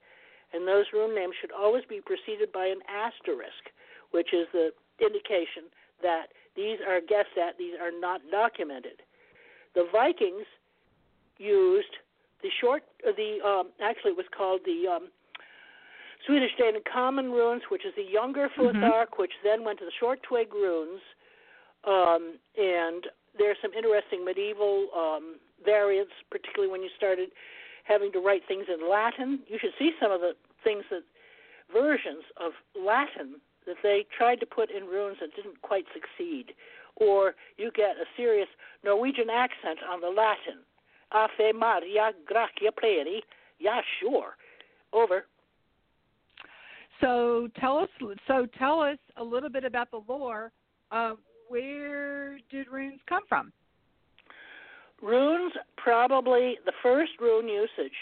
[0.53, 3.73] And those rune names should always be preceded by an asterisk,
[4.11, 4.71] which is the
[5.01, 5.73] indication
[6.03, 9.01] that these are guessed at, these are not documented.
[9.75, 10.45] The Vikings
[11.39, 11.97] used
[12.43, 15.09] the short, the um, actually it was called the um,
[16.27, 20.23] Swedish Danish Common Runes, which is the younger Futhark, which then went to the short
[20.23, 21.01] twig runes.
[21.85, 27.31] Um, and there's some interesting medieval um, variants, particularly when you started
[27.85, 29.41] having to write things in Latin.
[29.49, 31.03] You should see some of the things that
[31.73, 36.53] versions of Latin that they tried to put in runes that didn't quite succeed.
[36.97, 38.49] Or you get a serious
[38.85, 40.63] Norwegian accent on the Latin.
[41.11, 43.21] Ave Maria, gracia pleni.
[43.59, 44.37] Yeah, sure.
[44.93, 45.27] Over.
[47.03, 47.89] So tell us.
[48.27, 50.53] So tell us a little bit about the lore.
[50.91, 51.15] Uh,
[51.49, 53.53] where did runes come from?
[55.03, 57.93] Runes, probably the first rune usage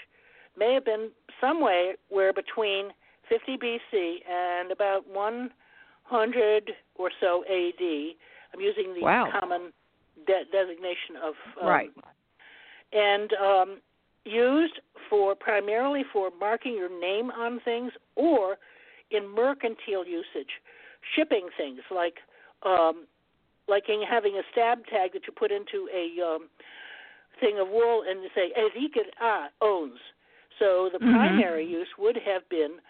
[0.57, 1.11] may have been
[1.41, 2.91] somewhere where between
[3.29, 8.15] 50 BC and about 100 or so AD.
[8.53, 9.31] I'm using the Wow.
[9.41, 9.73] common
[10.27, 11.91] de- designation of um, right.
[12.93, 13.81] and um,
[14.25, 18.59] used for primarily for marking your name on things or
[19.11, 20.51] in mercantile usage,
[21.15, 22.19] shipping things like
[22.63, 23.07] um,
[23.69, 26.49] like in having a stab tag that you put into a um,
[27.41, 29.99] thing of wool and say Ezekiel A owns.
[30.59, 31.13] So the Mhm.
[31.13, 32.81] primary use would have been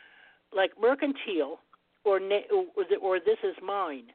[0.52, 1.60] like mercantile
[2.04, 4.12] or or, the, or this is mine.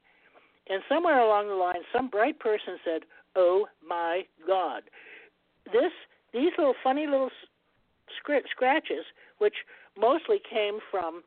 [0.68, 3.06] And somewhere along the line, some bright person said,
[3.36, 4.84] "Oh my God!"
[5.72, 5.94] This
[6.34, 7.32] these little funny little
[8.52, 9.06] scratches,
[9.38, 9.56] which
[9.96, 11.24] mostly came from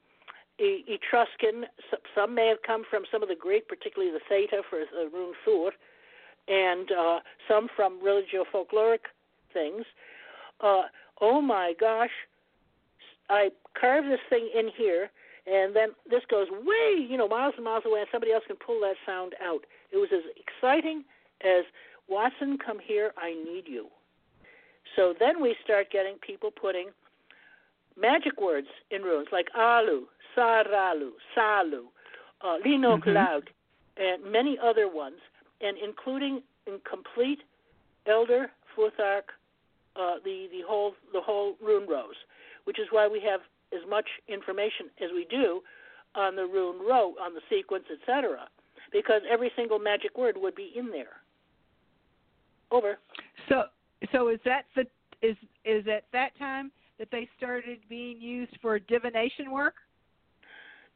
[0.59, 1.67] Etruscan,
[2.15, 5.35] some may have come from some of the Greek, particularly the Theta for the rune
[5.45, 5.73] Thor,
[6.49, 9.07] and uh, some from religio folkloric
[9.53, 9.85] things.
[10.61, 10.83] Uh,
[11.21, 12.11] oh my gosh!
[13.31, 15.11] I carved this thing in here,
[15.47, 18.57] and then this goes way, you know, miles and miles away, and somebody else can
[18.57, 19.61] pull that sound out.
[19.93, 21.05] It was as exciting
[21.43, 21.65] as
[22.09, 23.89] Watson, come here, I need you.
[24.97, 26.89] So then we start getting people putting
[28.01, 30.07] magic words in runes like alu,
[30.39, 31.85] saralu, salu,
[32.41, 33.03] uh, lino Mhm.
[33.03, 33.51] cloud,
[33.97, 35.21] and many other ones,
[35.61, 37.43] and including in complete
[38.07, 39.35] Elder Futhark,
[39.97, 42.17] uh, the the whole the whole rune rose,
[42.65, 43.43] which is why we have
[43.73, 45.63] as much information as we do
[46.15, 48.49] on the rune row, on the sequence, etc.
[48.93, 51.21] Because every single magic word would be in there.
[52.71, 52.99] Over.
[53.49, 53.69] So,
[54.13, 54.87] so is that the
[55.21, 59.75] is is at that time that they started being used for divination work?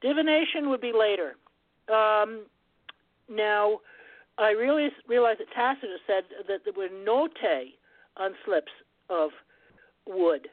[0.03, 1.37] Divination would be later.
[1.89, 2.43] Um,
[3.29, 3.79] now,
[4.39, 7.39] I really realize that Tacitus said that there were note
[8.17, 8.73] on slips
[9.09, 9.31] of
[10.07, 10.49] wood,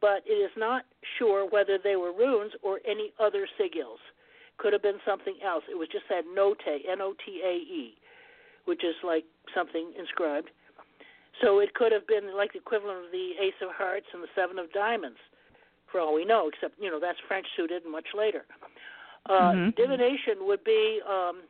[0.00, 0.84] but it is not
[1.18, 4.00] sure whether they were runes or any other sigils.
[4.58, 5.64] Could have been something else.
[5.70, 7.94] It was just said note, N-O-T-A-E,
[8.64, 9.24] which is like
[9.54, 10.50] something inscribed.
[11.42, 14.28] So it could have been like the equivalent of the Ace of Hearts and the
[14.36, 15.18] Seven of Diamonds,
[15.94, 16.50] for all we know.
[16.52, 18.44] Except you know that's French suited and much later.
[19.26, 19.76] Uh, Mhm.
[19.76, 21.42] Divination would be um,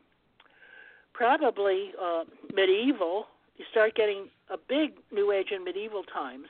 [1.14, 3.26] probably uh, medieval.
[3.56, 6.48] You start getting a big New Age in medieval times,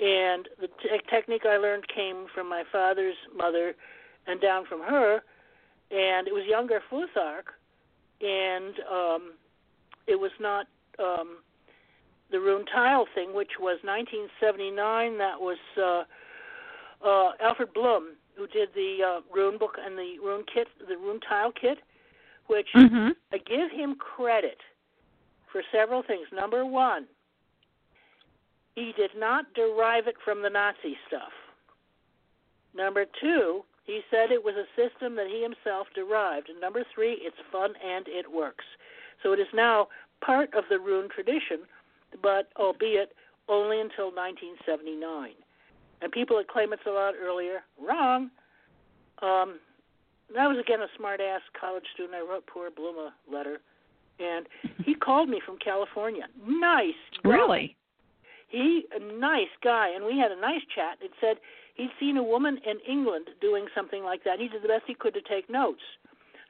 [0.00, 3.74] and the te- technique I learned came from my father's mother,
[4.26, 5.22] and down from her,
[5.90, 7.46] and it was younger Futhark,
[8.20, 9.32] and um,
[10.06, 10.66] it was not
[10.98, 11.38] um,
[12.30, 15.18] the rune tile thing, which was 1979.
[15.18, 16.04] That was uh,
[17.04, 21.20] uh, Alfred Blum, who did the uh, rune book and the rune kit, the rune
[21.20, 21.78] tile kit,
[22.46, 23.08] which Mm-hmm.
[23.32, 24.58] I give him credit
[25.52, 26.26] for several things.
[26.32, 27.06] Number one,
[28.74, 31.32] he did not derive it from the Nazi stuff.
[32.74, 36.48] Number two, he said it was a system that he himself derived.
[36.48, 38.64] And number three, it's fun and it works.
[39.22, 39.88] So it is now
[40.20, 41.60] part of the rune tradition,
[42.22, 43.12] but albeit
[43.48, 45.32] only until 1979.
[46.00, 48.30] And people that claim it's a lot earlier, wrong.
[49.20, 49.58] Um,
[50.38, 52.14] I was again a smart ass college student.
[52.14, 53.58] I wrote poor Blum a letter,
[54.20, 54.46] and
[54.84, 56.24] he called me from California.
[56.46, 57.30] Nice, guy.
[57.30, 57.76] Really?
[58.48, 60.98] He a nice guy, and we had a nice chat.
[61.00, 61.36] It said
[61.74, 64.38] he'd seen a woman in England doing something like that.
[64.38, 65.82] He did the best he could to take notes.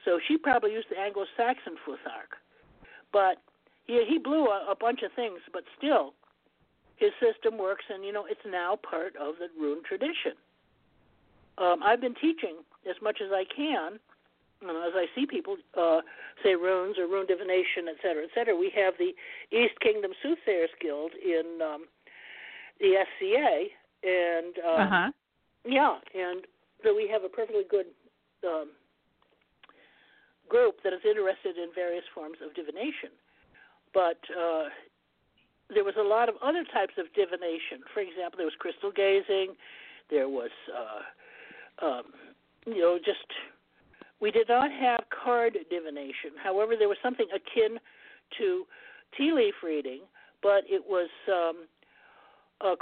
[0.05, 2.39] So she probably used the Anglo-Saxon Futhark,
[3.11, 3.37] but
[3.85, 5.39] he he blew a, a bunch of things.
[5.51, 6.13] But still,
[6.99, 10.33] his system works, and you know it's now part of the rune tradition.
[11.57, 12.57] Um, I've been teaching
[12.89, 13.99] as much as I can,
[14.61, 16.01] you know, as I see people uh,
[16.43, 18.55] say runes or rune divination, et cetera, et cetera.
[18.55, 19.11] We have the
[19.55, 21.85] East Kingdom Soothsayers Guild in um,
[22.79, 23.67] the SCA,
[24.03, 25.11] and um, Uh huh.
[25.65, 26.45] yeah, and
[26.83, 27.87] so we have a perfectly good
[28.47, 28.69] um,
[30.47, 33.11] group that is interested in various forms of divination.
[33.93, 34.65] But uh,
[35.73, 37.81] there was a lot of other types of divination.
[37.93, 39.55] For example, there was crystal gazing.
[40.09, 42.03] There was, uh, um,
[42.65, 43.25] you know, just
[44.19, 46.31] we did not have card divination.
[46.41, 47.79] However, there was something akin
[48.37, 48.65] to
[49.17, 50.01] tea leaf reading,
[50.41, 51.67] but it was um,
[52.61, 52.75] uh,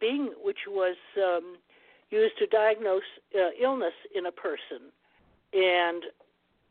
[0.00, 1.56] being, which was um,
[2.10, 3.02] used to diagnose
[3.34, 4.90] uh, illness in a person.
[5.52, 6.04] And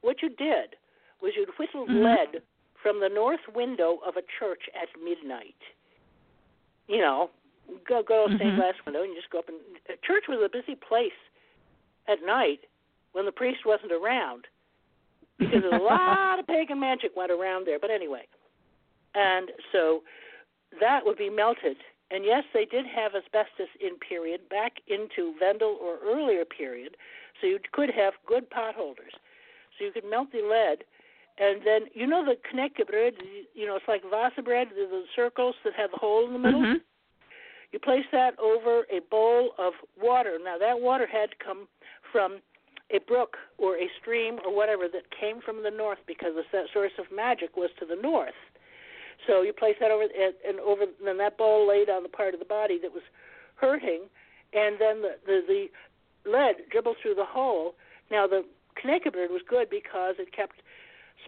[0.02, 0.76] what you did
[1.22, 2.04] was you'd whistle Mhm.
[2.04, 2.42] lead
[2.82, 5.60] from the north window of a church at midnight.
[6.88, 7.30] You know,
[7.88, 8.62] go go to stained mm-hmm.
[8.62, 11.18] glass window and you just go up and a church was a busy place
[12.08, 12.62] at night
[13.14, 14.45] when the priest wasn't around
[15.38, 17.80] because a lot of pagan magic went around there.
[17.80, 18.28] But anyway,
[19.16, 20.03] and so
[20.80, 21.78] that would be melted.
[22.12, 26.98] And yes, they did have asbestos in period back into Vendel or earlier period,
[27.40, 29.16] so you could have good potholders.
[29.78, 30.84] So you could melt the lead,
[31.38, 33.14] and then you know the knäckebröd,
[33.53, 36.40] you know it's like Wasa bread, the, the circles that have the hole in the
[36.40, 36.62] middle.
[36.62, 36.82] Mhm.
[37.72, 40.38] You place that over a bowl of water.
[40.44, 41.68] Now that water had to come
[42.12, 42.41] from
[42.90, 46.91] a brook or a stream or whatever that came from the north because the source
[46.99, 48.36] of magic was to the north.
[49.28, 52.34] So you place that over and, and over then that bowl laid on the part
[52.34, 53.03] of the body that was
[53.56, 54.02] hurting,
[54.53, 57.76] and then the the, the lead dribbled through the hole.
[58.10, 58.44] Now the
[58.84, 60.62] knäckebröd was good because it kept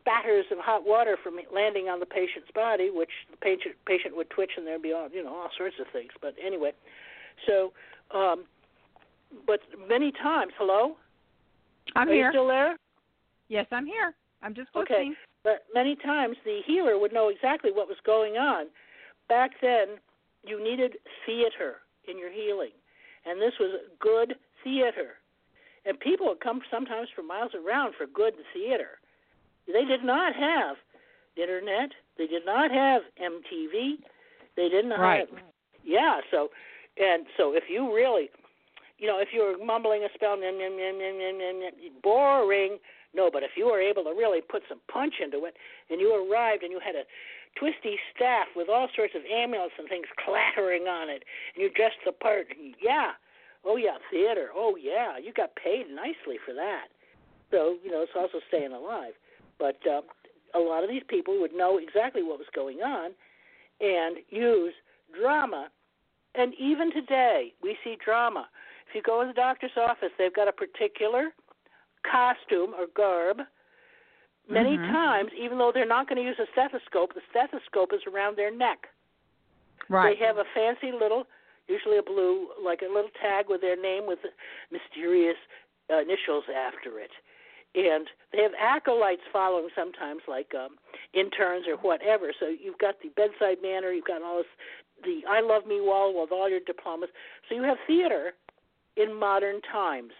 [0.03, 4.29] spatters of hot water from landing on the patient's body, which the patient patient would
[4.29, 6.11] twitch and there'd be all you know all sorts of things.
[6.21, 6.71] But anyway,
[7.47, 7.71] so
[8.11, 8.43] um,
[9.47, 10.95] but many times, hello,
[11.95, 12.25] I'm are here.
[12.25, 12.75] you still there?
[13.47, 14.13] yes, I'm here.
[14.41, 15.11] I'm just Okay.
[15.43, 18.67] But many times the healer would know exactly what was going on.
[19.27, 19.99] Back then,
[20.45, 21.77] you needed theater
[22.07, 22.71] in your healing,
[23.25, 25.19] and this was good theater.
[25.85, 28.99] And people would come sometimes from miles around for good theater.
[29.67, 30.77] They did not have
[31.35, 31.91] internet.
[32.17, 33.97] They did not have MTV.
[34.55, 35.27] They didn't Right.
[35.29, 35.43] have
[35.83, 36.21] yeah.
[36.31, 36.51] So
[36.97, 38.29] and so if you really,
[38.97, 42.79] you know, if you were mumbling a spell, nyam, nyam, nyam, nyam, nyam, nyam, boring.
[43.15, 45.55] No, but if you were able to really put some punch into it,
[45.89, 47.05] and you arrived and you had a
[47.55, 51.23] twisty staff with all sorts of amulets and things clattering on it,
[51.53, 52.47] and you dress the part.
[52.81, 53.11] Yeah,
[53.65, 54.49] oh yeah, theater.
[54.55, 56.87] Oh yeah, you got paid nicely for that.
[57.51, 59.13] So you know, it's also staying alive.
[59.59, 60.01] But uh,
[60.55, 63.11] a lot of these people would know exactly what was going on
[63.81, 64.73] and use
[65.19, 65.69] drama.
[66.35, 68.47] And even today, we see drama.
[68.89, 71.33] If you go in the doctor's office, they've got a particular
[72.09, 73.41] costume or garb.
[74.49, 74.91] Many Mhm.
[74.91, 78.51] times, even though they're not going to use a stethoscope, the stethoscope is around their
[78.51, 78.89] neck.
[79.89, 80.17] Right.
[80.17, 81.27] They have a fancy little,
[81.67, 84.19] usually a blue, like a little tag with their name with
[84.71, 85.37] mysterious
[85.89, 87.11] uh, initials after it.
[87.75, 90.77] And they have acolytes following sometimes, like um,
[91.13, 92.31] interns or whatever.
[92.39, 94.45] So you've got the bedside manner, you've got all this,
[95.03, 97.09] the I love me wall with all your diplomas.
[97.49, 98.33] So you have theater
[98.95, 100.11] in modern times,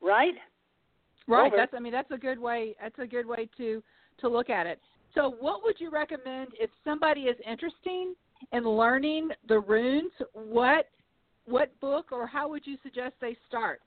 [0.00, 0.34] right?
[1.26, 1.48] Right.
[1.48, 1.56] Over.
[1.56, 3.82] That's I mean that's a good way that's a good way to
[4.20, 4.80] to look at it.
[5.14, 8.14] So what would you recommend if somebody is interested
[8.52, 10.88] in learning the runes, what
[11.46, 13.80] what book or how would you suggest they start?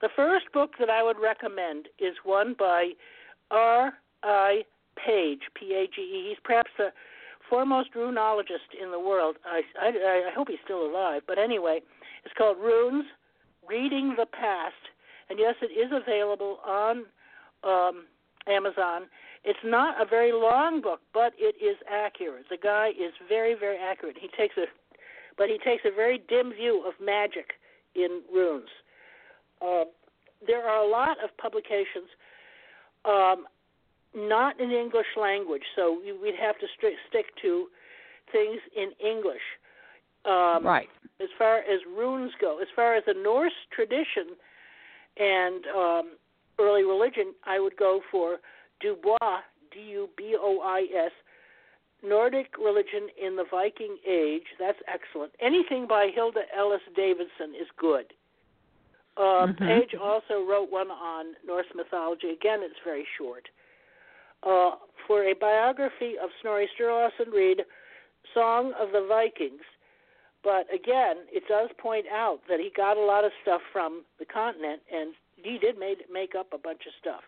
[0.00, 2.90] The first book that I would recommend is one by
[3.50, 3.94] R.
[4.22, 4.62] I.
[4.96, 6.28] Page, P A G E.
[6.30, 6.88] He's perhaps the
[7.50, 9.36] foremost runologist in the world.
[9.44, 9.88] I, I,
[10.30, 11.20] I hope he's still alive.
[11.26, 11.82] But anyway,
[12.24, 13.04] it's called Runes
[13.68, 14.88] Reading the Past.
[15.28, 17.04] And yes, it is available on
[17.62, 18.06] um,
[18.48, 19.02] Amazon.
[19.44, 22.46] It's not a very long book, but it is accurate.
[22.48, 24.16] The guy is very, very accurate.
[24.18, 24.64] He takes a,
[25.36, 27.50] but he takes a very dim view of magic
[27.94, 28.70] in runes.
[29.60, 29.84] Uh,
[30.46, 32.08] there are a lot of publications,
[33.04, 33.46] um,
[34.14, 37.66] not in the English language, so we'd have to stri- stick to
[38.32, 39.42] things in English.
[40.24, 40.88] Um, right.
[41.20, 44.36] As far as runes go, as far as the Norse tradition
[45.16, 46.16] and um,
[46.58, 48.38] early religion, I would go for
[48.80, 49.40] Dubois,
[49.72, 51.12] D U B O I S,
[52.02, 54.42] Nordic religion in the Viking Age.
[54.58, 55.32] That's excellent.
[55.40, 58.12] Anything by Hilda Ellis Davidson is good.
[59.16, 59.58] Uh, Mhm.
[59.58, 62.30] Page also wrote one on Norse mythology.
[62.30, 63.48] Again, it's very short.
[64.42, 64.76] Uh,
[65.06, 67.64] for a biography of Snorri Sturluson, read
[68.34, 69.62] Song of the Vikings.
[70.42, 74.26] But again, it does point out that he got a lot of stuff from the
[74.26, 77.24] continent, and he did made, make up a bunch of stuff.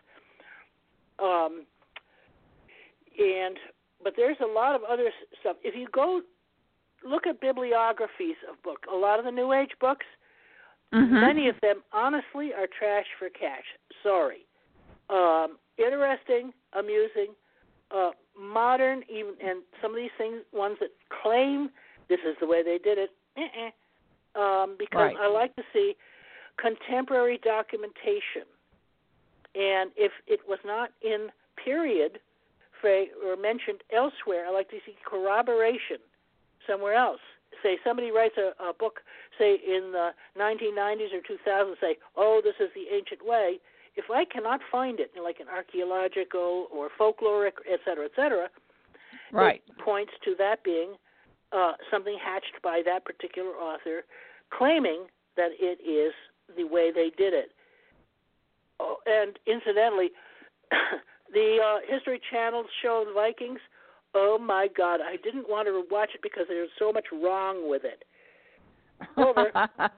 [1.17, 1.65] Um,
[3.17, 3.59] and
[4.01, 5.11] but there's a lot of other
[5.41, 5.57] stuff.
[5.63, 6.21] If you go
[7.03, 10.05] look at bibliographies of books, a lot of the New Age books,
[10.93, 11.21] Mhm.
[11.21, 13.65] many of them honestly are trash for cash.
[14.01, 14.45] Sorry.
[15.09, 17.35] Um, interesting, amusing,
[17.91, 21.69] uh, modern, even and some of these things, ones that claim
[22.07, 23.11] this is the way they did it.
[23.37, 23.71] Uh-uh.
[24.39, 25.17] Um, because Right.
[25.17, 25.95] I like to see
[26.57, 28.45] contemporary documentation,
[29.55, 32.19] and if it was not in period
[32.79, 35.99] for, or mentioned elsewhere, I like to see corroboration
[36.65, 37.21] somewhere else.
[37.63, 39.01] Say somebody writes a, a book,
[39.39, 43.59] say in the 1990s or 2000s, say, "Oh, this is the ancient way."
[43.95, 48.49] If I cannot find it, like an archaeological or folkloric, et cetera, et cetera,
[49.31, 49.61] Right.
[49.67, 50.97] it points to that being
[51.51, 54.05] uh, something hatched by that particular author,
[54.51, 56.13] claiming that it is
[56.55, 57.51] the way they did it.
[58.79, 60.11] Oh, and incidentally,
[61.33, 63.59] the uh, History Channel show The Vikings.
[64.15, 65.01] Oh my God!
[65.01, 68.03] I didn't want to watch it because there's so much wrong with it.
[69.17, 69.51] Over.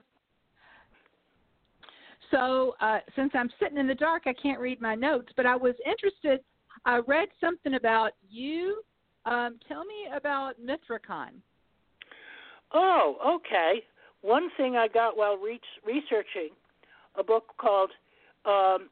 [2.30, 5.56] so, uh, since I'm sitting in the dark, I can't read my notes, but I
[5.56, 6.40] was interested.
[6.84, 8.82] I read something about you.
[9.24, 11.30] Um, tell me about Mithracon.
[12.74, 13.84] Oh, okay.
[14.22, 16.50] One thing I got while re- researching
[17.16, 17.90] a book called
[18.44, 18.88] um,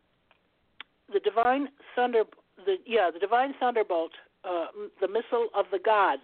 [1.13, 2.25] "The Divine Thunder,"
[2.65, 4.13] the yeah, the Divine Thunderbolt,
[4.45, 4.67] uh,
[5.01, 6.23] the Missile of the Gods.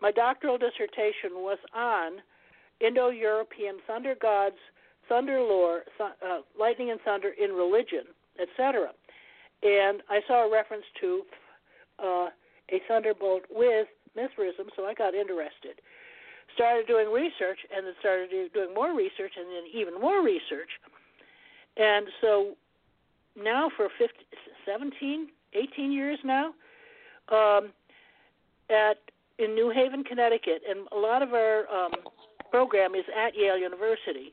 [0.00, 2.20] My doctoral dissertation was on
[2.80, 4.56] Indo-European thunder gods,
[5.08, 8.04] thunder lore, uh, lightning and thunder in religion,
[8.40, 8.90] etc.
[9.62, 11.22] And I saw a reference to
[12.02, 12.28] uh,
[12.70, 15.80] a thunderbolt with Mithraism, so I got interested
[16.54, 20.70] started doing research and then started doing more research and then even more research.
[21.76, 22.54] And so
[23.36, 24.08] now for 15,
[24.64, 26.54] 17, 18 years now,
[27.30, 27.72] um,
[28.70, 28.98] at
[29.38, 31.92] in New Haven, Connecticut, and a lot of our um,
[32.54, 34.32] program is at Yale University.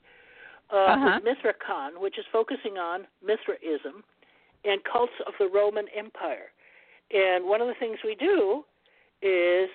[0.70, 1.20] Uh, Uh-huh.
[1.28, 4.04] Mithracon, which is focusing on Mithraism
[4.64, 6.52] and cults of the Roman Empire.
[7.10, 8.64] And one of the things we do
[9.22, 9.70] is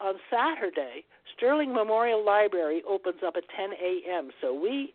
[0.00, 1.04] on Saturday,
[1.34, 4.30] Sterling Memorial Library opens up at 10 a.m.
[4.40, 4.94] So we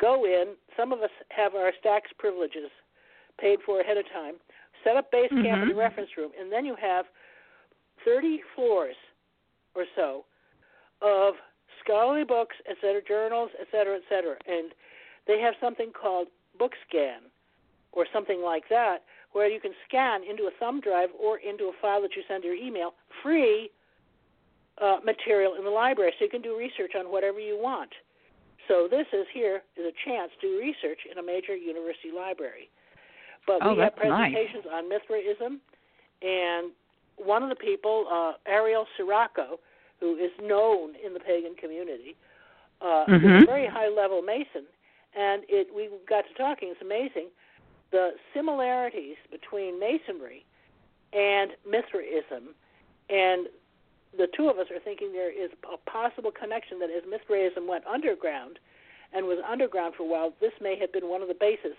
[0.00, 0.56] go in.
[0.76, 2.70] Some of us have our stacks privileges
[3.38, 4.36] paid for ahead of time.
[4.82, 5.86] Set up base camp in the Mhm.
[5.86, 7.06] reference room, and then you have
[8.04, 8.96] 30 floors
[9.74, 10.24] or so
[11.02, 11.36] of
[11.82, 14.72] scholarly books, etc., journals, etc., etc., and
[15.26, 16.28] they have something called
[16.60, 17.28] BookScan
[17.92, 18.98] or something like that,
[19.32, 22.44] where you can scan into a thumb drive or into a file that you send
[22.44, 23.70] your email free
[24.80, 27.90] uh, material in the library, so you can do research on whatever you want.
[28.68, 32.70] So this is here is a chance to do research in a major university library.
[33.46, 34.32] But Oh, we have that's nice.
[34.32, 35.60] presentations on Mithraism,
[36.22, 36.70] and
[37.16, 39.60] one of the people, uh, Ariel Sirocco,
[40.00, 42.16] who is known in the pagan community,
[42.80, 43.42] uh, Mhm.
[43.42, 44.66] a very high level Mason,
[45.14, 46.70] and it we got to talking.
[46.70, 47.30] It's amazing
[47.90, 50.44] the similarities between Masonry
[51.12, 52.54] and Mithraism,
[53.08, 53.48] and
[54.16, 57.86] the two of us are thinking there is a possible connection that as Mithraism went
[57.86, 58.58] underground
[59.12, 61.76] and was underground for a while, this may have been one of the bases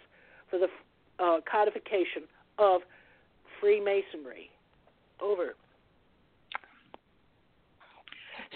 [0.50, 0.70] for the
[1.20, 2.24] uh, codification
[2.58, 2.82] of
[3.60, 4.50] Freemasonry.
[5.20, 5.56] Over.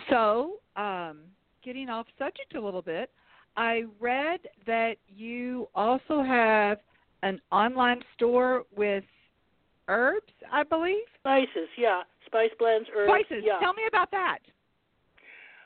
[0.10, 1.19] So, um,
[1.64, 3.10] getting off subject a little bit,
[3.57, 6.80] I read that you also have
[7.23, 9.03] an online store with
[9.88, 11.03] herbs, I believe.
[11.19, 12.02] Spices, yeah.
[12.26, 13.11] Spice blends, herbs.
[13.27, 13.44] Spices.
[13.45, 13.60] Yeah.
[13.60, 14.40] Tell me about that.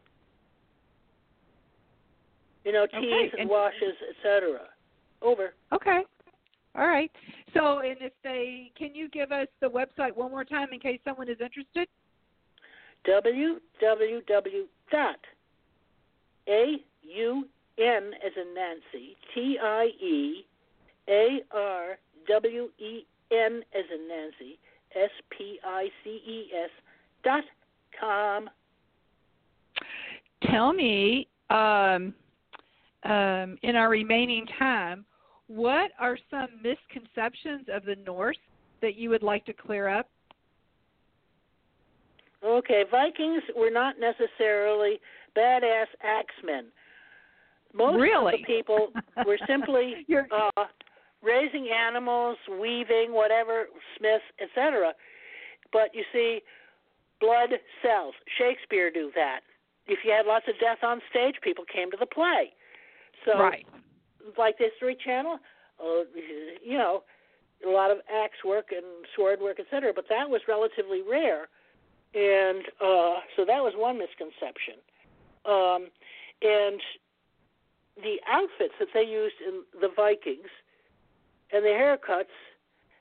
[2.63, 4.67] You know, teas Okay, and and- washes, etc.
[5.21, 5.53] Over.
[5.71, 6.03] Okay.
[6.75, 7.11] All right.
[7.53, 10.99] So, and if they, can you give us the website one more time in case
[11.03, 11.87] someone is interested?
[13.07, 15.19] www dot
[16.47, 17.47] a u
[17.77, 20.45] n as in Nancy T I E
[21.09, 21.97] A R
[22.27, 24.59] W E N as in Nancy
[24.95, 26.69] S P I C E S
[27.23, 27.43] dot
[27.99, 28.49] com.
[30.49, 32.13] Tell me, um,
[33.03, 35.05] um, in our remaining time,
[35.47, 38.37] what are some misconceptions of the Norse
[38.81, 40.09] that you would like to clear up?
[42.43, 44.99] Okay, Vikings were not necessarily
[45.37, 46.71] badass axemen.
[47.73, 48.33] Most Really?
[48.33, 48.87] of the people
[49.25, 50.05] were simply
[50.57, 50.65] uh,
[51.23, 53.65] raising animals, weaving, whatever,
[53.97, 54.93] smiths, etc.
[55.71, 56.41] But you see,
[57.19, 57.49] blood
[57.81, 58.13] sells.
[58.37, 59.41] Shakespeare do that.
[59.87, 62.53] If you had lots of death on stage, people came to the play.
[63.25, 63.65] So, right.
[64.37, 65.37] like the History Channel,
[65.79, 66.03] uh,
[66.63, 67.03] you know,
[67.65, 68.85] a lot of axe work and
[69.15, 69.91] sword work, etc.
[69.95, 71.47] But that was relatively rare,
[72.13, 74.81] and uh, so that was one misconception.
[75.45, 75.89] Um,
[76.41, 76.81] and
[77.97, 80.49] the outfits that they used in the Vikings,
[81.51, 82.33] and the haircuts,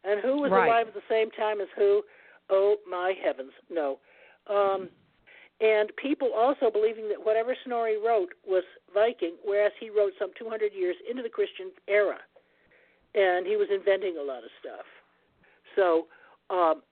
[0.04, 0.66] and who was Right.
[0.66, 2.02] alive at the same time as who?
[2.48, 4.00] Oh my heavens, no.
[4.46, 4.90] Um,
[5.60, 10.72] and people also believing that whatever Snorri wrote was Viking, whereas he wrote some 200
[10.72, 12.18] years into the Christian era,
[13.14, 14.86] and he was inventing a lot of stuff.
[15.76, 16.08] So,
[16.48, 16.82] um,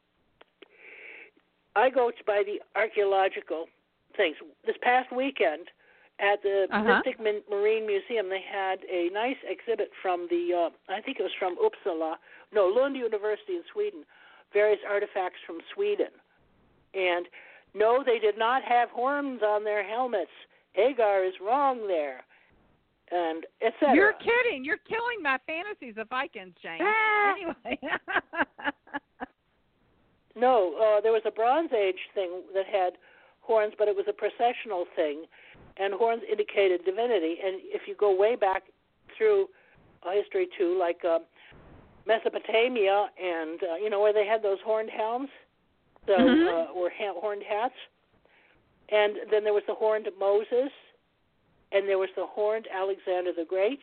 [1.75, 3.69] I go by the archaeological
[4.17, 4.37] things.
[4.67, 5.69] This past weekend
[6.19, 7.01] at the Uh-huh.
[7.05, 11.33] Mystic Marine Museum, they had a nice exhibit from the, uh, I think it was
[11.39, 12.17] from Uppsala,
[12.53, 14.05] no, Lund University in Sweden,
[14.53, 16.11] various artifacts from Sweden.
[16.95, 17.27] And
[17.75, 20.31] no, they did not have horns on their helmets.
[20.73, 22.25] Hagar is wrong there,
[23.11, 23.95] and etc.
[23.95, 24.65] You're kidding.
[24.65, 26.81] You're killing my fantasies of Vikings, Jane.
[26.83, 27.35] Ah!
[27.35, 27.79] Anyway.
[30.37, 32.93] No, uh, there was a Bronze Age thing that had
[33.41, 35.25] horns, but it was a processional thing,
[35.79, 37.37] and horns indicated divinity.
[37.45, 38.65] And if you go way back
[39.17, 39.49] through
[40.03, 41.21] uh, history too, like uh,
[42.07, 45.29] Mesopotamia, and uh, you know where they had those horned helms,
[46.07, 46.49] so Mhm.
[46.49, 47.75] uh, or ha- horned hats,
[48.89, 50.73] and then there was the horned Moses,
[51.73, 53.81] and there was the horned Alexander the Great.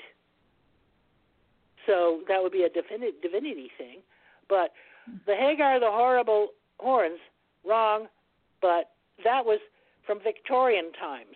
[1.86, 4.00] So that would be a divini- divinity thing,
[4.50, 4.74] but
[5.28, 6.50] the Hagar the horrible
[6.80, 7.20] horns,
[7.64, 8.08] wrong,
[8.62, 8.92] but
[9.24, 9.60] that was
[10.08, 11.36] from Victorian times.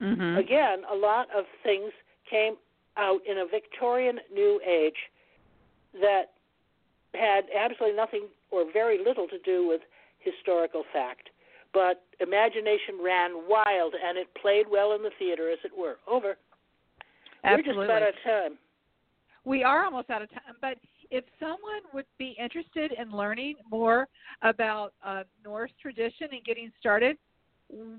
[0.00, 0.38] Mhm.
[0.38, 1.92] Again, a lot of things
[2.28, 2.56] came
[2.96, 4.96] out in a Victorian New Age
[6.00, 6.32] that
[7.14, 9.80] had absolutely nothing or very little to do with
[10.18, 11.30] historical fact.
[11.72, 15.96] But imagination ran wild and it played well in the theater, as it were.
[16.06, 16.36] Over.
[17.44, 17.76] Absolutely.
[17.76, 18.58] We're just about out of time.
[19.44, 20.78] We are almost out of time, but
[21.10, 24.08] if someone would be interested in learning more
[24.42, 27.16] about uh, Norse tradition and getting started,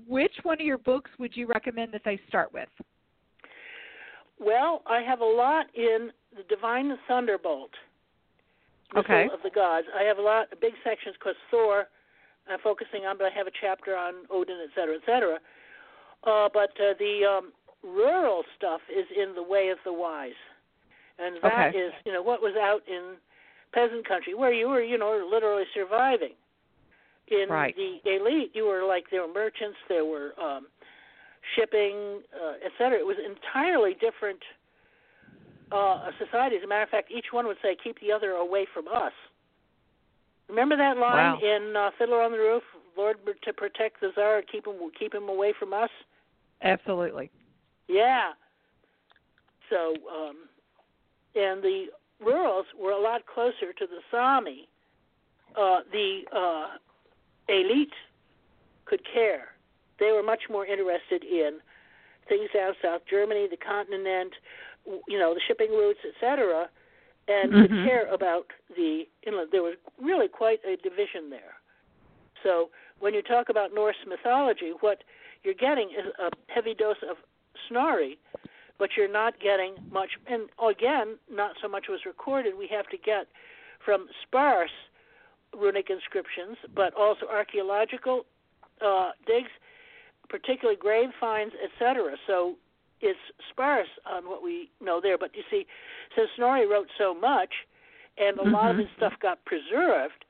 [0.06, 2.68] which one of your books would you recommend that they start with?
[4.40, 7.70] Well, I have a lot in the Divine Thunderbolt,
[8.94, 9.24] Missile Okay.
[9.32, 9.86] of the Gods.
[9.98, 11.88] I have a lot, big sections because Thor,
[12.48, 15.38] I'm focusing on, but I have a chapter on Odin, et cetera, et cetera.
[16.24, 20.32] Uh, but uh, the um, rural stuff is in the Way of the Wise,
[21.18, 21.96] and that is, Okay.
[22.06, 23.16] you know, what was out in
[23.72, 26.34] peasant country where you were, you know, literally surviving.
[27.30, 27.76] In Right.
[27.76, 30.66] the elite, you were like there were merchants, there were um,
[31.54, 32.98] shipping, uh, et cetera.
[32.98, 34.42] It was entirely different
[35.70, 36.60] uh, societies.
[36.60, 39.12] As a matter of fact, each one would say, "Keep the other away from us."
[40.48, 41.40] Remember that line Wow.
[41.40, 42.62] in uh, Fiddler on the Roof,
[42.96, 45.90] "Lord, to protect the czar, keep him keep him away from us."
[46.62, 47.30] Absolutely.
[47.88, 48.32] Yeah.
[49.68, 50.48] So, um,
[51.34, 51.88] and the
[52.20, 54.68] rurals were a lot closer to the Sami.
[55.54, 56.78] Uh, the uh,
[57.48, 57.94] elite
[58.84, 59.54] could care.
[59.98, 61.60] They were much more interested in
[62.28, 64.34] things down South Germany, the continent,
[65.08, 66.68] you know, the shipping routes, etc.,
[67.26, 67.84] and could Mhm.
[67.84, 69.50] care about the inland.
[69.50, 71.58] There was really quite a division there.
[72.42, 72.70] So
[73.00, 75.04] when you talk about Norse mythology, what
[75.42, 77.18] you're getting is a heavy dose of
[77.66, 78.18] Snorri,
[78.78, 80.16] but you're not getting much.
[80.26, 82.54] And again, not so much was recorded.
[82.56, 83.26] We have to get
[83.80, 84.72] from sparse
[85.56, 88.26] runic inscriptions, but also archaeological
[88.84, 89.50] uh, digs,
[90.28, 92.16] particularly grave finds, etc.
[92.26, 92.56] So
[93.00, 93.18] it's
[93.50, 95.18] sparse on what we know there.
[95.18, 95.66] But you see,
[96.16, 97.52] since Snorri wrote so much,
[98.18, 98.80] and a lot of Mhm.
[98.80, 100.24] his stuff got preserved,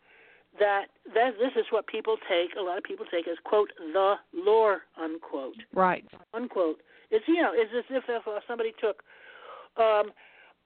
[0.58, 2.54] that that this is what people take.
[2.56, 6.04] A lot of people take as quote the lore unquote Right.
[6.34, 6.80] unquote.
[7.10, 9.02] It's you know, it's as if if uh, somebody took,
[9.76, 10.12] um,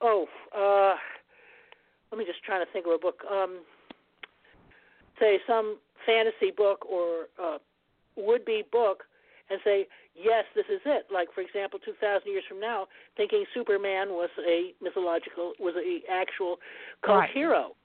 [0.00, 0.98] oh, uh,
[2.10, 3.24] let me just try to think of a book.
[3.30, 3.60] Um,
[5.20, 7.58] say some fantasy book or uh,
[8.16, 9.04] would-be book,
[9.50, 11.06] and say, yes, this is it.
[11.12, 12.86] Like for example, two thousand years from now,
[13.16, 16.56] thinking Superman was a mythological, was a actual
[17.04, 17.30] cult Right.
[17.30, 17.76] hero.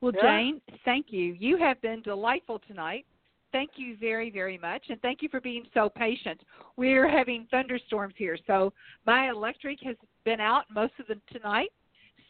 [0.00, 0.22] Well, Yeah.
[0.22, 1.34] Jane, thank you.
[1.38, 3.06] You have been delightful tonight.
[3.52, 6.40] Thank you very, very much, and thank you for being so patient.
[6.76, 8.72] We're having thunderstorms here, so
[9.06, 11.70] my electric has been out most of the tonight.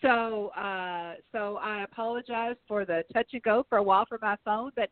[0.05, 4.37] So, uh, so I apologize for the touch and go for a while for my
[4.45, 4.91] phone, but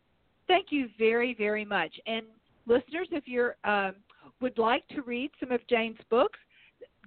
[0.48, 1.92] thank you very, very much.
[2.06, 2.24] And
[2.66, 3.96] listeners, if you're um,
[4.40, 6.38] would like to read some of Jane's books,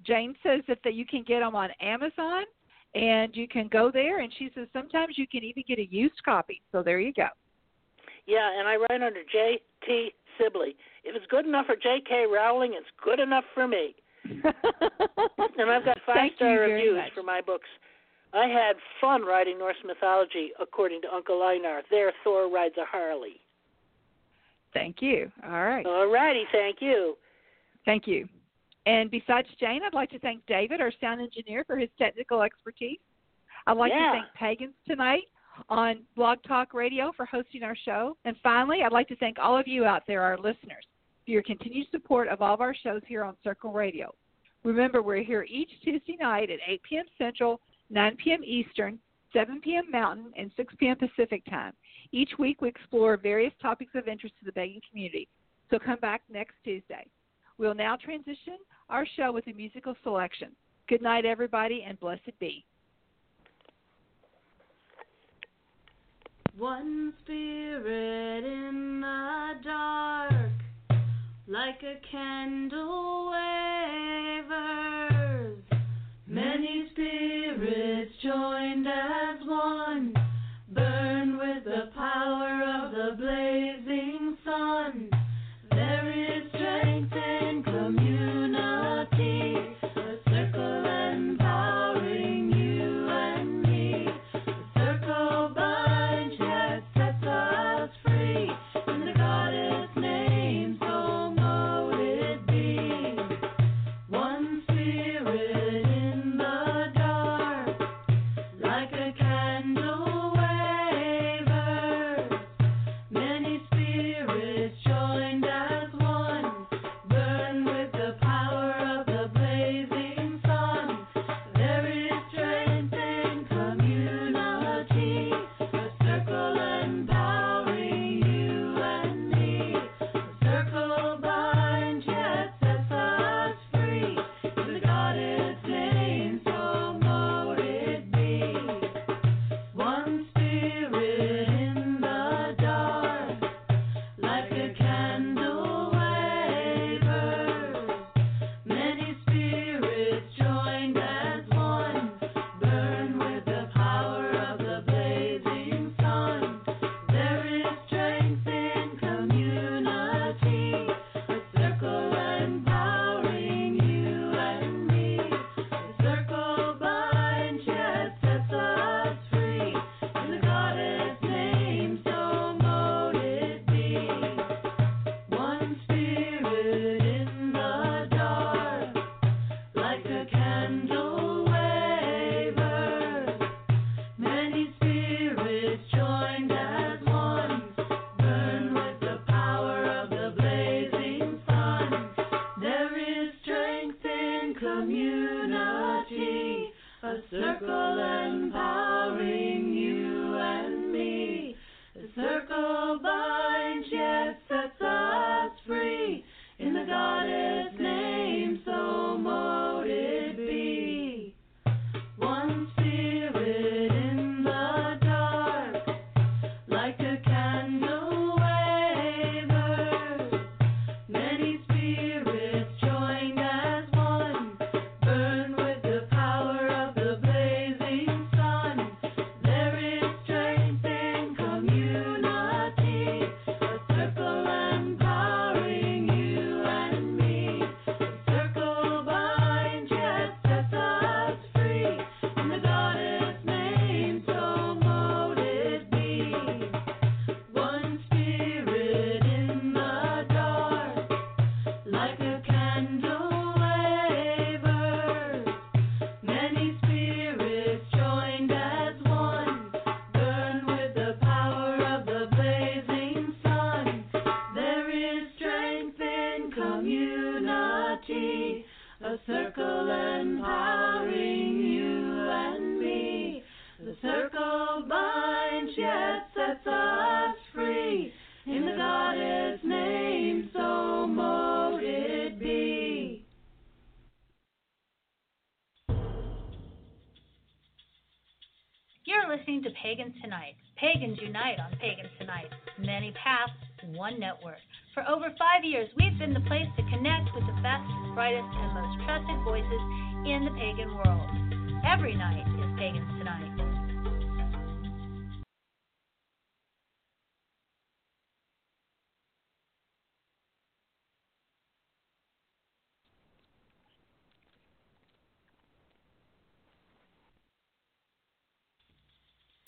[0.06, 2.44] Jane says that, that you can get them on Amazon
[2.94, 6.22] and you can go there and she says sometimes you can even get a used
[6.24, 7.28] copy so there you go
[8.26, 9.60] Yeah, and I write under J.
[9.86, 10.12] T.
[10.38, 10.76] Sibley.
[11.04, 12.02] If it's good enough for J.
[12.08, 12.26] K.
[12.32, 13.96] Rowling, it's good enough for me.
[15.58, 17.14] And I've got five Thank star reviews much.
[17.14, 17.68] for my books.
[18.36, 21.82] I had fun writing Norse mythology, according to Uncle Einar.
[21.90, 23.40] There, Thor rides a Harley.
[24.74, 27.16] thank you all right All righty, thank you.
[27.86, 28.28] thank you
[28.86, 33.00] and besides jane i'd like to thank david our sound engineer for his technical expertise
[33.68, 34.12] i'd like Yeah.
[34.12, 35.24] to thank pagans tonight
[35.70, 39.58] on blog talk radio for hosting our show and finally i'd like to thank all
[39.58, 40.86] of you out there our listeners
[41.24, 44.14] for your continued support of all of our shows here on circle radio
[44.64, 48.44] remember we're here each tuesday night at 8 p.m central 9 p.m.
[48.44, 49.00] Eastern,
[49.34, 49.90] 7 p.m.
[49.92, 50.98] Mountain, and 6 p.m.
[50.98, 51.74] Pacific time.
[52.12, 55.28] Each week we explore various topics of interest to the begging community.
[55.70, 57.08] So come back next Tuesday.
[57.58, 58.58] We'll now transition
[58.90, 60.50] our show with a musical selection.
[60.88, 62.66] Good night, everybody, and blessed be.
[66.58, 70.52] One spirit in the dark,
[71.48, 74.96] like a candle wavers.
[76.36, 80.14] Many spirits joined as one,
[80.68, 85.15] burn with the power of the blazing sun.